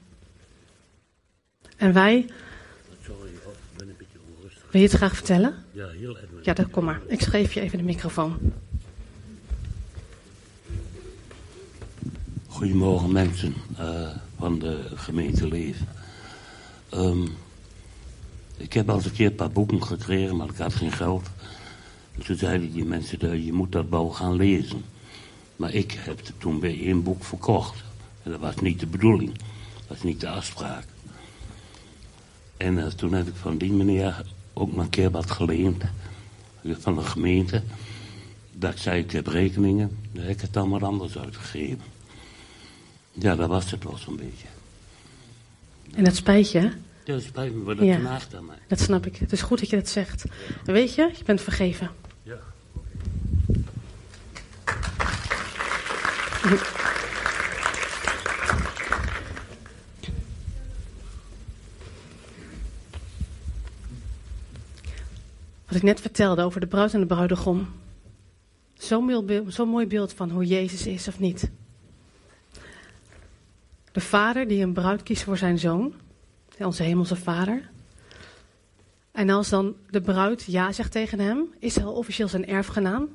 En 1.76 1.92
wij, 1.92 2.26
Sorry, 3.02 3.30
oh, 3.46 3.52
ik 3.52 3.76
ben 3.76 3.88
een 3.88 3.94
beetje 3.98 4.18
onrustig. 4.36 4.62
wil 4.70 4.80
je 4.80 4.86
het 4.86 4.96
graag 4.96 5.14
vertellen? 5.14 5.54
Ja, 5.72 5.88
heel 5.88 6.16
even. 6.16 6.38
Ja, 6.42 6.52
dan 6.52 6.70
kom 6.70 6.84
maar. 6.84 7.00
Ik 7.06 7.20
schreef 7.20 7.52
je 7.52 7.60
even 7.60 7.78
de 7.78 7.84
microfoon. 7.84 8.38
Goedemorgen 12.46 13.12
mensen 13.12 13.54
eh, 13.76 14.16
van 14.38 14.58
de 14.58 14.82
gemeente 14.94 15.48
Leven. 15.48 15.97
Ehm, 16.90 17.26
ik 18.56 18.72
heb 18.72 18.90
al 18.90 19.00
een 19.04 19.12
keer 19.12 19.26
een 19.26 19.34
paar 19.34 19.50
boeken 19.50 19.82
gekregen, 19.82 20.36
maar 20.36 20.48
ik 20.48 20.56
had 20.56 20.74
geen 20.74 20.92
geld. 20.92 21.30
En 22.14 22.24
toen 22.24 22.36
zeiden 22.36 22.72
die 22.72 22.84
mensen, 22.84 23.18
dat 23.18 23.44
je 23.44 23.52
moet 23.52 23.72
dat 23.72 23.88
wel 23.88 24.08
gaan 24.08 24.36
lezen. 24.36 24.84
Maar 25.56 25.74
ik 25.74 25.92
heb 25.92 26.20
toen 26.38 26.60
weer 26.60 26.80
één 26.80 27.02
boek 27.02 27.24
verkocht. 27.24 27.84
En 28.22 28.30
dat 28.30 28.40
was 28.40 28.56
niet 28.56 28.80
de 28.80 28.86
bedoeling. 28.86 29.32
Dat 29.32 29.86
was 29.88 30.02
niet 30.02 30.20
de 30.20 30.28
afspraak. 30.28 30.86
En 32.56 32.78
eh, 32.78 32.86
toen 32.86 33.12
heb 33.12 33.28
ik 33.28 33.34
van 33.34 33.58
die 33.58 33.72
meneer 33.72 34.24
ook 34.52 34.72
maar 34.72 34.84
een 34.84 34.90
keer 34.90 35.10
wat 35.10 35.30
geleend. 35.30 35.82
Van 36.64 36.94
de 36.94 37.02
gemeente. 37.02 37.62
Dat 38.52 38.72
ik 38.72 38.78
zei, 38.78 39.02
ik 39.02 39.10
heb 39.10 39.26
rekeningen. 39.26 39.98
Dan 40.12 40.24
heb 40.24 40.32
ik 40.32 40.40
het 40.40 40.64
maar 40.64 40.84
anders 40.84 41.18
uitgegeven. 41.18 41.80
Ja, 43.12 43.36
dat 43.36 43.48
was 43.48 43.70
het 43.70 43.84
wel 43.84 43.96
zo'n 43.96 44.16
beetje. 44.16 44.57
En 45.94 46.04
dat 46.04 46.16
spijt 46.16 46.50
je, 46.52 46.58
hè? 46.58 46.68
Ja, 47.04 47.14
dat 47.14 47.22
spijt 47.22 47.54
me, 47.54 47.62
maar 47.62 47.76
dat 47.76 47.84
Ja. 47.86 48.18
aan 48.36 48.44
mij. 48.46 48.56
Dat 48.68 48.80
snap 48.80 49.06
ik. 49.06 49.16
Het 49.16 49.32
is 49.32 49.42
goed 49.42 49.58
dat 49.58 49.70
je 49.70 49.76
dat 49.76 49.88
zegt. 49.88 50.24
En 50.66 50.72
weet 50.72 50.94
je, 50.94 51.10
je 51.16 51.24
bent 51.24 51.40
vergeven. 51.40 51.90
Ja. 52.22 52.38
Wat 65.66 65.76
ik 65.76 65.82
net 65.82 66.00
vertelde 66.00 66.42
over 66.42 66.60
de 66.60 66.66
bruid 66.66 66.94
en 66.94 67.00
de 67.00 67.06
bruidegom. 67.06 67.68
Zo'n 68.74 69.68
mooi 69.68 69.86
beeld 69.86 70.12
van 70.12 70.30
hoe 70.30 70.44
Jezus 70.46 70.86
is 70.86 71.08
of 71.08 71.18
niet. 71.18 71.50
De 73.98 74.04
vader 74.04 74.48
die 74.48 74.62
een 74.62 74.72
bruid 74.72 75.02
kiest 75.02 75.22
voor 75.22 75.36
zijn 75.36 75.58
zoon. 75.58 75.94
Onze 76.58 76.82
hemelse 76.82 77.16
vader. 77.16 77.70
En 79.12 79.30
als 79.30 79.48
dan 79.48 79.76
de 79.90 80.00
bruid 80.00 80.44
ja 80.44 80.72
zegt 80.72 80.92
tegen 80.92 81.18
hem, 81.18 81.54
is 81.58 81.74
hij 81.74 81.84
al 81.84 81.92
officieel 81.92 82.28
zijn 82.28 82.46
erfgenaam. 82.46 83.08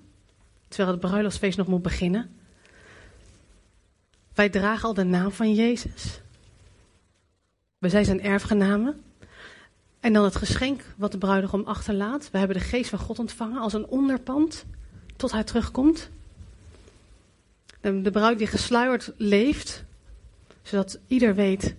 Terwijl 0.67 0.91
het 0.91 0.99
bruiloftsfeest 0.99 1.57
nog 1.57 1.67
moet 1.67 1.81
beginnen. 1.81 2.35
Wij 4.33 4.49
dragen 4.49 4.87
al 4.87 4.93
de 4.93 5.03
naam 5.03 5.31
van 5.31 5.53
Jezus. 5.53 6.21
We 7.77 7.89
zijn 7.89 8.05
zijn 8.05 8.21
erfgenamen. 8.21 9.03
En 9.99 10.13
dan 10.13 10.23
het 10.23 10.35
geschenk 10.35 10.81
wat 10.97 11.11
de 11.11 11.17
bruidegom 11.17 11.63
achterlaat. 11.63 12.29
We 12.31 12.37
hebben 12.37 12.57
de 12.57 12.63
geest 12.63 12.89
van 12.89 12.99
God 12.99 13.19
ontvangen 13.19 13.61
als 13.61 13.73
een 13.73 13.87
onderpand 13.87 14.65
tot 15.15 15.31
hij 15.31 15.43
terugkomt. 15.43 16.09
De, 17.81 18.11
bruid 18.11 18.37
die 18.37 18.47
gesluierd 18.47 19.11
leeft, 19.17 19.83
zodat 20.63 20.99
ieder 21.07 21.35
weet 21.35 21.75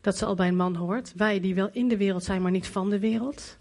dat 0.00 0.16
ze 0.16 0.24
al 0.24 0.34
bij 0.34 0.48
een 0.48 0.56
man 0.56 0.74
hoort. 0.74 1.12
Wij 1.16 1.40
die 1.40 1.54
wel 1.54 1.70
in 1.72 1.88
de 1.88 1.96
wereld 1.96 2.24
zijn, 2.24 2.42
maar 2.42 2.50
niet 2.50 2.66
van 2.66 2.90
de 2.90 2.98
wereld. 2.98 3.56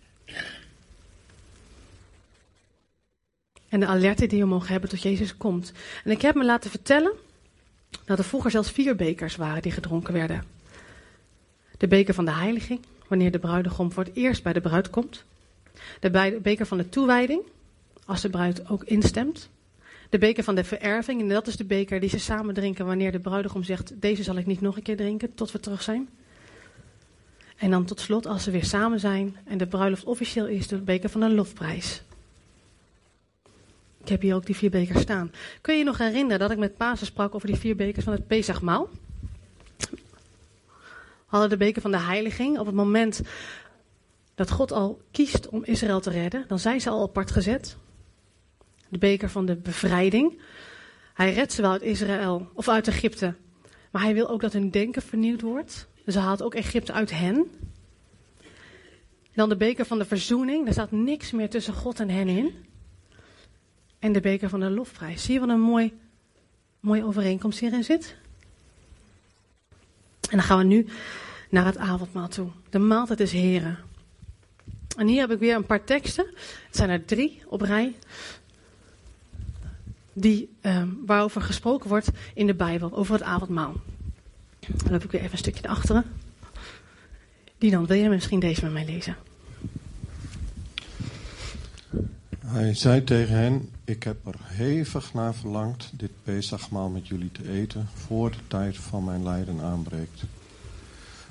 En 3.70 3.80
de 3.80 3.86
alerte 3.86 4.26
die 4.26 4.40
we 4.40 4.48
mogen 4.48 4.72
hebben 4.72 4.90
tot 4.90 5.02
Jezus 5.02 5.38
komt. 5.38 5.72
En 6.04 6.12
ik 6.12 6.22
heb 6.22 6.36
me 6.36 6.46
laten 6.46 6.70
vertellen 6.70 7.12
dat 8.06 8.18
er 8.18 8.24
vroeger 8.24 8.52
zelfs 8.52 8.72
vier 8.72 8.96
bekers 8.96 9.36
waren 9.36 9.62
die 9.62 9.72
gedronken 9.72 10.14
werden. 10.14 10.44
De 11.78 11.88
beker 11.88 12.14
van 12.14 12.26
de 12.26 12.32
heiliging, 12.32 12.80
wanneer 13.08 13.32
de 13.32 13.40
bruidegom 13.40 13.92
voor 13.92 14.04
het 14.04 14.16
eerst 14.16 14.44
bij 14.44 14.54
de 14.54 14.62
bruid 14.62 14.90
komt. 14.90 15.24
De 16.00 16.40
beker 16.42 16.66
van 16.66 16.78
de 16.78 16.90
toewijding, 16.90 17.42
als 18.06 18.22
de 18.22 18.30
bruid 18.30 18.70
ook 18.70 18.84
instemt. 18.84 19.50
De 20.14 20.20
beker 20.20 20.43
van 20.43 20.55
de 20.55 20.64
vererving, 20.64 21.22
en 21.22 21.30
dat 21.30 21.47
is 21.47 21.55
de 21.55 21.66
beker 21.66 21.99
die 21.99 22.09
ze 22.09 22.20
samen 22.20 22.53
drinken 22.53 22.86
wanneer 22.86 23.11
de 23.11 23.20
bruidegom 23.20 23.64
zegt: 23.64 24.01
Deze 24.01 24.24
zal 24.24 24.38
ik 24.38 24.45
niet 24.45 24.61
nog 24.61 24.76
een 24.76 24.84
keer 24.84 24.97
drinken 24.97 25.34
tot 25.34 25.51
we 25.51 25.59
terug 25.59 25.82
zijn. 25.82 26.09
En 27.57 27.72
dan 27.72 27.86
tot 27.86 27.99
slot, 27.99 28.26
als 28.26 28.43
ze 28.43 28.51
weer 28.51 28.64
samen 28.64 28.99
zijn 28.99 29.38
en 29.45 29.57
de 29.57 29.68
bruiloft 29.68 30.03
officieel 30.03 30.47
is, 30.47 30.68
de 30.68 30.78
beker 30.78 31.09
van 31.09 31.22
een 31.22 31.36
lofprijs. 31.36 32.01
Ik 34.01 34.09
heb 34.09 34.22
hier 34.22 34.36
ook 34.36 34.45
die 34.45 34.55
vier 34.55 34.70
bekers 34.70 35.01
staan. 35.01 35.32
Kun 35.61 35.74
je 35.74 35.80
je 35.80 35.86
nog 35.86 35.97
herinneren 35.97 36.39
dat 36.39 36.51
ik 36.51 36.57
met 36.57 36.78
Pasen 36.78 37.05
sprak 37.05 37.36
over 37.36 37.47
die 37.47 37.57
vier 37.57 37.76
bekers 37.76 38.03
van 38.03 38.14
het 38.14 38.28
Pesachmaal? 38.28 38.89
Hadden 41.26 41.49
de 41.49 41.57
beker 41.57 41.82
van 41.82 41.91
de 41.91 41.99
heiliging. 41.99 42.59
Op 42.59 42.66
het 42.66 42.76
moment 42.76 43.22
dat 44.36 44.51
God 44.51 44.72
al 44.72 45.01
kiest 45.11 45.49
om 45.49 45.64
Israël 45.64 45.99
te 45.99 46.09
redden, 46.09 46.45
dan 46.47 46.59
zijn 46.59 46.82
ze 46.82 46.89
al 46.89 47.03
apart 47.03 47.32
gezet. 47.32 47.78
De 48.94 49.00
beker 49.00 49.30
van 49.30 49.46
de 49.46 49.56
bevrijding. 49.56 50.41
Hij 51.14 51.34
redt 51.34 51.54
ze 51.54 51.62
wel 51.62 51.72
uit 51.72 51.82
Israël 51.82 52.50
of 52.54 52.68
uit 52.68 52.88
Egypte, 52.88 53.34
maar 53.91 54.02
hij 54.02 54.14
wil 54.14 54.30
ook 54.30 54.41
dat 54.41 54.54
hun 54.54 54.70
denken 54.70 55.02
vernieuwd 55.02 55.41
wordt. 55.41 55.88
Dus 56.06 56.14
hij 56.14 56.24
haalt 56.24 56.41
ook 56.41 56.56
Egypte 56.56 56.94
uit 56.94 57.12
hen. 57.12 57.48
Dan 59.34 59.50
de 59.50 59.56
beker 59.56 59.86
van 59.86 59.98
de 59.98 60.06
verzoening. 60.06 60.64
Daar 60.64 60.74
staat 60.74 60.91
niks 60.91 61.32
meer 61.32 61.50
tussen 61.50 61.74
God 61.74 62.00
en 62.00 62.10
hen 62.10 62.28
in. 62.28 62.66
En 64.00 64.12
de 64.12 64.20
beker 64.20 64.50
van 64.50 64.60
de 64.60 64.70
lofprijs. 64.70 65.24
Zie 65.24 65.34
je 65.34 65.39
wat 65.39 65.50
een 65.50 65.60
mooi, 65.60 65.94
mooie 66.80 67.06
overeenkomst 67.06 67.60
hierin 67.60 67.84
zit? 67.84 68.16
En 70.30 70.38
dan 70.38 70.41
gaan 70.41 70.58
we 70.58 70.64
nu 70.64 70.88
naar 71.50 71.66
het 71.66 71.78
avondmaal 71.78 72.28
toe. 72.28 72.50
De 72.70 72.80
maaltijd 72.80 73.20
is 73.20 73.32
heren. 73.32 73.78
En 74.98 75.08
hier 75.08 75.20
heb 75.20 75.32
ik 75.32 75.39
weer 75.39 75.56
een 75.56 75.66
paar 75.66 75.84
teksten. 75.84 76.26
Het 76.68 76.76
zijn 76.76 76.89
er 76.89 77.06
drie 77.06 77.41
op 77.48 77.62
rij. 77.62 77.96
Die, 80.14 80.49
ehm, 80.61 80.88
waarover 81.05 81.41
gesproken 81.41 81.89
wordt 81.89 82.11
in 82.34 82.47
de 82.47 82.55
Bijbel, 82.55 82.93
over 82.93 83.14
het 83.14 83.24
avondmaal. 83.24 83.74
Dan 84.59 84.91
loop 84.91 85.03
ik 85.03 85.11
weer 85.11 85.22
even 85.22 85.32
een 85.32 85.38
stukje 85.38 85.61
naar 85.61 85.72
achteren. 85.72 86.05
Die 87.57 87.72
dan, 87.72 87.86
wil 87.86 87.97
je 87.97 88.09
misschien 88.09 88.39
deze 88.39 88.64
met 88.64 88.74
mij 88.74 88.86
lezen? 88.86 89.16
Hij 92.45 92.74
zei 92.74 93.03
tegen 93.03 93.36
hen: 93.36 93.70
Ik 93.84 94.03
heb 94.03 94.26
er 94.26 94.36
hevig 94.43 95.14
naar 95.14 95.36
verlangd 95.36 95.91
dit 95.93 96.11
Pesachmaal 96.24 96.89
met 96.89 97.07
jullie 97.07 97.32
te 97.32 97.49
eten, 97.49 97.88
voor 97.93 98.32
de 98.32 98.38
tijd 98.47 98.78
van 98.78 99.03
mijn 99.03 99.24
lijden 99.24 99.61
aanbreekt. 99.61 100.24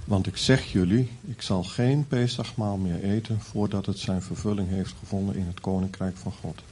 Want 0.05 0.27
ik 0.27 0.37
zeg 0.37 0.73
jullie, 0.73 1.11
ik 1.21 1.43
zal 1.43 1.63
geen 1.63 2.07
Pesachmaal 2.07 2.77
meer 2.77 3.03
eten 3.03 3.41
voordat 3.41 3.87
het 3.87 3.99
zijn 3.99 4.23
vervulling 4.23 4.69
heeft 4.69 4.95
gevonden 4.99 5.37
in 5.37 5.47
het 5.47 5.61
koninkrijk 5.61 6.17
van 6.17 6.33
God. 6.33 6.63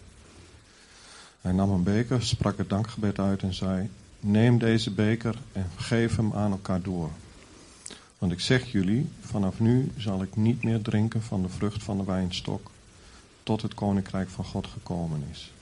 Hij 1.41 1.53
nam 1.53 1.71
een 1.71 1.83
beker, 1.83 2.23
sprak 2.23 2.59
het 2.59 2.69
dankgebed 2.69 3.19
uit 3.19 3.43
en 3.43 3.55
zei: 3.55 3.91
Neem 4.21 4.59
deze 4.59 4.91
beker 4.91 5.39
en 5.53 5.67
geef 5.77 6.17
hem 6.17 6.33
aan 6.33 6.51
elkaar 6.51 6.83
door. 6.83 7.11
Want 8.19 8.33
ik 8.33 8.41
zeg 8.41 8.73
jullie, 8.73 9.09
vanaf 9.21 9.61
nu 9.61 9.93
zal 9.97 10.23
ik 10.23 10.37
niet 10.37 10.63
meer 10.63 10.83
drinken 10.83 11.23
van 11.23 11.43
de 11.43 11.49
vrucht 11.49 11.83
van 11.83 11.97
de 11.97 12.05
wijnstok 12.05 12.71
tot 13.43 13.63
het 13.63 13.75
koninkrijk 13.75 14.29
van 14.29 14.45
God 14.45 14.67
gekomen 14.67 15.23
is. 15.31 15.53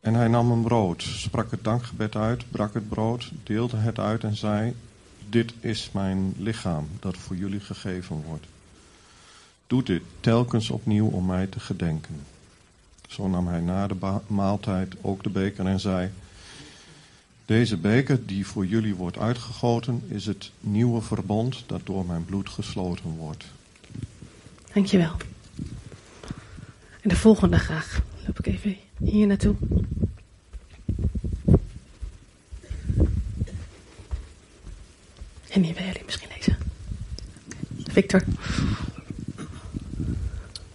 En 0.00 0.14
hij 0.14 0.28
nam 0.28 0.50
een 0.50 0.62
brood, 0.62 1.02
sprak 1.02 1.50
het 1.50 1.64
dankgebed 1.64 2.16
uit, 2.16 2.50
brak 2.50 2.74
het 2.74 2.88
brood, 2.88 3.30
deelde 3.42 3.76
het 3.76 3.98
uit 3.98 4.24
en 4.24 4.36
zei: 4.36 4.74
Dit 5.28 5.54
is 5.60 5.90
mijn 5.92 6.34
lichaam 6.36 6.88
dat 7.00 7.16
voor 7.16 7.36
jullie 7.36 7.60
gegeven 7.60 8.22
wordt. 8.26 8.46
Doe 9.66 9.82
dit 9.82 10.02
telkens 10.20 10.70
opnieuw 10.70 11.06
om 11.06 11.26
mij 11.26 11.46
te 11.46 11.60
gedenken. 11.60 12.20
Zo 13.12 13.28
nam 13.28 13.46
hij 13.46 13.60
na 13.60 13.86
de 13.86 14.20
maaltijd 14.26 14.94
ook 15.00 15.22
de 15.22 15.30
beker 15.30 15.66
en 15.66 15.80
zei: 15.80 16.10
Deze 17.44 17.76
beker 17.76 18.26
die 18.26 18.46
voor 18.46 18.66
jullie 18.66 18.94
wordt 18.94 19.18
uitgegoten, 19.18 20.02
is 20.08 20.26
het 20.26 20.50
nieuwe 20.60 21.00
verbond 21.00 21.64
dat 21.66 21.80
door 21.84 22.06
mijn 22.06 22.24
bloed 22.24 22.48
gesloten 22.48 23.10
wordt. 23.10 23.44
Dankjewel. 24.72 25.16
En 27.00 27.08
de 27.08 27.16
volgende 27.16 27.58
graag. 27.58 28.02
Loop 28.26 28.38
ik 28.38 28.46
even 28.46 28.76
hier 28.98 29.26
naartoe. 29.26 29.54
En 35.48 35.62
hier 35.62 35.74
bij 35.74 35.86
jullie 35.86 36.02
misschien 36.04 36.28
lezen. 36.36 36.56
Victor. 37.86 38.24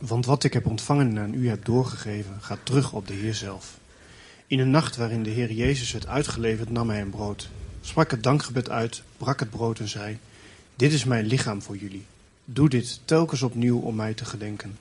Want 0.08 0.26
wat 0.26 0.44
ik 0.44 0.54
heb 0.54 0.66
ontvangen 0.66 1.08
en 1.08 1.20
aan 1.20 1.34
u 1.34 1.50
heb 1.50 1.66
doorgegeven, 1.66 2.38
gaat 2.40 2.60
terug 2.64 2.94
op 2.94 3.08
de 3.08 3.14
Heer 3.14 3.34
zelf. 3.34 3.78
In 4.48 4.60
een 4.60 4.72
nacht 4.72 4.96
waarin 4.96 5.24
de 5.24 5.30
Heer 5.30 5.52
Jezus 5.52 5.92
werd 5.92 6.08
uitgeleverd, 6.08 6.70
nam 6.70 6.90
hij 6.90 7.02
een 7.02 7.10
brood, 7.10 7.50
sprak 7.82 8.12
het 8.12 8.24
dankgebed 8.24 8.70
uit, 8.70 9.04
brak 9.18 9.40
het 9.40 9.50
brood 9.50 9.80
en 9.80 9.88
zei: 9.88 10.18
Dit 10.76 10.94
is 10.94 11.04
mijn 11.04 11.26
lichaam 11.26 11.62
voor 11.62 11.78
jullie. 11.78 12.06
Doe 12.46 12.70
dit 12.70 13.00
telkens 13.06 13.42
opnieuw 13.42 13.80
om 13.80 13.96
mij 13.96 14.14
te 14.14 14.26
gedenken. 14.26 14.78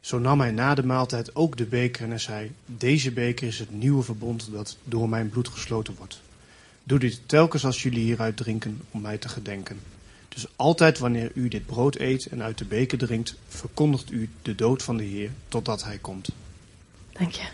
Zo 0.00 0.18
nam 0.18 0.40
hij 0.40 0.50
na 0.50 0.74
de 0.74 0.86
maaltijd 0.86 1.34
ook 1.34 1.56
de 1.56 1.66
beker 1.66 2.10
en 2.10 2.20
zei: 2.20 2.52
Deze 2.66 3.12
beker 3.12 3.46
is 3.46 3.58
het 3.58 3.72
nieuwe 3.72 4.02
verbond 4.02 4.48
dat 4.52 4.76
door 4.84 5.08
mijn 5.08 5.28
bloed 5.28 5.48
gesloten 5.48 5.94
wordt. 5.98 6.20
Doe 6.84 6.98
dit 6.98 7.20
telkens 7.26 7.64
als 7.64 7.82
jullie 7.82 8.04
hieruit 8.04 8.36
drinken 8.36 8.80
om 8.90 9.00
mij 9.00 9.18
te 9.18 9.28
gedenken. 9.28 9.80
Dus 10.34 10.46
altijd 10.56 10.98
wanneer 10.98 11.30
u 11.34 11.48
dit 11.48 11.66
brood 11.66 11.96
eet 11.96 12.26
en 12.26 12.42
uit 12.42 12.58
de 12.58 12.64
beker 12.64 12.98
drinkt, 12.98 13.34
verkondigt 13.48 14.10
u 14.10 14.28
de 14.42 14.54
dood 14.54 14.82
van 14.82 14.96
de 14.96 15.04
Heer 15.04 15.30
totdat 15.48 15.84
hij 15.84 15.98
komt. 15.98 16.28
Dank 17.12 17.32
je. 17.32 17.48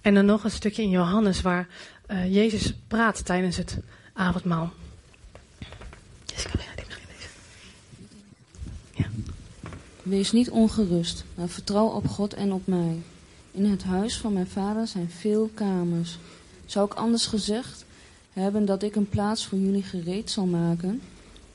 En 0.00 0.14
dan 0.14 0.24
nog 0.24 0.44
een 0.44 0.50
stukje 0.50 0.82
in 0.82 0.90
Johannes 0.90 1.42
waar 1.42 1.68
eh, 2.06 2.34
Jezus 2.34 2.74
praat 2.88 3.24
tijdens 3.24 3.56
het 3.56 3.78
avondmaal. 4.12 4.72
Jessica, 6.24 6.56
wil 6.56 6.64
jij 6.64 6.74
die 6.74 6.84
misschien 6.84 7.06
lezen? 8.94 9.34
Wees 10.02 10.32
niet 10.32 10.50
ongerust, 10.50 11.24
maar 11.34 11.48
vertrouw 11.48 11.86
op 11.86 12.08
God 12.08 12.34
en 12.34 12.52
op 12.52 12.66
mij. 12.66 13.02
In 13.50 13.64
het 13.64 13.84
huis 13.84 14.16
van 14.16 14.32
mijn 14.32 14.46
vader 14.46 14.86
zijn 14.86 15.10
veel 15.10 15.50
kamers. 15.54 16.18
Zou 16.66 16.86
ik 16.86 16.94
anders 16.94 17.26
gezegd 17.26 17.83
hebben 18.34 18.64
dat 18.64 18.82
ik 18.82 18.96
een 18.96 19.08
plaats 19.08 19.46
voor 19.46 19.58
jullie 19.58 19.82
gereed 19.82 20.30
zal 20.30 20.46
maken? 20.46 21.00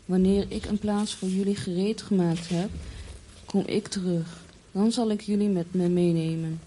Wanneer 0.05 0.45
ik 0.47 0.65
een 0.65 0.79
plaats 0.79 1.15
voor 1.15 1.29
jullie 1.29 1.55
gereed 1.55 2.01
gemaakt 2.01 2.49
heb, 2.49 2.69
kom 3.45 3.63
ik 3.65 3.87
terug. 3.87 4.43
Dan 4.71 4.91
zal 4.91 5.11
ik 5.11 5.21
jullie 5.21 5.49
met 5.49 5.73
me 5.73 5.87
meenemen. 5.87 6.59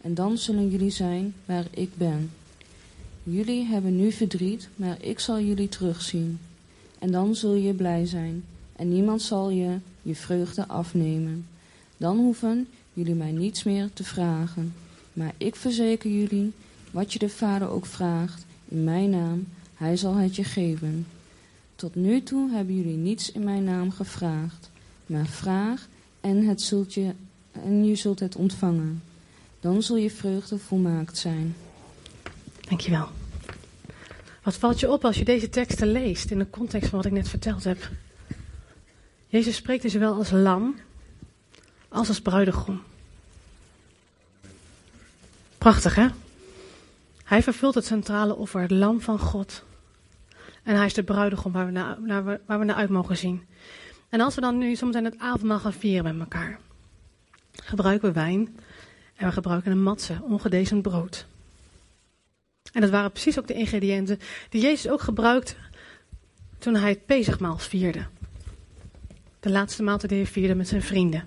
En 0.00 0.14
dan 0.14 0.38
zullen 0.38 0.70
jullie 0.70 0.90
zijn 0.90 1.34
waar 1.44 1.66
ik 1.70 1.90
ben. 1.96 2.30
Jullie 3.22 3.64
hebben 3.64 3.96
nu 3.96 4.12
verdriet, 4.12 4.68
maar 4.76 4.96
ik 5.00 5.18
zal 5.18 5.40
jullie 5.40 5.68
terugzien. 5.68 6.38
En 6.98 7.10
dan 7.10 7.34
zul 7.34 7.54
je 7.54 7.74
blij 7.74 8.06
zijn. 8.06 8.44
En 8.76 8.88
niemand 8.88 9.22
zal 9.22 9.50
je 9.50 9.78
je 10.02 10.14
vreugde 10.14 10.68
afnemen. 10.68 11.46
Dan 11.96 12.16
hoeven 12.16 12.68
jullie 12.92 13.14
mij 13.14 13.32
niets 13.32 13.62
meer 13.62 13.90
te 13.92 14.04
vragen. 14.04 14.74
Maar 15.12 15.34
ik 15.36 15.56
verzeker 15.56 16.10
jullie, 16.10 16.52
wat 16.90 17.12
je 17.12 17.18
de 17.18 17.28
Vader 17.28 17.68
ook 17.68 17.86
vraagt, 17.86 18.45
in 18.68 18.84
mijn 18.84 19.10
naam, 19.10 19.46
hij 19.74 19.96
zal 19.96 20.14
het 20.14 20.36
je 20.36 20.44
geven. 20.44 21.06
Tot 21.74 21.94
nu 21.94 22.22
toe 22.22 22.50
hebben 22.50 22.76
jullie 22.76 22.96
niets 22.96 23.32
in 23.32 23.44
mijn 23.44 23.64
naam 23.64 23.90
gevraagd. 23.90 24.70
Maar 25.06 25.26
vraag 25.26 25.88
en, 26.20 26.46
het 26.46 26.62
zult 26.62 26.94
je, 26.94 27.12
en 27.52 27.84
je 27.84 27.94
zult 27.94 28.20
het 28.20 28.36
ontvangen. 28.36 29.02
Dan 29.60 29.82
zul 29.82 29.96
je 29.96 30.10
vreugde 30.10 30.58
volmaakt 30.58 31.18
zijn. 31.18 31.56
Dankjewel. 32.68 33.08
Wat 34.42 34.56
valt 34.56 34.80
je 34.80 34.90
op 34.90 35.04
als 35.04 35.18
je 35.18 35.24
deze 35.24 35.48
teksten 35.48 35.92
leest 35.92 36.30
in 36.30 36.38
de 36.38 36.50
context 36.50 36.88
van 36.88 36.98
wat 36.98 37.06
ik 37.06 37.12
net 37.12 37.28
verteld 37.28 37.64
heb? 37.64 37.90
Jezus 39.26 39.56
spreekt 39.56 39.82
dus 39.82 39.92
zowel 39.92 40.14
als 40.14 40.30
lam 40.30 40.74
als 41.88 42.08
als 42.08 42.20
bruidegom. 42.20 42.82
Prachtig, 45.58 45.94
hè? 45.94 46.08
Hij 47.26 47.42
vervult 47.42 47.74
het 47.74 47.84
centrale 47.84 48.34
offer, 48.34 48.60
het 48.60 48.70
lam 48.70 49.00
van 49.00 49.18
God. 49.18 49.64
En 50.62 50.76
hij 50.76 50.86
is 50.86 50.94
de 50.94 51.02
bruidegom 51.02 51.52
waar 51.52 51.66
we 51.66 51.72
naar, 51.72 52.40
waar 52.46 52.58
we 52.58 52.64
naar 52.64 52.76
uit 52.76 52.90
mogen 52.90 53.16
zien. 53.16 53.46
En 54.08 54.20
als 54.20 54.34
we 54.34 54.40
dan 54.40 54.58
nu 54.58 54.76
zometeen 54.76 55.04
het 55.04 55.18
avondmaal 55.18 55.58
gaan 55.58 55.72
vieren 55.72 56.04
met 56.04 56.28
elkaar, 56.32 56.58
gebruiken 57.52 58.08
we 58.08 58.14
wijn 58.14 58.56
en 59.16 59.26
we 59.26 59.32
gebruiken 59.32 59.70
een 59.70 59.82
matse, 59.82 60.18
ongedezemd 60.22 60.82
brood. 60.82 61.26
En 62.72 62.80
dat 62.80 62.90
waren 62.90 63.12
precies 63.12 63.38
ook 63.38 63.46
de 63.46 63.54
ingrediënten 63.54 64.18
die 64.48 64.62
Jezus 64.62 64.90
ook 64.90 65.00
gebruikte 65.00 65.54
toen 66.58 66.74
hij 66.74 66.90
het 66.90 67.06
Pesachmaal 67.06 67.58
vierde. 67.58 68.06
De 69.40 69.50
laatste 69.50 69.82
maaltijd 69.82 70.10
die 70.10 70.20
hij 70.20 70.30
vierde 70.30 70.54
met 70.54 70.68
zijn 70.68 70.82
vrienden. 70.82 71.26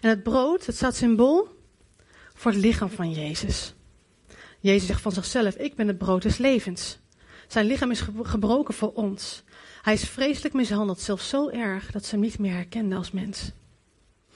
En 0.00 0.08
het 0.08 0.22
brood, 0.22 0.66
het 0.66 0.76
staat 0.76 0.96
symbool 0.96 1.48
voor 2.34 2.50
het 2.50 2.60
lichaam 2.60 2.90
van 2.90 3.12
Jezus. 3.12 3.73
Jezus 4.64 4.86
zegt 4.86 5.00
van 5.00 5.12
zichzelf, 5.12 5.54
ik 5.54 5.74
ben 5.74 5.88
het 5.88 5.98
brood 5.98 6.22
des 6.22 6.38
levens. 6.38 6.98
Zijn 7.48 7.66
lichaam 7.66 7.90
is 7.90 8.00
ge- 8.00 8.12
gebroken 8.22 8.74
voor 8.74 8.92
ons. 8.92 9.42
Hij 9.82 9.92
is 9.92 10.08
vreselijk 10.08 10.54
mishandeld, 10.54 11.00
zelfs 11.00 11.28
zo 11.28 11.48
erg 11.48 11.90
dat 11.90 12.04
ze 12.04 12.10
hem 12.10 12.20
niet 12.20 12.38
meer 12.38 12.52
herkenden 12.52 12.98
als 12.98 13.10
mens. 13.10 13.52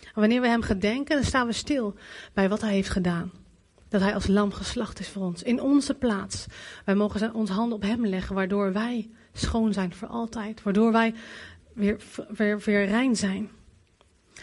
En 0.00 0.20
wanneer 0.20 0.40
we 0.40 0.48
hem 0.48 0.62
gedenken, 0.62 1.16
dan 1.16 1.24
staan 1.24 1.46
we 1.46 1.52
stil 1.52 1.94
bij 2.32 2.48
wat 2.48 2.60
hij 2.60 2.72
heeft 2.72 2.88
gedaan. 2.88 3.32
Dat 3.88 4.00
hij 4.00 4.14
als 4.14 4.26
lam 4.26 4.52
geslacht 4.52 5.00
is 5.00 5.08
voor 5.08 5.22
ons, 5.22 5.42
in 5.42 5.60
onze 5.60 5.94
plaats. 5.94 6.46
Wij 6.84 6.94
mogen 6.94 7.34
onze 7.34 7.52
handen 7.52 7.76
op 7.76 7.82
hem 7.82 8.06
leggen, 8.06 8.34
waardoor 8.34 8.72
wij 8.72 9.10
schoon 9.32 9.72
zijn 9.72 9.94
voor 9.94 10.08
altijd. 10.08 10.62
Waardoor 10.62 10.92
wij 10.92 11.14
weer, 11.72 12.00
weer, 12.28 12.58
weer 12.64 12.86
rein 12.86 13.16
zijn. 13.16 13.50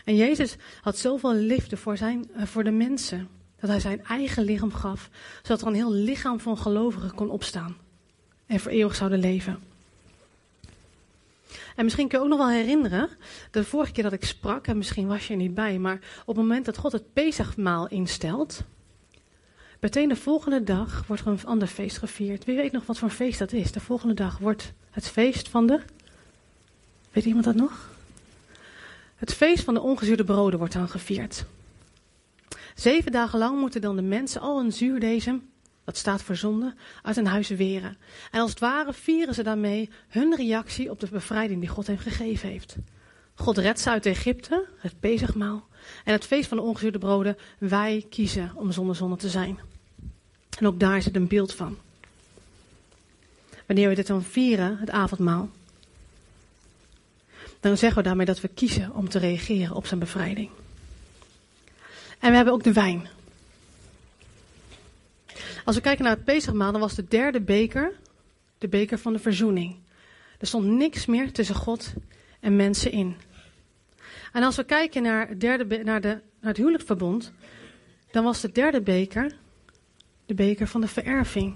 En 0.06 0.16
Jezus 0.16 0.56
had 0.82 0.98
zoveel 0.98 1.34
liefde 1.34 1.78
voor, 1.78 1.98
zijn, 1.98 2.26
eh, 2.36 2.46
voor 2.46 2.64
de 2.64 2.72
mensen. 2.72 3.30
Dat 3.60 3.70
hij 3.70 3.80
zijn 3.80 4.06
eigen 4.06 4.44
lichaam 4.44 4.74
gaf. 4.74 5.10
Zodat 5.42 5.62
er 5.62 5.68
een 5.68 5.74
heel 5.74 5.94
lichaam 5.94 6.40
van 6.40 6.58
gelovigen 6.58 7.14
kon 7.14 7.30
opstaan. 7.30 7.78
En 8.46 8.60
voor 8.60 8.72
eeuwig 8.72 8.96
zouden 8.96 9.20
leven. 9.20 9.60
En 11.76 11.84
misschien 11.84 12.08
kun 12.08 12.18
je 12.18 12.24
ook 12.24 12.30
nog 12.30 12.40
wel 12.40 12.50
herinneren, 12.50 13.10
de 13.52 13.64
vorige 13.64 13.92
keer 13.92 14.04
dat 14.04 14.14
ik 14.14 14.26
sprak, 14.26 14.68
en 14.68 14.78
misschien 14.78 15.08
was 15.08 15.28
je 15.28 15.34
er 15.34 15.40
niet 15.40 15.54
bij, 15.54 15.80
maar 15.80 16.00
op 16.26 16.36
het 16.36 16.46
moment 16.46 16.66
dat 16.66 16.78
God 16.78 16.92
het 16.92 17.14
Pesachmaal 17.14 17.88
instelt, 17.88 18.64
meteen 19.80 20.10
de 20.10 20.16
volgende 20.16 20.64
dag 20.64 21.04
wordt 21.08 21.22
er 21.22 21.28
een 21.28 21.46
ander 21.46 21.68
feest 21.68 21.98
gevierd. 21.98 22.46
Wie 22.46 22.56
weet 22.56 22.72
nog 22.72 22.86
wat 22.86 22.98
voor 22.98 23.08
een 23.08 23.16
feest 23.16 23.40
dat 23.40 23.52
is? 23.52 23.72
De 23.72 23.80
volgende 23.80 24.14
dag 24.14 24.38
wordt 24.38 24.74
het 24.90 25.08
feest 25.08 25.50
van 25.50 25.68
de. 25.68 25.80
Weet 27.12 27.26
iemand 27.26 27.46
dat 27.46 27.56
nog? 27.56 27.90
Het 29.16 29.34
feest 29.34 29.64
van 29.64 29.74
de 29.74 29.82
ongezuurde 29.82 30.24
broden 30.24 30.60
wordt 30.60 30.74
dan 30.74 30.90
gevierd. 30.90 31.46
Zeven 32.76 33.12
dagen 33.12 33.40
lang 33.40 33.60
moeten 33.60 33.82
dan 33.82 33.96
de 33.96 34.02
mensen 34.02 34.42
al 34.42 34.58
hun 34.58 34.72
zuurdesem, 34.72 35.50
dat 35.84 35.98
staat 35.98 36.22
voor 36.22 36.36
zonde, 36.36 36.74
uit 37.02 37.16
hun 37.16 37.28
huis 37.28 37.50
weren. 37.50 37.98
En 38.32 38.42
als 38.42 38.50
het 38.50 38.60
ware 38.60 38.94
vieren 38.94 39.34
ze 39.34 39.44
daarmee 39.44 39.90
hun 40.08 40.36
reactie 40.36 40.90
op 40.90 41.00
de 41.00 41.08
bevrijding 41.12 41.60
die 41.60 41.70
God 41.70 41.88
hen 41.88 41.98
gegeven 41.98 42.50
heeft. 42.50 42.76
God 43.36 43.58
redt 43.58 43.80
ze 43.80 43.90
uit 43.90 44.06
Egypte, 44.06 44.68
het 44.78 45.00
Pesachmaal. 45.00 45.68
En 46.04 46.14
het 46.14 46.26
feest 46.26 46.48
van 46.48 46.58
de 46.58 46.64
ongezuurde 46.64 46.98
broden, 46.98 47.38
wij 47.60 48.06
kiezen 48.10 48.52
om 48.56 48.72
zonder 48.72 48.96
zonde 48.96 49.16
te 49.16 49.30
zijn. 49.30 49.60
En 50.60 50.68
ook 50.68 50.80
daar 50.80 51.02
zit 51.02 51.16
een 51.16 51.28
beeld 51.28 51.54
van. 51.54 51.78
Wanneer 53.66 53.90
we 53.90 53.96
dit 53.96 54.08
dan 54.08 54.24
vieren, 54.24 54.78
het 54.78 54.90
avondmaal, 54.90 55.50
dan 57.60 57.78
zeggen 57.78 57.98
we 57.98 58.08
daarmee 58.08 58.26
dat 58.26 58.42
we 58.42 58.48
kiezen 58.48 58.94
om 58.94 59.10
te 59.10 59.20
reageren 59.20 59.76
op 59.76 59.86
zijn 59.86 60.00
bevrijding. 60.00 60.50
En 62.20 62.30
we 62.30 62.36
hebben 62.36 62.54
ook 62.54 62.64
de 62.64 62.74
wijn. 62.74 63.08
Als 65.66 65.76
we 65.76 65.82
kijken 65.82 66.04
naar 66.04 66.16
het 66.16 66.24
Pesachmaal, 66.24 66.72
dan 66.72 66.82
was 66.82 66.96
de 66.96 67.08
derde 67.08 67.42
beker 67.42 67.94
de 68.58 68.68
beker 68.68 69.00
van 69.00 69.14
de 69.14 69.20
verzoening. 69.20 69.76
Er 70.40 70.48
stond 70.48 70.66
niks 70.66 71.06
meer 71.06 71.32
tussen 71.32 71.56
God 71.56 71.94
en 72.40 72.56
mensen 72.56 72.92
in. 72.92 73.16
En 74.34 74.44
als 74.44 74.56
we 74.56 74.64
kijken 74.64 75.02
naar, 75.02 75.28
het 75.28 75.42
derde, 75.42 75.84
naar, 75.84 76.02
de, 76.02 76.08
naar 76.08 76.22
het 76.50 76.58
huwelijksverbond, 76.58 77.32
dan 78.12 78.24
was 78.24 78.42
de 78.42 78.52
derde 78.52 78.82
beker 78.82 79.36
de 80.26 80.34
beker 80.34 80.68
van 80.68 80.82
de 80.82 80.88
vererving. 80.88 81.56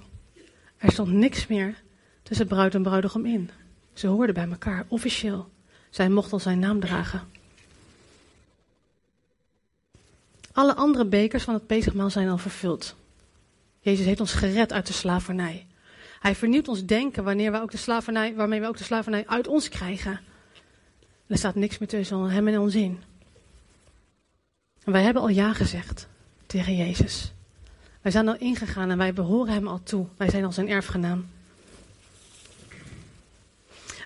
Er 0.78 0.91
stond 0.91 1.12
niks 1.12 1.47
meer 1.47 1.82
tussen 2.24 2.47
bruid 2.47 2.76
en 2.76 2.84
bruidegom 2.84 3.26
in. 3.26 3.49
Ze 3.93 4.07
hoorden 4.07 4.36
bij 4.36 4.49
elkaar, 4.49 4.86
officieel. 4.88 5.49
Zij 5.89 6.10
mocht 6.10 6.34
al 6.34 6.39
zijn 6.39 6.60
naam 6.60 6.80
dragen. 6.80 7.28
Alle 10.60 10.76
andere 10.76 11.05
bekers 11.05 11.43
van 11.43 11.53
het 11.53 11.68
Pesachmaal 11.68 12.10
zijn 12.10 12.30
al 12.30 12.38
vervuld. 12.38 12.95
Jezus 13.80 14.05
heeft 14.05 14.20
ons 14.20 14.34
gered 14.34 14.74
uit 14.74 14.88
de 14.88 14.93
slavernij. 14.93 15.68
Hij 16.20 16.36
vernieuwt 16.36 16.68
ons 16.68 16.86
denken 16.86 17.24
wanneer 17.24 17.51
we 17.51 17.62
ook 17.62 17.72
de 17.72 17.78
slavernij, 17.78 18.36
waarmee 18.36 18.60
we 18.60 18.68
ook 18.68 18.78
de 18.78 18.84
slavernij 18.84 19.28
uit 19.28 19.47
ons 19.47 19.70
krijgen. 19.70 20.20
Er 21.28 21.38
staat 21.38 21.55
niks 21.55 21.78
meer 21.78 21.88
tussen 21.88 22.30
hem 22.30 22.47
en 22.47 22.60
ons 22.60 22.76
in. 22.76 23.01
En 24.84 24.91
wij 24.91 25.01
hebben 25.03 25.22
al 25.22 25.30
ja 25.30 25.53
gezegd 25.53 26.07
tegen 26.45 26.76
Jezus. 26.76 27.32
Wij 28.01 28.12
zijn 28.12 28.28
al 28.28 28.38
ingegaan 28.38 28.89
en 28.89 28.97
wij 28.97 29.14
behoren 29.14 29.53
hem 29.53 29.68
al 29.68 29.84
toe. 29.84 30.05
Wij 30.18 30.30
zijn 30.30 30.45
al 30.45 30.51
zijn 30.51 30.70
erfgenaam. 30.70 31.28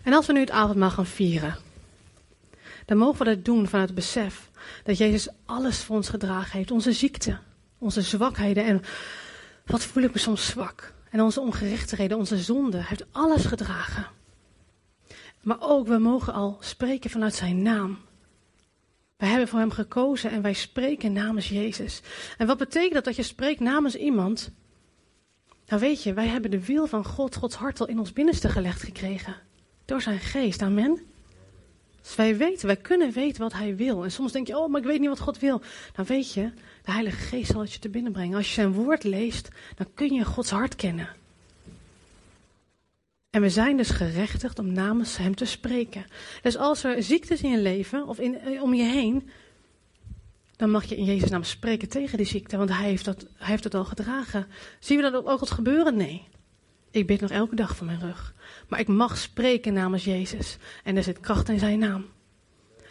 En 0.04 0.14
als 0.14 0.26
we 0.26 0.34
nu 0.34 0.40
het 0.40 0.52
avondmaal 0.52 0.92
gaan 0.92 1.06
vieren, 1.06 1.58
dan 2.86 2.98
mogen 2.98 3.26
we 3.26 3.36
dat 3.36 3.46
doen 3.46 3.68
vanuit 3.68 3.90
het 3.90 3.98
besef 3.98 4.52
dat 4.84 4.98
Jezus 4.98 5.28
alles 5.46 5.84
voor 5.84 5.96
ons 5.96 6.10
gedragen 6.10 6.58
heeft. 6.58 6.72
Onze 6.72 6.92
ziekte, 6.92 7.38
onze 7.78 8.02
zwakheden 8.02 8.66
en 8.66 8.82
wat 9.66 9.84
voel 9.84 10.04
ik 10.04 10.14
me 10.14 10.20
soms 10.20 10.46
zwak. 10.46 10.94
En 11.10 11.22
onze 11.22 11.42
ongerechtigheden, 11.42 12.18
onze 12.18 12.38
zonde, 12.38 12.78
hij 12.78 12.86
heeft 12.90 13.06
alles 13.12 13.46
gedragen. 13.46 14.08
Maar 15.42 15.58
ook, 15.60 15.88
we 15.88 15.98
mogen 15.98 16.34
al 16.34 16.58
spreken 16.60 17.10
vanuit 17.10 17.36
zijn 17.36 17.62
naam. 17.62 17.98
Wij 19.18 19.30
hebben 19.30 19.48
voor 19.48 19.60
hem 19.60 19.72
gekozen 19.72 20.32
en 20.32 20.42
wij 20.42 20.54
spreken 20.54 21.14
namens 21.14 21.50
Jezus. 21.50 22.02
En 22.38 22.48
wat 22.48 22.58
betekent 22.58 22.94
dat 22.94 23.04
dat 23.04 23.16
je 23.16 23.24
spreekt 23.24 23.60
namens 23.60 23.96
iemand? 23.96 24.52
Nou 25.68 25.82
weet 25.82 26.04
je, 26.04 26.14
wij 26.14 26.28
hebben 26.28 26.52
de 26.52 26.66
wil 26.66 26.88
van 26.88 27.06
God, 27.06 27.36
Gods 27.36 27.56
hart 27.56 27.80
al 27.80 27.88
in 27.88 28.00
ons 28.00 28.14
binnenste 28.14 28.50
gelegd 28.50 28.82
gekregen. 28.82 29.36
Door 29.86 30.02
zijn 30.02 30.20
geest, 30.20 30.62
amen. 30.62 31.13
Dus 32.04 32.16
wij 32.16 32.38
weten, 32.38 32.68
wij 32.68 32.76
kunnen 32.76 33.12
weten 33.12 33.42
wat 33.42 33.54
hij 33.54 33.76
wil. 33.76 34.04
En 34.04 34.12
soms 34.12 34.32
denk 34.32 34.48
je, 34.48 34.58
oh, 34.58 34.70
maar 34.70 34.82
ik 34.82 34.88
weet 34.88 35.00
niet 35.00 35.10
wat 35.10 35.20
God 35.20 35.40
wil. 35.40 35.62
Dan 35.94 36.06
weet 36.06 36.34
je, 36.34 36.52
de 36.84 36.92
Heilige 36.92 37.18
Geest 37.18 37.52
zal 37.52 37.62
het 37.62 37.74
je 37.74 37.80
te 37.80 37.90
binnen 37.90 38.12
brengen. 38.12 38.38
Als 38.38 38.48
je 38.48 38.54
zijn 38.54 38.74
woord 38.74 39.04
leest, 39.04 39.50
dan 39.76 39.88
kun 39.94 40.14
je 40.14 40.26
Gods 40.26 40.50
hart 40.50 40.76
kennen. 40.76 41.10
En 43.30 43.42
we 43.42 43.50
zijn 43.50 43.78
dus 43.78 43.90
gerechtigd 43.90 44.60
om 44.60 44.72
namens 44.72 45.18
hem 45.18 45.36
te 45.36 45.46
spreken. 45.46 46.06
Dus 46.42 46.58
als 46.58 46.84
er 46.84 47.04
ziektes 47.04 47.42
in 47.42 47.52
je 47.52 47.58
leven 47.58 48.08
of 48.08 48.20
in, 48.20 48.40
eh, 48.40 48.62
om 48.62 48.74
je 48.74 48.84
heen, 48.84 49.30
dan 50.56 50.72
mag 50.72 50.84
je 50.84 50.96
in 50.96 51.06
Jezus' 51.06 51.30
naam 51.30 51.44
spreken 51.44 51.90
tegen 51.90 52.18
die 52.18 52.28
ziekte, 52.28 52.58
want 52.58 52.70
hij 52.70 52.90
heeft, 52.90 53.06
dat, 53.06 53.26
hij 53.36 53.48
heeft 53.48 53.64
het 53.64 53.74
al 53.74 53.86
gedragen. 53.86 54.48
Zien 54.80 54.98
we 54.98 55.12
dat 55.12 55.26
ook 55.26 55.40
al 55.40 55.48
gebeuren? 55.48 55.96
Nee. 55.96 56.28
Ik 56.94 57.08
bid 57.08 57.22
nog 57.22 57.30
elke 57.30 57.56
dag 57.56 57.76
voor 57.76 57.86
mijn 57.86 58.00
rug. 58.00 58.34
Maar 58.68 58.80
ik 58.80 58.88
mag 58.88 59.18
spreken 59.18 59.74
namens 59.74 60.04
Jezus. 60.04 60.58
En 60.84 60.98
er 60.98 61.04
zit 61.04 61.20
kracht 61.20 61.50
in 61.50 61.60
zijn 61.60 61.80
naam. 61.80 62.06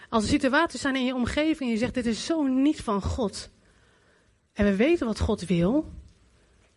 Als 0.09 0.23
er 0.23 0.29
situaties 0.29 0.81
zijn 0.81 0.97
in 0.97 1.05
je 1.05 1.15
omgeving 1.15 1.61
en 1.61 1.69
je 1.69 1.77
zegt: 1.77 1.95
Dit 1.95 2.07
is 2.07 2.25
zo 2.25 2.43
niet 2.43 2.81
van 2.81 3.03
God. 3.03 3.51
En 4.53 4.65
we 4.65 4.77
weten 4.77 5.07
wat 5.07 5.21
God 5.21 5.47
wil. 5.47 5.93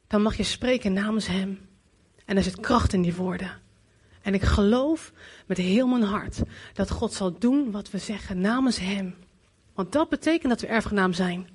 Dan 0.07 0.21
mag 0.21 0.37
je 0.37 0.43
spreken 0.43 0.93
namens 0.93 1.27
Hem. 1.27 1.59
En 2.25 2.37
er 2.37 2.43
zit 2.43 2.59
kracht 2.59 2.93
in 2.93 3.01
die 3.01 3.15
woorden. 3.15 3.61
En 4.21 4.33
ik 4.33 4.43
geloof 4.43 5.13
met 5.45 5.57
heel 5.57 5.87
mijn 5.87 6.03
hart 6.03 6.41
dat 6.73 6.91
God 6.91 7.13
zal 7.13 7.39
doen 7.39 7.71
wat 7.71 7.89
we 7.89 7.97
zeggen 7.97 8.41
namens 8.41 8.79
Hem. 8.79 9.15
Want 9.73 9.91
dat 9.91 10.09
betekent 10.09 10.49
dat 10.49 10.61
we 10.61 10.67
erfgenaam 10.67 11.13
zijn. 11.13 11.54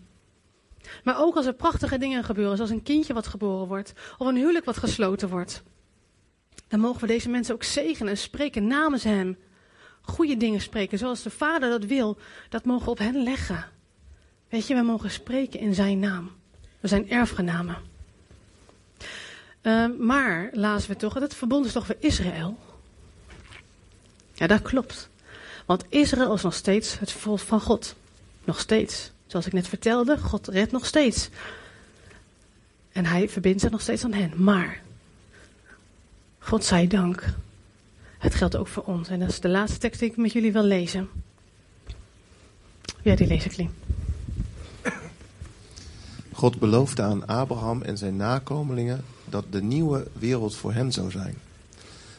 Maar 1.04 1.20
ook 1.20 1.36
als 1.36 1.46
er 1.46 1.52
prachtige 1.52 1.98
dingen 1.98 2.24
gebeuren, 2.24 2.56
zoals 2.56 2.70
een 2.70 2.82
kindje 2.82 3.14
wat 3.14 3.26
geboren 3.26 3.66
wordt, 3.66 3.92
of 4.18 4.26
een 4.26 4.36
huwelijk 4.36 4.64
wat 4.64 4.76
gesloten 4.76 5.28
wordt, 5.28 5.62
dan 6.68 6.80
mogen 6.80 7.00
we 7.00 7.06
deze 7.06 7.28
mensen 7.28 7.54
ook 7.54 7.62
zegenen 7.62 8.12
en 8.12 8.18
spreken 8.18 8.66
namens 8.66 9.04
Hem. 9.04 9.38
Goede 10.00 10.36
dingen 10.36 10.60
spreken, 10.60 10.98
zoals 10.98 11.22
de 11.22 11.30
Vader 11.30 11.70
dat 11.70 11.84
wil, 11.84 12.18
dat 12.48 12.64
mogen 12.64 12.84
we 12.84 12.90
op 12.90 12.98
hen 12.98 13.22
leggen. 13.22 13.64
Weet 14.48 14.66
je, 14.66 14.74
we 14.74 14.82
mogen 14.82 15.10
spreken 15.10 15.60
in 15.60 15.74
Zijn 15.74 15.98
naam. 15.98 16.30
We 16.80 16.88
zijn 16.88 17.10
erfgenamen. 17.10 17.76
Uh, 19.62 19.86
maar, 19.98 20.50
lazen 20.52 20.90
we 20.90 20.96
toch, 20.96 21.14
het 21.14 21.34
verbond 21.34 21.66
is 21.66 21.72
toch 21.72 21.86
voor 21.86 21.96
Israël? 21.98 22.58
Ja, 24.34 24.46
dat 24.46 24.62
klopt. 24.62 25.08
Want 25.66 25.84
Israël 25.88 26.34
is 26.34 26.42
nog 26.42 26.54
steeds 26.54 26.98
het 26.98 27.12
volk 27.12 27.38
van 27.38 27.60
God. 27.60 27.94
Nog 28.44 28.60
steeds. 28.60 29.12
Zoals 29.30 29.46
ik 29.46 29.52
net 29.52 29.68
vertelde, 29.68 30.18
God 30.18 30.48
redt 30.48 30.72
nog 30.72 30.86
steeds. 30.86 31.28
En 32.92 33.04
hij 33.04 33.28
verbindt 33.28 33.60
zich 33.60 33.70
nog 33.70 33.80
steeds 33.80 34.04
aan 34.04 34.12
hen. 34.12 34.32
Maar, 34.36 34.82
God 36.38 36.64
zij 36.64 36.86
dank, 36.86 37.34
het 38.18 38.34
geldt 38.34 38.56
ook 38.56 38.68
voor 38.68 38.82
ons. 38.82 39.08
En 39.08 39.20
dat 39.20 39.28
is 39.28 39.40
de 39.40 39.48
laatste 39.48 39.78
tekst 39.78 40.00
die 40.00 40.10
ik 40.10 40.16
met 40.16 40.32
jullie 40.32 40.52
wil 40.52 40.62
lezen. 40.62 41.08
Ja, 43.02 43.14
die 43.14 43.26
lees 43.26 43.44
ik. 43.46 43.68
God 46.32 46.58
beloofde 46.58 47.02
aan 47.02 47.26
Abraham 47.26 47.82
en 47.82 47.98
zijn 47.98 48.16
nakomelingen 48.16 49.04
dat 49.24 49.44
de 49.50 49.62
nieuwe 49.62 50.06
wereld 50.12 50.56
voor 50.56 50.72
hen 50.72 50.92
zou 50.92 51.10
zijn. 51.10 51.34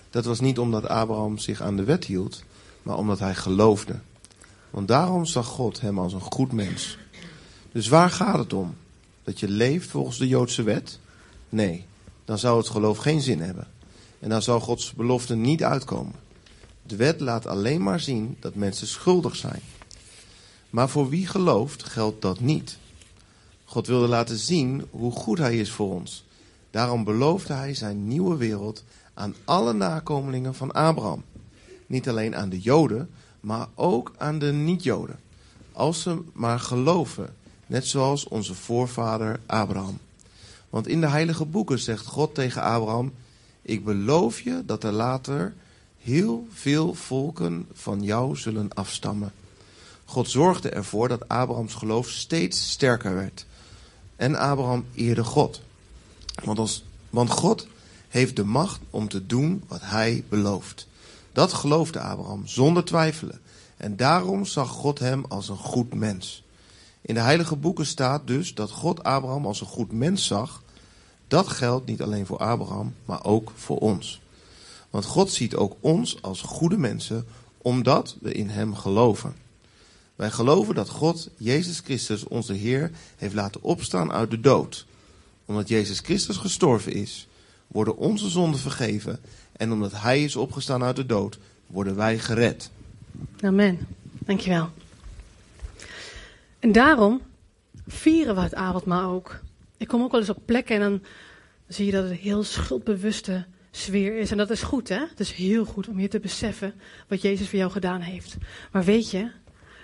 Dat 0.10 0.26
was 0.26 0.40
niet 0.40 0.60
omdat 0.60 0.88
Abraham 0.88 1.38
zich 1.38 1.62
aan 1.62 1.76
de 1.76 1.84
wet 1.84 2.06
hield, 2.06 2.44
maar 2.84 2.98
omdat 2.98 3.20
hij 3.20 3.36
geloofde. 3.36 4.00
Want 4.72 4.88
daarom 4.88 5.26
zag 5.26 5.46
God 5.46 5.82
hem 5.82 6.00
als 6.00 6.14
een 6.14 6.22
goed 6.22 6.52
mens. 6.52 6.98
Dus 7.72 7.88
waar 7.88 8.10
gaat 8.10 8.38
het 8.38 8.54
om? 8.54 8.76
Dat 9.24 9.40
je 9.40 9.50
leeft 9.50 9.90
volgens 9.90 10.18
de 10.18 10.28
Joodse 10.28 10.64
wet? 10.64 11.00
Nee, 11.50 11.86
dan 12.26 12.38
zou 12.38 12.58
het 12.58 12.70
geloof 12.70 12.98
geen 12.98 13.22
zin 13.22 13.42
hebben. 13.42 13.68
En 14.20 14.30
dan 14.30 14.42
zou 14.42 14.62
Gods 14.62 14.94
belofte 14.94 15.36
niet 15.36 15.64
uitkomen. 15.64 16.16
De 16.84 16.96
wet 16.96 17.20
laat 17.20 17.48
alleen 17.48 17.84
maar 17.84 18.00
zien 18.00 18.38
dat 18.40 18.56
mensen 18.56 18.88
schuldig 18.88 19.36
zijn. 19.36 19.62
Maar 20.70 20.90
voor 20.90 21.10
wie 21.10 21.28
gelooft 21.28 21.84
geldt 21.84 22.22
dat 22.22 22.40
niet. 22.40 22.78
God 23.66 23.88
wilde 23.88 24.08
laten 24.08 24.38
zien 24.38 24.86
hoe 24.90 25.12
goed 25.12 25.38
hij 25.38 25.58
is 25.58 25.72
voor 25.72 25.94
ons. 25.94 26.24
Daarom 26.70 27.04
beloofde 27.04 27.54
hij 27.54 27.74
zijn 27.74 28.08
nieuwe 28.08 28.38
wereld 28.38 28.84
aan 29.14 29.36
alle 29.46 29.74
nakomelingen 29.74 30.56
van 30.56 30.72
Abraham. 30.72 31.24
Niet 31.88 32.10
alleen 32.10 32.36
aan 32.36 32.50
de 32.50 32.60
Joden, 32.60 33.10
maar 33.42 33.68
ook 33.76 34.14
aan 34.18 34.40
de 34.40 34.52
niet-Joden. 34.52 35.20
Als 35.72 36.02
ze 36.02 36.22
maar 36.34 36.60
geloven, 36.60 37.36
net 37.66 37.88
zoals 37.88 38.28
onze 38.28 38.54
voorvader 38.54 39.40
Abraham. 39.46 40.00
Want 40.70 40.88
in 40.88 41.02
de 41.02 41.08
heilige 41.08 41.46
boeken 41.46 41.80
zegt 41.80 42.06
God 42.06 42.36
tegen 42.36 42.62
Abraham: 42.62 43.14
Ik 43.62 43.86
beloof 43.86 44.40
je 44.40 44.64
dat 44.66 44.84
er 44.84 44.92
later 44.92 45.54
heel 45.98 46.48
veel 46.52 46.94
volken 46.94 47.68
van 47.74 48.04
jou 48.04 48.36
zullen 48.36 48.74
afstammen. 48.74 49.32
God 50.06 50.30
zorgde 50.30 50.70
ervoor 50.70 51.08
dat 51.08 51.28
Abrahams 51.28 51.74
geloof 51.74 52.10
steeds 52.10 52.72
sterker 52.72 53.16
werd. 53.16 53.46
En 54.16 54.36
Abraham 54.36 54.86
eerde 54.96 55.24
God. 55.24 55.62
Want, 56.44 56.84
want 57.10 57.30
God 57.30 57.68
heeft 58.08 58.36
de 58.36 58.44
macht 58.44 58.80
om 58.90 59.10
te 59.10 59.26
doen 59.26 59.64
wat 59.68 59.82
hij 59.84 60.24
belooft. 60.30 60.88
Dat 61.32 61.54
geloofde 61.54 62.00
Abraham 62.00 62.48
zonder 62.48 62.84
twijfelen. 62.84 63.40
En 63.78 63.96
daarom 63.96 64.46
zag 64.46 64.70
God 64.70 65.00
hem 65.00 65.26
als 65.28 65.50
een 65.50 65.58
goed 65.58 65.94
mens. 65.94 66.44
In 67.02 67.14
de 67.14 67.20
heilige 67.20 67.56
boeken 67.56 67.86
staat 67.86 68.28
dus 68.28 68.54
dat 68.54 68.72
God 68.72 69.04
Abraham 69.04 69.46
als 69.46 69.62
een 69.62 69.68
goed 69.68 69.92
mens 69.92 70.26
zag. 70.26 70.64
Dat 71.28 71.48
geldt 71.48 71.86
niet 71.86 72.02
alleen 72.02 72.26
voor 72.26 72.38
Abraham, 72.38 72.96
maar 73.06 73.26
ook 73.26 73.52
voor 73.56 73.78
ons. 73.78 74.22
Want 74.90 75.06
God 75.06 75.32
ziet 75.32 75.56
ook 75.56 75.76
ons 75.80 76.22
als 76.22 76.42
goede 76.42 76.78
mensen, 76.78 77.26
omdat 77.58 78.16
we 78.22 78.32
in 78.32 78.50
Hem 78.50 78.76
geloven. 78.76 79.36
Wij 80.16 80.32
geloven 80.32 80.76
dat 80.76 80.90
God, 80.90 81.30
Jezus 81.38 81.80
Christus, 81.80 82.24
onze 82.24 82.54
Heer, 82.54 82.92
heeft 83.16 83.34
laten 83.34 83.64
opstaan 83.64 84.12
uit 84.12 84.32
de 84.32 84.40
dood. 84.40 84.86
Omdat 85.46 85.68
Jezus 85.68 86.00
Christus 86.00 86.38
gestorven 86.38 86.94
is, 86.94 87.28
worden 87.68 87.98
onze 87.98 88.30
zonden 88.30 88.60
vergeven. 88.60 89.20
En 89.62 89.72
omdat 89.72 89.92
Hij 90.02 90.24
is 90.24 90.36
opgestaan 90.36 90.84
uit 90.84 90.96
de 90.96 91.06
dood, 91.06 91.40
worden 91.68 91.96
wij 91.96 92.20
gered. 92.20 92.72
Amen. 93.42 93.88
Dankjewel. 94.20 94.70
En 96.60 96.72
daarom 96.72 97.22
vieren 97.88 98.36
we 98.36 98.42
het 98.42 98.56
avondmaal 98.56 99.12
ook. 99.12 99.40
Ik 99.78 99.88
kom 99.88 100.02
ook 100.02 100.12
wel 100.12 100.20
eens 100.20 100.30
op 100.30 100.46
plekken 100.46 100.76
en 100.76 100.82
dan 100.82 101.02
zie 101.68 101.86
je 101.86 101.92
dat 101.92 102.04
het 102.04 102.12
een 102.12 102.18
heel 102.18 102.44
schuldbewuste 102.44 103.46
sfeer 103.72 104.18
is. 104.18 104.32
En 104.32 104.38
dat 104.38 104.50
is 104.50 104.62
goed, 104.62 104.90
hè? 104.90 105.00
Het 105.00 105.20
is 105.20 105.32
heel 105.32 105.66
goed 105.66 105.88
om 105.88 106.00
je 106.00 106.08
te 106.08 106.20
beseffen 106.20 106.74
wat 107.08 107.22
Jezus 107.22 107.50
voor 107.50 107.60
jou 107.60 107.72
gedaan 107.72 108.02
heeft. 108.02 108.38
Maar 108.72 108.84
weet 108.84 109.12
je, 109.12 109.32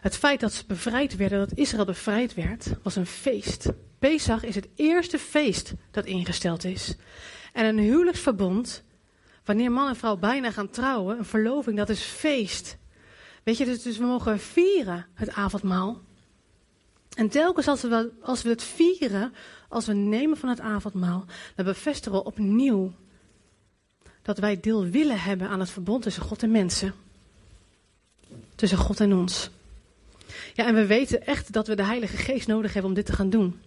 het 0.01 0.17
feit 0.17 0.39
dat 0.39 0.53
ze 0.53 0.63
bevrijd 0.67 1.15
werden, 1.15 1.39
dat 1.39 1.57
Israël 1.57 1.85
bevrijd 1.85 2.33
werd, 2.33 2.67
was 2.83 2.95
een 2.95 3.05
feest. 3.05 3.69
Pesach 3.99 4.43
is 4.43 4.55
het 4.55 4.67
eerste 4.75 5.19
feest 5.19 5.73
dat 5.91 6.05
ingesteld 6.05 6.63
is. 6.63 6.95
En 7.53 7.65
een 7.65 7.79
huwelijksverbond, 7.79 8.85
wanneer 9.47 9.71
man 9.71 9.87
en 9.87 9.95
vrouw 9.95 10.17
bijna 10.17 10.51
gaan 10.51 10.69
trouwen, 10.69 11.17
een 11.17 11.25
verloving, 11.25 11.77
dat 11.77 11.89
is 11.89 12.01
feest. 12.01 12.77
Weet 13.43 13.57
je, 13.57 13.65
dus, 13.65 13.81
dus 13.81 13.97
we 13.97 14.05
mogen 14.05 14.39
vieren 14.39 15.05
het 15.13 15.33
avondmaal. 15.33 16.01
En 17.15 17.29
telkens 17.29 17.67
als 17.67 17.81
we, 17.81 18.11
als 18.21 18.41
we 18.41 18.49
het 18.49 18.63
vieren, 18.63 19.33
als 19.69 19.85
we 19.85 19.93
nemen 19.93 20.37
van 20.37 20.49
het 20.49 20.59
avondmaal, 20.59 21.25
dan 21.55 21.65
bevestigen 21.65 22.17
we 22.17 22.25
opnieuw 22.25 22.93
dat 24.21 24.37
wij 24.37 24.59
deel 24.59 24.85
willen 24.85 25.19
hebben 25.19 25.49
aan 25.49 25.59
het 25.59 25.69
verbond 25.69 26.03
tussen 26.03 26.23
God 26.23 26.43
en 26.43 26.51
mensen. 26.51 26.93
Tussen 28.55 28.77
God 28.77 28.99
en 28.99 29.13
ons. 29.13 29.49
Ja, 30.53 30.65
en 30.65 30.75
we 30.75 30.85
weten 30.85 31.25
echt 31.25 31.53
dat 31.53 31.67
we 31.67 31.75
de 31.75 31.83
Heilige 31.83 32.17
Geest 32.17 32.47
nodig 32.47 32.73
hebben 32.73 32.89
om 32.89 32.95
dit 32.95 33.05
te 33.05 33.13
gaan 33.13 33.29
doen. 33.29 33.59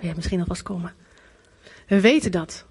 Ja, 0.00 0.12
misschien 0.14 0.40
alvast 0.40 0.62
komen. 0.62 0.94
We 1.86 2.00
weten 2.00 2.30
dat. 2.30 2.66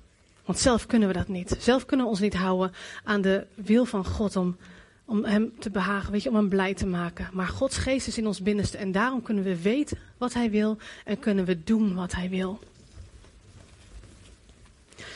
Want 0.45 0.59
zelf 0.59 0.85
kunnen 0.85 1.07
we 1.07 1.13
dat 1.13 1.27
niet. 1.27 1.55
Zelf 1.59 1.85
kunnen 1.85 2.05
we 2.05 2.11
ons 2.11 2.21
niet 2.21 2.33
houden 2.33 2.71
aan 3.03 3.21
de 3.21 3.45
wil 3.53 3.85
van 3.85 4.05
God 4.05 4.35
om, 4.35 4.57
om 5.05 5.23
hem 5.23 5.53
te 5.59 5.69
behagen, 5.69 6.11
weet 6.11 6.23
je, 6.23 6.29
om 6.29 6.35
hem 6.35 6.49
blij 6.49 6.73
te 6.73 6.85
maken. 6.85 7.29
Maar 7.33 7.47
Gods 7.47 7.77
geest 7.77 8.07
is 8.07 8.17
in 8.17 8.27
ons 8.27 8.41
binnenste 8.41 8.77
en 8.77 8.91
daarom 8.91 9.21
kunnen 9.21 9.43
we 9.43 9.61
weten 9.61 9.97
wat 10.17 10.33
hij 10.33 10.49
wil 10.49 10.77
en 11.05 11.19
kunnen 11.19 11.45
we 11.45 11.63
doen 11.63 11.95
wat 11.95 12.13
hij 12.13 12.29
wil. 12.29 12.59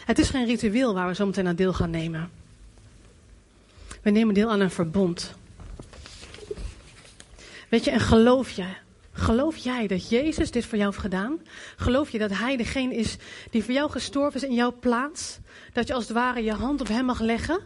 Het 0.05 0.19
is 0.19 0.29
geen 0.29 0.45
ritueel 0.45 0.93
waar 0.93 1.07
we 1.07 1.15
zo 1.15 1.25
meteen 1.25 1.47
aan 1.47 1.55
deel 1.55 1.73
gaan 1.73 1.89
nemen. 1.89 2.29
We 4.01 4.09
nemen 4.09 4.33
deel 4.33 4.49
aan 4.49 4.59
een 4.59 4.71
verbond. 4.71 5.35
Weet 7.69 7.83
je, 7.83 7.91
en 7.91 7.99
geloof 7.99 8.51
je, 8.51 8.65
geloof 9.17 9.57
jij 9.57 9.87
dat 9.87 10.09
Jezus 10.09 10.51
dit 10.51 10.65
voor 10.65 10.77
jou 10.77 10.89
heeft 10.89 11.01
gedaan? 11.01 11.39
Geloof 11.75 12.09
je 12.09 12.17
dat 12.17 12.37
Hij 12.37 12.57
degene 12.57 12.95
is 12.95 13.17
die 13.51 13.63
voor 13.63 13.73
jou 13.73 13.91
gestorven 13.91 14.41
is 14.41 14.47
in 14.47 14.55
jouw 14.55 14.73
plaats? 14.79 15.39
Dat 15.73 15.87
je 15.87 15.93
als 15.93 16.03
het 16.03 16.13
ware 16.13 16.43
je 16.43 16.53
hand 16.53 16.81
op 16.81 16.87
Hem 16.87 17.05
mag 17.05 17.19
leggen? 17.19 17.59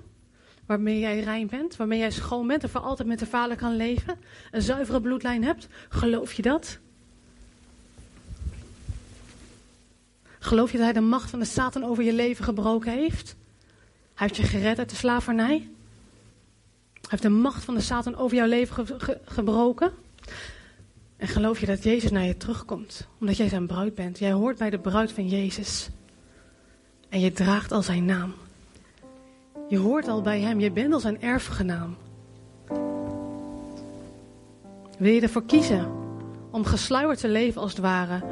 Waarmee 0.66 1.00
jij 1.00 1.20
rein 1.20 1.48
bent, 1.48 1.76
waarmee 1.76 2.00
jij 2.00 2.12
schoon 2.12 2.48
bent 2.48 2.64
en 2.64 2.70
voor 2.70 2.82
altijd 2.82 3.08
met 3.08 3.20
de 3.20 3.26
Vader 3.26 3.58
kan 3.58 3.76
leven? 3.76 4.20
Een 4.52 4.62
zuivere 4.62 5.02
bloedlijn 5.02 5.44
hebt? 5.44 5.68
Geloof 5.90 6.34
je 6.34 6.42
dat? 6.42 6.80
Geloof 10.40 10.72
je 10.72 10.78
dat 10.78 10.86
Hij 10.86 10.94
de 10.96 11.02
macht 11.02 11.30
van 11.30 11.40
de 11.40 11.46
Satan 11.46 11.84
over 11.84 12.04
je 12.04 12.14
leven 12.14 12.46
gebroken 12.46 12.92
heeft? 12.92 13.36
Hij 14.16 14.28
heeft 14.28 14.36
je 14.36 14.44
gered 14.44 14.80
uit 14.80 14.90
de 14.90 14.96
slavernij? 14.96 15.70
Hij 16.94 17.10
heeft 17.10 17.24
de 17.24 17.30
macht 17.30 17.64
van 17.64 17.74
de 17.74 17.82
Satan 17.82 18.16
over 18.16 18.38
jouw 18.38 18.48
leven 18.48 18.86
ge- 18.86 19.00
ge- 19.00 19.20
gebroken? 19.26 19.94
En 21.22 21.28
geloof 21.28 21.60
je 21.60 21.66
dat 21.66 21.84
Jezus 21.84 22.12
naar 22.12 22.24
je 22.24 22.38
terugkomt? 22.38 23.08
Omdat 23.20 23.38
jij 23.38 23.50
zijn 23.50 23.68
bruid 23.68 23.96
bent. 23.96 24.20
Jij 24.20 24.32
hoort 24.32 24.58
bij 24.58 24.70
de 24.70 24.80
bruid 24.80 25.12
van 25.12 25.28
Jezus. 25.28 25.90
En 27.10 27.20
je 27.20 27.32
draagt 27.32 27.72
al 27.72 27.82
zijn 27.82 28.06
naam. 28.06 28.34
Je 29.70 29.78
hoort 29.78 30.08
al 30.08 30.22
bij 30.22 30.40
hem. 30.40 30.60
Je 30.60 30.72
bent 30.72 30.94
al 30.94 31.00
zijn 31.00 31.22
erfgenaam. 31.22 31.96
Wil 34.98 35.14
je 35.14 35.22
ervoor 35.22 35.46
kiezen 35.46 35.92
om 36.52 36.66
gesluierd 36.66 37.20
te 37.20 37.28
leven 37.30 37.62
als 37.62 37.72
het 37.72 37.82
ware? 37.82 38.24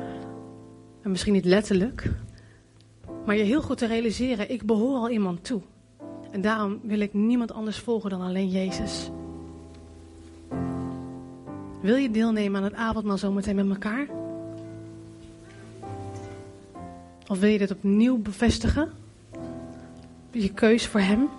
En 1.01 1.11
misschien 1.11 1.33
niet 1.33 1.45
letterlijk. 1.45 2.11
Maar 3.25 3.35
je 3.35 3.43
heel 3.43 3.61
goed 3.61 3.77
te 3.77 3.87
realiseren, 3.87 4.51
ik 4.51 4.63
behoor 4.63 4.95
al 4.95 5.09
iemand 5.09 5.43
toe. 5.43 5.61
En 6.31 6.41
daarom 6.41 6.79
wil 6.83 6.99
ik 6.99 7.13
niemand 7.13 7.51
anders 7.51 7.77
volgen 7.77 8.09
dan 8.09 8.21
alleen 8.21 8.49
Jezus. 8.49 9.09
Wil 11.79 11.95
je 11.95 12.11
deelnemen 12.11 12.57
aan 12.57 12.63
het 12.63 12.73
avondmaal 12.73 13.17
zometeen 13.17 13.55
met 13.55 13.69
elkaar? 13.69 14.07
Of 17.27 17.39
wil 17.39 17.49
je 17.49 17.57
dit 17.57 17.71
opnieuw 17.71 18.17
bevestigen? 18.17 18.91
Je 20.31 20.53
keus 20.53 20.85
voor 20.87 20.99
Hem? 20.99 21.29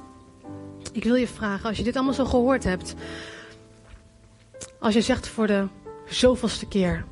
Ik 0.92 1.04
wil 1.04 1.14
je 1.14 1.26
vragen, 1.26 1.68
als 1.68 1.76
je 1.76 1.84
dit 1.84 1.96
allemaal 1.96 2.14
zo 2.14 2.24
gehoord 2.24 2.64
hebt. 2.64 2.94
Als 4.78 4.94
je 4.94 5.00
zegt 5.00 5.28
voor 5.28 5.46
de 5.46 5.66
zoveelste 6.06 6.68
keer. 6.68 7.04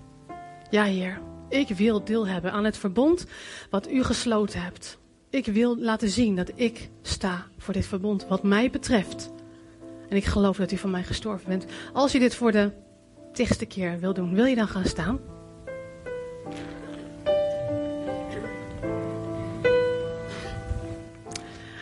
Ja 0.71 0.85
Heer, 0.85 1.21
ik 1.49 1.69
wil 1.69 2.05
deel 2.05 2.27
hebben 2.27 2.53
aan 2.53 2.65
het 2.65 2.77
verbond 2.77 3.27
wat 3.71 3.91
U 3.91 4.03
gesloten 4.03 4.63
hebt. 4.63 4.99
Ik 5.31 5.47
wil 5.47 5.79
laten 5.79 6.09
zien 6.09 6.37
dat 6.37 6.53
ik 6.55 6.89
sta 7.03 7.47
voor 7.59 7.75
dit 7.75 7.87
verbond 7.87 8.27
wat 8.27 8.43
mij 8.43 8.71
betreft. 8.71 9.31
En 10.09 10.17
ik 10.17 10.25
geloof 10.25 10.57
dat 10.57 10.73
U 10.73 10.77
voor 10.77 10.91
mij 10.91 11.05
gestorven 11.05 11.49
bent. 11.49 11.67
Als 11.93 12.13
je 12.13 12.19
dit 12.19 12.35
voor 12.35 12.53
de 12.53 12.71
tigste 13.39 13.67
keer 13.67 13.99
wil 13.99 14.15
doen, 14.15 14.35
wil 14.35 14.45
je 14.45 14.55
dan 14.55 14.69
gaan 14.69 14.85
staan? 14.85 15.19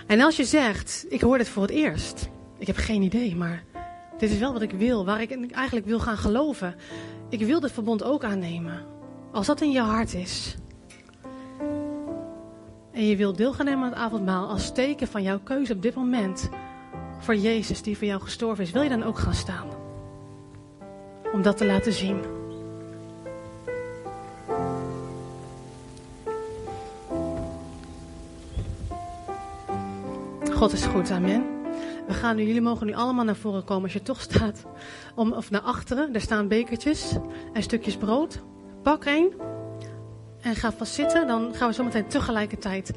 En 0.06 0.20
als 0.20 0.36
je 0.36 0.44
zegt, 0.44 1.06
ik 1.08 1.20
hoor 1.20 1.38
dit 1.38 1.48
voor 1.48 1.62
het 1.62 1.70
eerst. 1.70 2.28
Ik 2.58 2.66
heb 2.66 2.76
geen 2.76 3.02
idee, 3.02 3.36
maar 3.36 3.64
dit 4.18 4.30
is 4.30 4.38
wel 4.38 4.52
wat 4.52 4.62
ik 4.62 4.70
wil, 4.70 5.04
waar 5.04 5.20
ik 5.20 5.50
eigenlijk 5.50 5.86
wil 5.86 6.00
gaan 6.00 6.16
geloven. 6.16 6.74
Ik 7.28 7.40
wil 7.40 7.60
dit 7.60 7.72
verbond 7.72 8.02
ook 8.02 8.24
aannemen. 8.24 8.84
Als 9.32 9.46
dat 9.46 9.60
in 9.60 9.70
je 9.70 9.80
hart 9.80 10.14
is. 10.14 10.56
En 12.92 13.06
je 13.06 13.16
wilt 13.16 13.36
deel 13.36 13.52
gaan 13.52 13.66
nemen 13.66 13.84
aan 13.84 13.90
het 13.90 13.98
avondmaal 13.98 14.48
als 14.48 14.72
teken 14.72 15.08
van 15.08 15.22
jouw 15.22 15.40
keuze 15.40 15.72
op 15.72 15.82
dit 15.82 15.94
moment. 15.94 16.48
Voor 17.18 17.36
Jezus 17.36 17.82
die 17.82 17.96
voor 17.96 18.06
jou 18.06 18.20
gestorven 18.20 18.64
is. 18.64 18.70
Wil 18.70 18.82
je 18.82 18.88
dan 18.88 19.02
ook 19.02 19.18
gaan 19.18 19.34
staan? 19.34 19.75
Om 21.32 21.42
dat 21.42 21.56
te 21.56 21.66
laten 21.66 21.92
zien. 21.92 22.24
God 30.52 30.72
is 30.72 30.84
goed, 30.84 31.10
amen. 31.10 31.44
We 32.06 32.14
gaan 32.14 32.36
nu, 32.36 32.42
jullie 32.42 32.60
mogen 32.60 32.86
nu 32.86 32.94
allemaal 32.94 33.24
naar 33.24 33.36
voren 33.36 33.64
komen 33.64 33.82
als 33.82 33.92
je 33.92 34.02
toch 34.02 34.20
staat. 34.20 34.64
Om, 35.14 35.32
of 35.32 35.50
naar 35.50 35.60
achteren, 35.60 36.12
daar 36.12 36.20
staan 36.22 36.48
bekertjes 36.48 37.16
en 37.52 37.62
stukjes 37.62 37.96
brood. 37.96 38.40
Pak 38.82 39.04
één 39.04 39.32
en 40.40 40.56
ga 40.56 40.72
vast 40.72 40.94
zitten. 40.94 41.26
Dan 41.26 41.54
gaan 41.54 41.68
we 41.68 41.74
zo 41.74 41.84
meteen 41.84 42.06
tegelijkertijd 42.06 42.92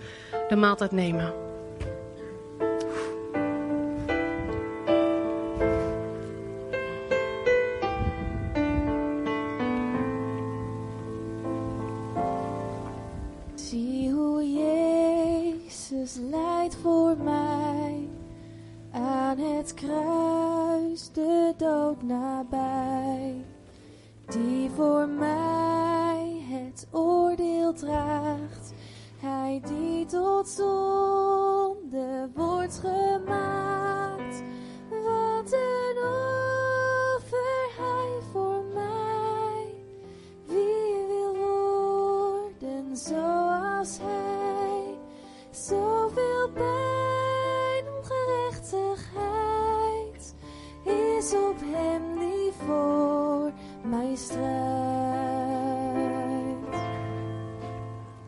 de 0.49 0.55
maaltijd 0.55 0.91
nemen. 0.91 1.48
Dood 21.57 22.03
nabij, 22.03 23.45
die 24.25 24.69
voor 24.75 25.07
mij 25.07 25.68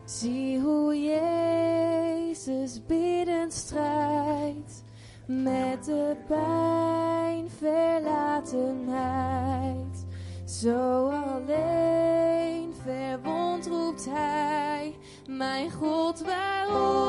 Zie 0.04 0.60
hoe 0.60 1.02
Jezus 1.02 2.86
biddend 2.86 3.52
strijdt 3.52 4.84
met 5.26 5.84
de 5.84 6.16
pijn, 6.26 7.50
verlatenheid. 7.58 10.06
Zo 10.44 11.08
alleen 11.08 12.74
verwond 12.82 13.66
roept 13.66 14.06
hij, 14.10 14.96
mijn 15.28 15.70
God, 15.70 16.20
waarom 16.20 17.01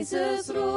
Als 0.00 0.12
Jezus 0.12 0.69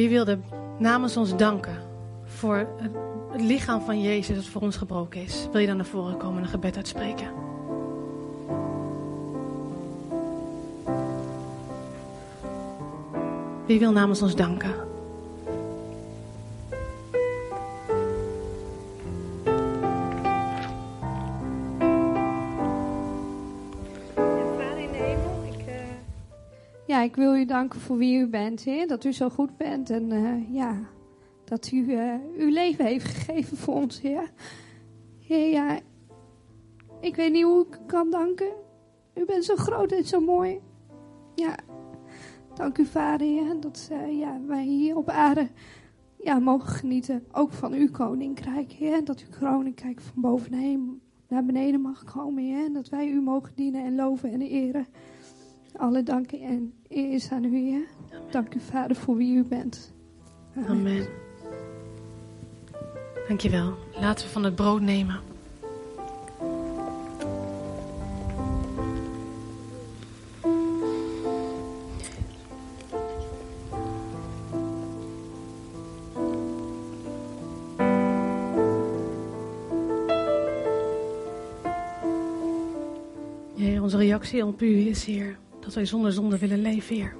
Wie 0.00 0.08
wilde 0.08 0.38
namens 0.78 1.16
ons 1.16 1.36
danken 1.36 1.76
voor 2.24 2.68
het 3.30 3.42
lichaam 3.42 3.80
van 3.80 4.02
Jezus 4.02 4.36
dat 4.36 4.44
voor 4.44 4.62
ons 4.62 4.76
gebroken 4.76 5.22
is? 5.22 5.48
Wil 5.52 5.60
je 5.60 5.66
dan 5.66 5.76
naar 5.76 5.86
voren 5.86 6.16
komen 6.16 6.36
en 6.36 6.42
een 6.42 6.48
gebed 6.48 6.76
uitspreken? 6.76 7.26
Wie 13.66 13.78
wil 13.78 13.92
namens 13.92 14.22
ons 14.22 14.34
danken? 14.34 14.89
Ik 27.02 27.16
wil 27.16 27.36
u 27.36 27.44
danken 27.44 27.80
voor 27.80 27.96
wie 27.96 28.18
u 28.18 28.26
bent, 28.26 28.62
Heer. 28.62 28.86
Dat 28.86 29.04
u 29.04 29.12
zo 29.12 29.28
goed 29.28 29.56
bent 29.56 29.90
en 29.90 30.12
eh, 30.12 30.54
ja, 30.54 30.80
dat 31.44 31.70
u 31.72 31.94
eh, 31.94 32.14
uw 32.36 32.50
leven 32.50 32.84
heeft 32.84 33.04
gegeven 33.04 33.56
voor 33.56 33.74
ons, 33.74 34.00
Heer. 34.00 34.30
Heer, 35.18 35.50
ja, 35.50 35.78
ik 37.00 37.16
weet 37.16 37.32
niet 37.32 37.44
hoe 37.44 37.66
ik 37.66 37.78
kan 37.86 38.10
danken. 38.10 38.52
U 39.14 39.24
bent 39.24 39.44
zo 39.44 39.56
groot 39.56 39.92
en 39.92 40.04
zo 40.04 40.20
mooi. 40.20 40.60
Ja, 41.34 41.56
dank 42.54 42.78
u, 42.78 42.86
Vader, 42.86 43.60
dat 43.60 43.88
eh, 43.92 44.18
ja, 44.18 44.40
wij 44.46 44.64
hier 44.64 44.96
op 44.96 45.08
aarde 45.08 45.48
ja, 46.18 46.38
mogen 46.38 46.68
genieten, 46.68 47.24
ook 47.32 47.52
van 47.52 47.72
uw 47.72 47.90
koninkrijk, 47.90 48.72
Heer. 48.72 49.04
Dat 49.04 49.20
uw 49.20 49.38
koninkrijk 49.48 50.00
van 50.00 50.22
boven 50.22 51.00
naar 51.28 51.44
beneden 51.44 51.80
mag 51.80 52.04
komen, 52.04 52.44
Heer. 52.44 52.64
En 52.64 52.72
dat 52.72 52.88
wij 52.88 53.08
u 53.08 53.20
mogen 53.20 53.52
dienen 53.54 53.84
en 53.84 53.94
loven 53.94 54.32
en 54.32 54.40
eren. 54.40 54.86
Alle 55.76 56.02
dank 56.02 56.32
en 56.32 56.72
eer 56.88 57.12
is 57.12 57.30
aan 57.30 57.44
u, 57.44 57.56
Heer. 57.56 57.86
Dank 58.30 58.54
u, 58.54 58.60
Vader, 58.60 58.96
voor 58.96 59.16
wie 59.16 59.36
u 59.36 59.44
bent. 59.44 59.92
Amen. 60.68 61.06
Dankjewel. 63.28 63.74
Laten 64.00 64.26
we 64.26 64.32
van 64.32 64.44
het 64.44 64.54
brood 64.54 64.80
nemen. 64.80 65.20
Heer, 83.56 83.82
onze 83.82 83.96
reactie 83.96 84.46
op 84.46 84.62
u 84.62 84.88
is, 84.88 85.04
Heer, 85.04 85.38
dat 85.60 85.74
wij 85.74 85.84
zonder 85.84 86.12
zonde 86.12 86.38
willen 86.38 86.62
leven, 86.62 86.96
Heer. 86.96 87.14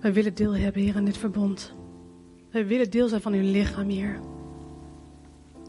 Wij 0.00 0.12
willen 0.12 0.34
deel 0.34 0.56
hebben, 0.56 0.82
Heer, 0.82 0.96
aan 0.96 1.04
dit 1.04 1.16
verbond. 1.16 1.74
Wij 2.50 2.66
willen 2.66 2.90
deel 2.90 3.08
zijn 3.08 3.20
van 3.20 3.32
uw 3.32 3.50
lichaam, 3.52 3.88
Heer. 3.88 4.20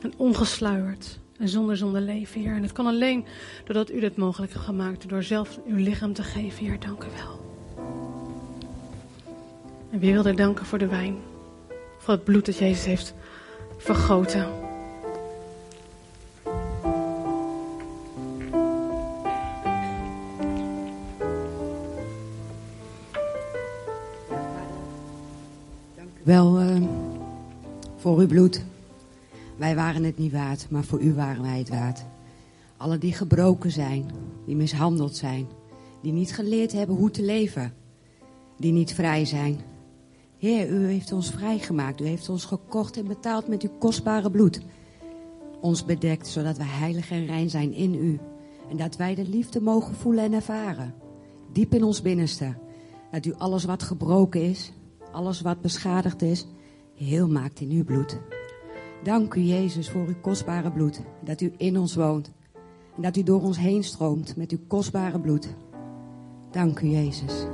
En 0.02 0.14
ongesluierd 0.18 1.20
en 1.38 1.50
zonder 1.50 1.78
zonde 1.78 2.02
leven, 2.02 2.42
Heer. 2.42 2.56
En 2.56 2.62
het 2.62 2.72
kan 2.72 2.86
alleen 2.86 3.26
doordat 3.64 3.92
u 3.92 4.00
dit 4.00 4.18
mogelijk 4.18 4.54
hebt 4.54 4.66
gemaakt, 4.66 5.10
door 5.10 5.24
zelf 5.24 5.60
uw 5.68 5.78
lichaam 5.78 6.14
te 6.14 6.24
geven, 6.24 6.66
Heer. 6.66 6.80
Dank 6.80 7.04
u 7.04 7.08
wel. 7.18 7.44
En 9.92 10.00
wie 10.00 10.14
wil 10.14 10.26
er 10.26 10.36
danken 10.36 10.66
voor 10.66 10.78
de 10.78 10.88
wijn? 10.88 11.16
Voor 11.98 12.14
het 12.14 12.24
bloed 12.24 12.46
dat 12.46 12.58
Jezus 12.58 12.86
heeft 12.86 13.14
vergoten. 13.78 14.65
Wel 26.26 26.60
eh, 26.60 26.82
voor 27.96 28.18
uw 28.18 28.28
bloed. 28.28 28.64
Wij 29.58 29.76
waren 29.76 30.04
het 30.04 30.18
niet 30.18 30.32
waard, 30.32 30.68
maar 30.70 30.84
voor 30.84 31.02
u 31.02 31.14
waren 31.14 31.42
wij 31.42 31.58
het 31.58 31.70
waard. 31.70 32.06
Alle 32.78 32.98
die 32.98 33.14
gebroken 33.14 33.72
zijn, 33.72 34.06
die 34.46 34.56
mishandeld 34.56 35.16
zijn, 35.16 35.48
die 36.02 36.12
niet 36.12 36.34
geleerd 36.34 36.72
hebben 36.72 36.96
hoe 36.96 37.12
te 37.12 37.22
leven, 37.22 37.74
die 38.58 38.72
niet 38.72 38.94
vrij 38.94 39.26
zijn. 39.26 39.60
Heer, 40.38 40.70
u 40.70 40.86
heeft 40.86 41.12
ons 41.12 41.30
vrijgemaakt. 41.30 42.02
U 42.02 42.06
heeft 42.06 42.30
ons 42.30 42.46
gekocht 42.46 42.98
en 42.98 43.08
betaald 43.08 43.48
met 43.48 43.64
uw 43.64 43.78
kostbare 43.80 44.32
bloed. 44.32 44.62
Ons 45.62 45.86
bedekt, 45.86 46.28
zodat 46.28 46.58
wij 46.58 46.68
heilig 46.70 47.12
en 47.12 47.26
rein 47.26 47.50
zijn 47.50 47.74
in 47.74 47.94
u. 47.94 48.20
En 48.70 48.78
dat 48.78 48.96
wij 48.96 49.16
de 49.16 49.28
liefde 49.30 49.62
mogen 49.62 49.96
voelen 49.96 50.24
en 50.24 50.34
ervaren. 50.34 50.94
Diep 51.54 51.74
in 51.74 51.84
ons 51.84 52.02
binnenste. 52.02 52.54
Dat 53.12 53.26
u 53.26 53.34
alles 53.38 53.66
wat 53.66 53.84
gebroken 53.84 54.42
is, 54.42 54.72
alles 55.16 55.42
wat 55.42 55.62
beschadigd 55.62 56.22
is, 56.22 56.46
heel 56.96 57.28
maakt 57.28 57.60
in 57.60 57.70
uw 57.70 57.84
bloed. 57.84 58.20
Dank 59.04 59.34
u, 59.34 59.42
Jezus, 59.42 59.90
voor 59.90 60.08
uw 60.08 60.20
kostbare 60.22 60.72
bloed. 60.72 61.02
Dat 61.24 61.42
u 61.42 61.54
in 61.58 61.78
ons 61.78 61.96
woont. 61.96 62.32
En 62.96 63.02
dat 63.02 63.18
u 63.18 63.24
door 63.24 63.42
ons 63.42 63.58
heen 63.58 63.84
stroomt 63.84 64.36
met 64.36 64.52
uw 64.52 64.60
kostbare 64.68 65.20
bloed. 65.20 65.56
Dank 66.52 66.80
u, 66.80 66.88
Jezus. 66.88 67.46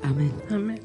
Amen. 0.00 0.30
Amen. 0.50 0.78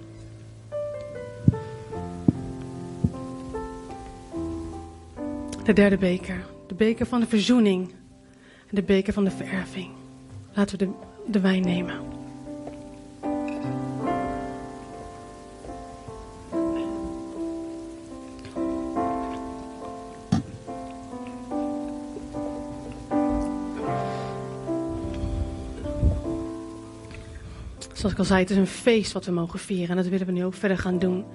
De 5.64 5.74
derde 5.74 5.98
beker. 5.98 6.46
De 6.68 6.76
beker 6.76 7.06
van 7.06 7.20
de 7.20 7.28
verzoening. 7.28 7.90
En 8.68 8.76
de 8.76 8.84
beker 8.84 9.14
van 9.14 9.24
de 9.24 9.32
vererving. 9.32 9.90
Laten 10.54 10.78
we 10.78 10.86
de, 10.86 10.92
de 11.32 11.40
wijn 11.40 11.62
nemen. 11.62 12.19
Zoals 28.00 28.14
ik 28.14 28.20
al 28.20 28.26
zei, 28.26 28.40
het 28.40 28.50
is 28.50 28.58
een 28.58 28.68
feest 28.68 29.12
wat 29.12 29.26
we 29.26 29.32
mogen 29.32 29.60
vieren. 29.60 29.90
En 29.90 29.96
dat 29.96 30.08
willen 30.08 30.26
we 30.26 30.32
nu 30.32 30.46
ook 30.46 30.54
verder 30.54 30.78
gaan 30.78 31.00
doen. 31.00 31.26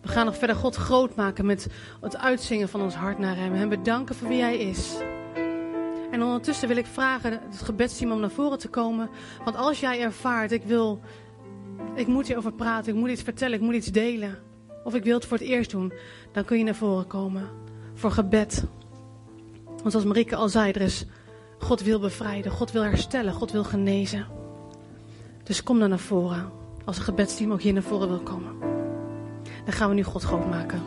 We 0.00 0.08
gaan 0.08 0.26
nog 0.26 0.36
verder 0.36 0.56
God 0.56 0.76
groot 0.76 1.14
maken 1.14 1.46
met 1.46 1.66
het 2.00 2.16
uitzingen 2.16 2.68
van 2.68 2.82
ons 2.82 2.94
hart 2.94 3.18
naar 3.18 3.36
Hem. 3.36 3.54
En 3.54 3.68
bedanken 3.68 4.14
voor 4.14 4.28
wie 4.28 4.40
Hij 4.40 4.58
is. 4.58 4.96
En 6.10 6.22
ondertussen 6.22 6.68
wil 6.68 6.76
ik 6.76 6.86
vragen 6.86 7.32
het 7.32 7.62
gebedsteam 7.62 8.12
om 8.12 8.20
naar 8.20 8.30
voren 8.30 8.58
te 8.58 8.68
komen. 8.68 9.10
Want 9.44 9.56
als 9.56 9.80
jij 9.80 10.00
ervaart, 10.00 10.52
ik 10.52 10.62
wil, 10.62 11.00
ik 11.94 12.06
moet 12.06 12.26
hierover 12.26 12.52
praten, 12.52 12.92
ik 12.92 12.98
moet 12.98 13.10
iets 13.10 13.22
vertellen, 13.22 13.54
ik 13.54 13.64
moet 13.64 13.74
iets 13.74 13.92
delen. 13.92 14.38
Of 14.84 14.94
ik 14.94 15.04
wil 15.04 15.14
het 15.14 15.26
voor 15.26 15.38
het 15.38 15.46
eerst 15.46 15.70
doen. 15.70 15.92
Dan 16.32 16.44
kun 16.44 16.58
je 16.58 16.64
naar 16.64 16.74
voren 16.74 17.06
komen. 17.06 17.48
Voor 17.94 18.10
gebed. 18.10 18.64
Want 19.64 19.90
zoals 19.90 20.06
Marieke 20.06 20.36
al 20.36 20.48
zei, 20.48 20.72
er 20.72 20.80
is, 20.80 21.04
God 21.58 21.82
wil 21.82 22.00
bevrijden, 22.00 22.52
God 22.52 22.72
wil 22.72 22.82
herstellen, 22.82 23.32
God 23.32 23.52
wil 23.52 23.64
genezen. 23.64 24.37
Dus 25.48 25.62
kom 25.62 25.78
dan 25.78 25.88
naar 25.88 25.98
voren. 25.98 26.50
Als 26.84 26.96
een 26.96 27.02
gebedsteam 27.02 27.52
ook 27.52 27.60
hier 27.60 27.72
naar 27.72 27.82
voren 27.82 28.08
wil 28.08 28.20
komen. 28.20 28.52
Dan 29.64 29.72
gaan 29.72 29.88
we 29.88 29.94
nu 29.94 30.02
God 30.02 30.22
groot 30.22 30.48
maken. 30.48 30.82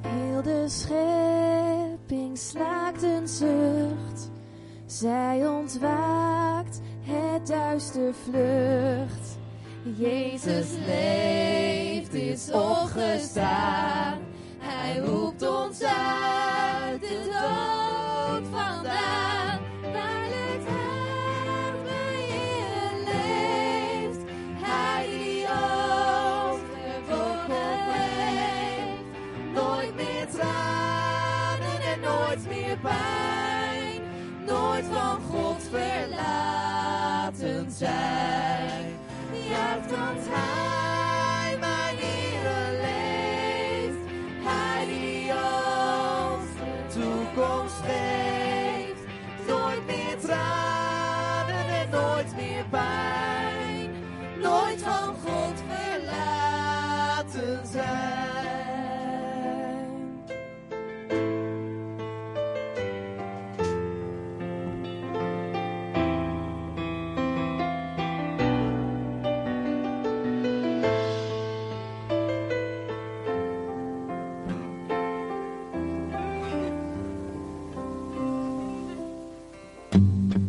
Heel 0.00 0.42
de 0.42 0.64
schepping 0.68 2.38
slaakt 2.38 3.02
een 3.02 3.28
zucht. 3.28 4.30
Zij 4.86 5.48
ontwaakt, 5.48 6.80
het 7.00 7.46
duister 7.46 8.14
vlucht. 8.14 9.38
Jezus 9.96 10.66
leeft, 10.86 12.14
is 12.14 12.50
opgestaan. 12.52 14.18
Hij 14.58 14.98
roept 14.98 15.48
ons 15.48 15.82
uit 15.82 16.55
inside. 37.78 38.35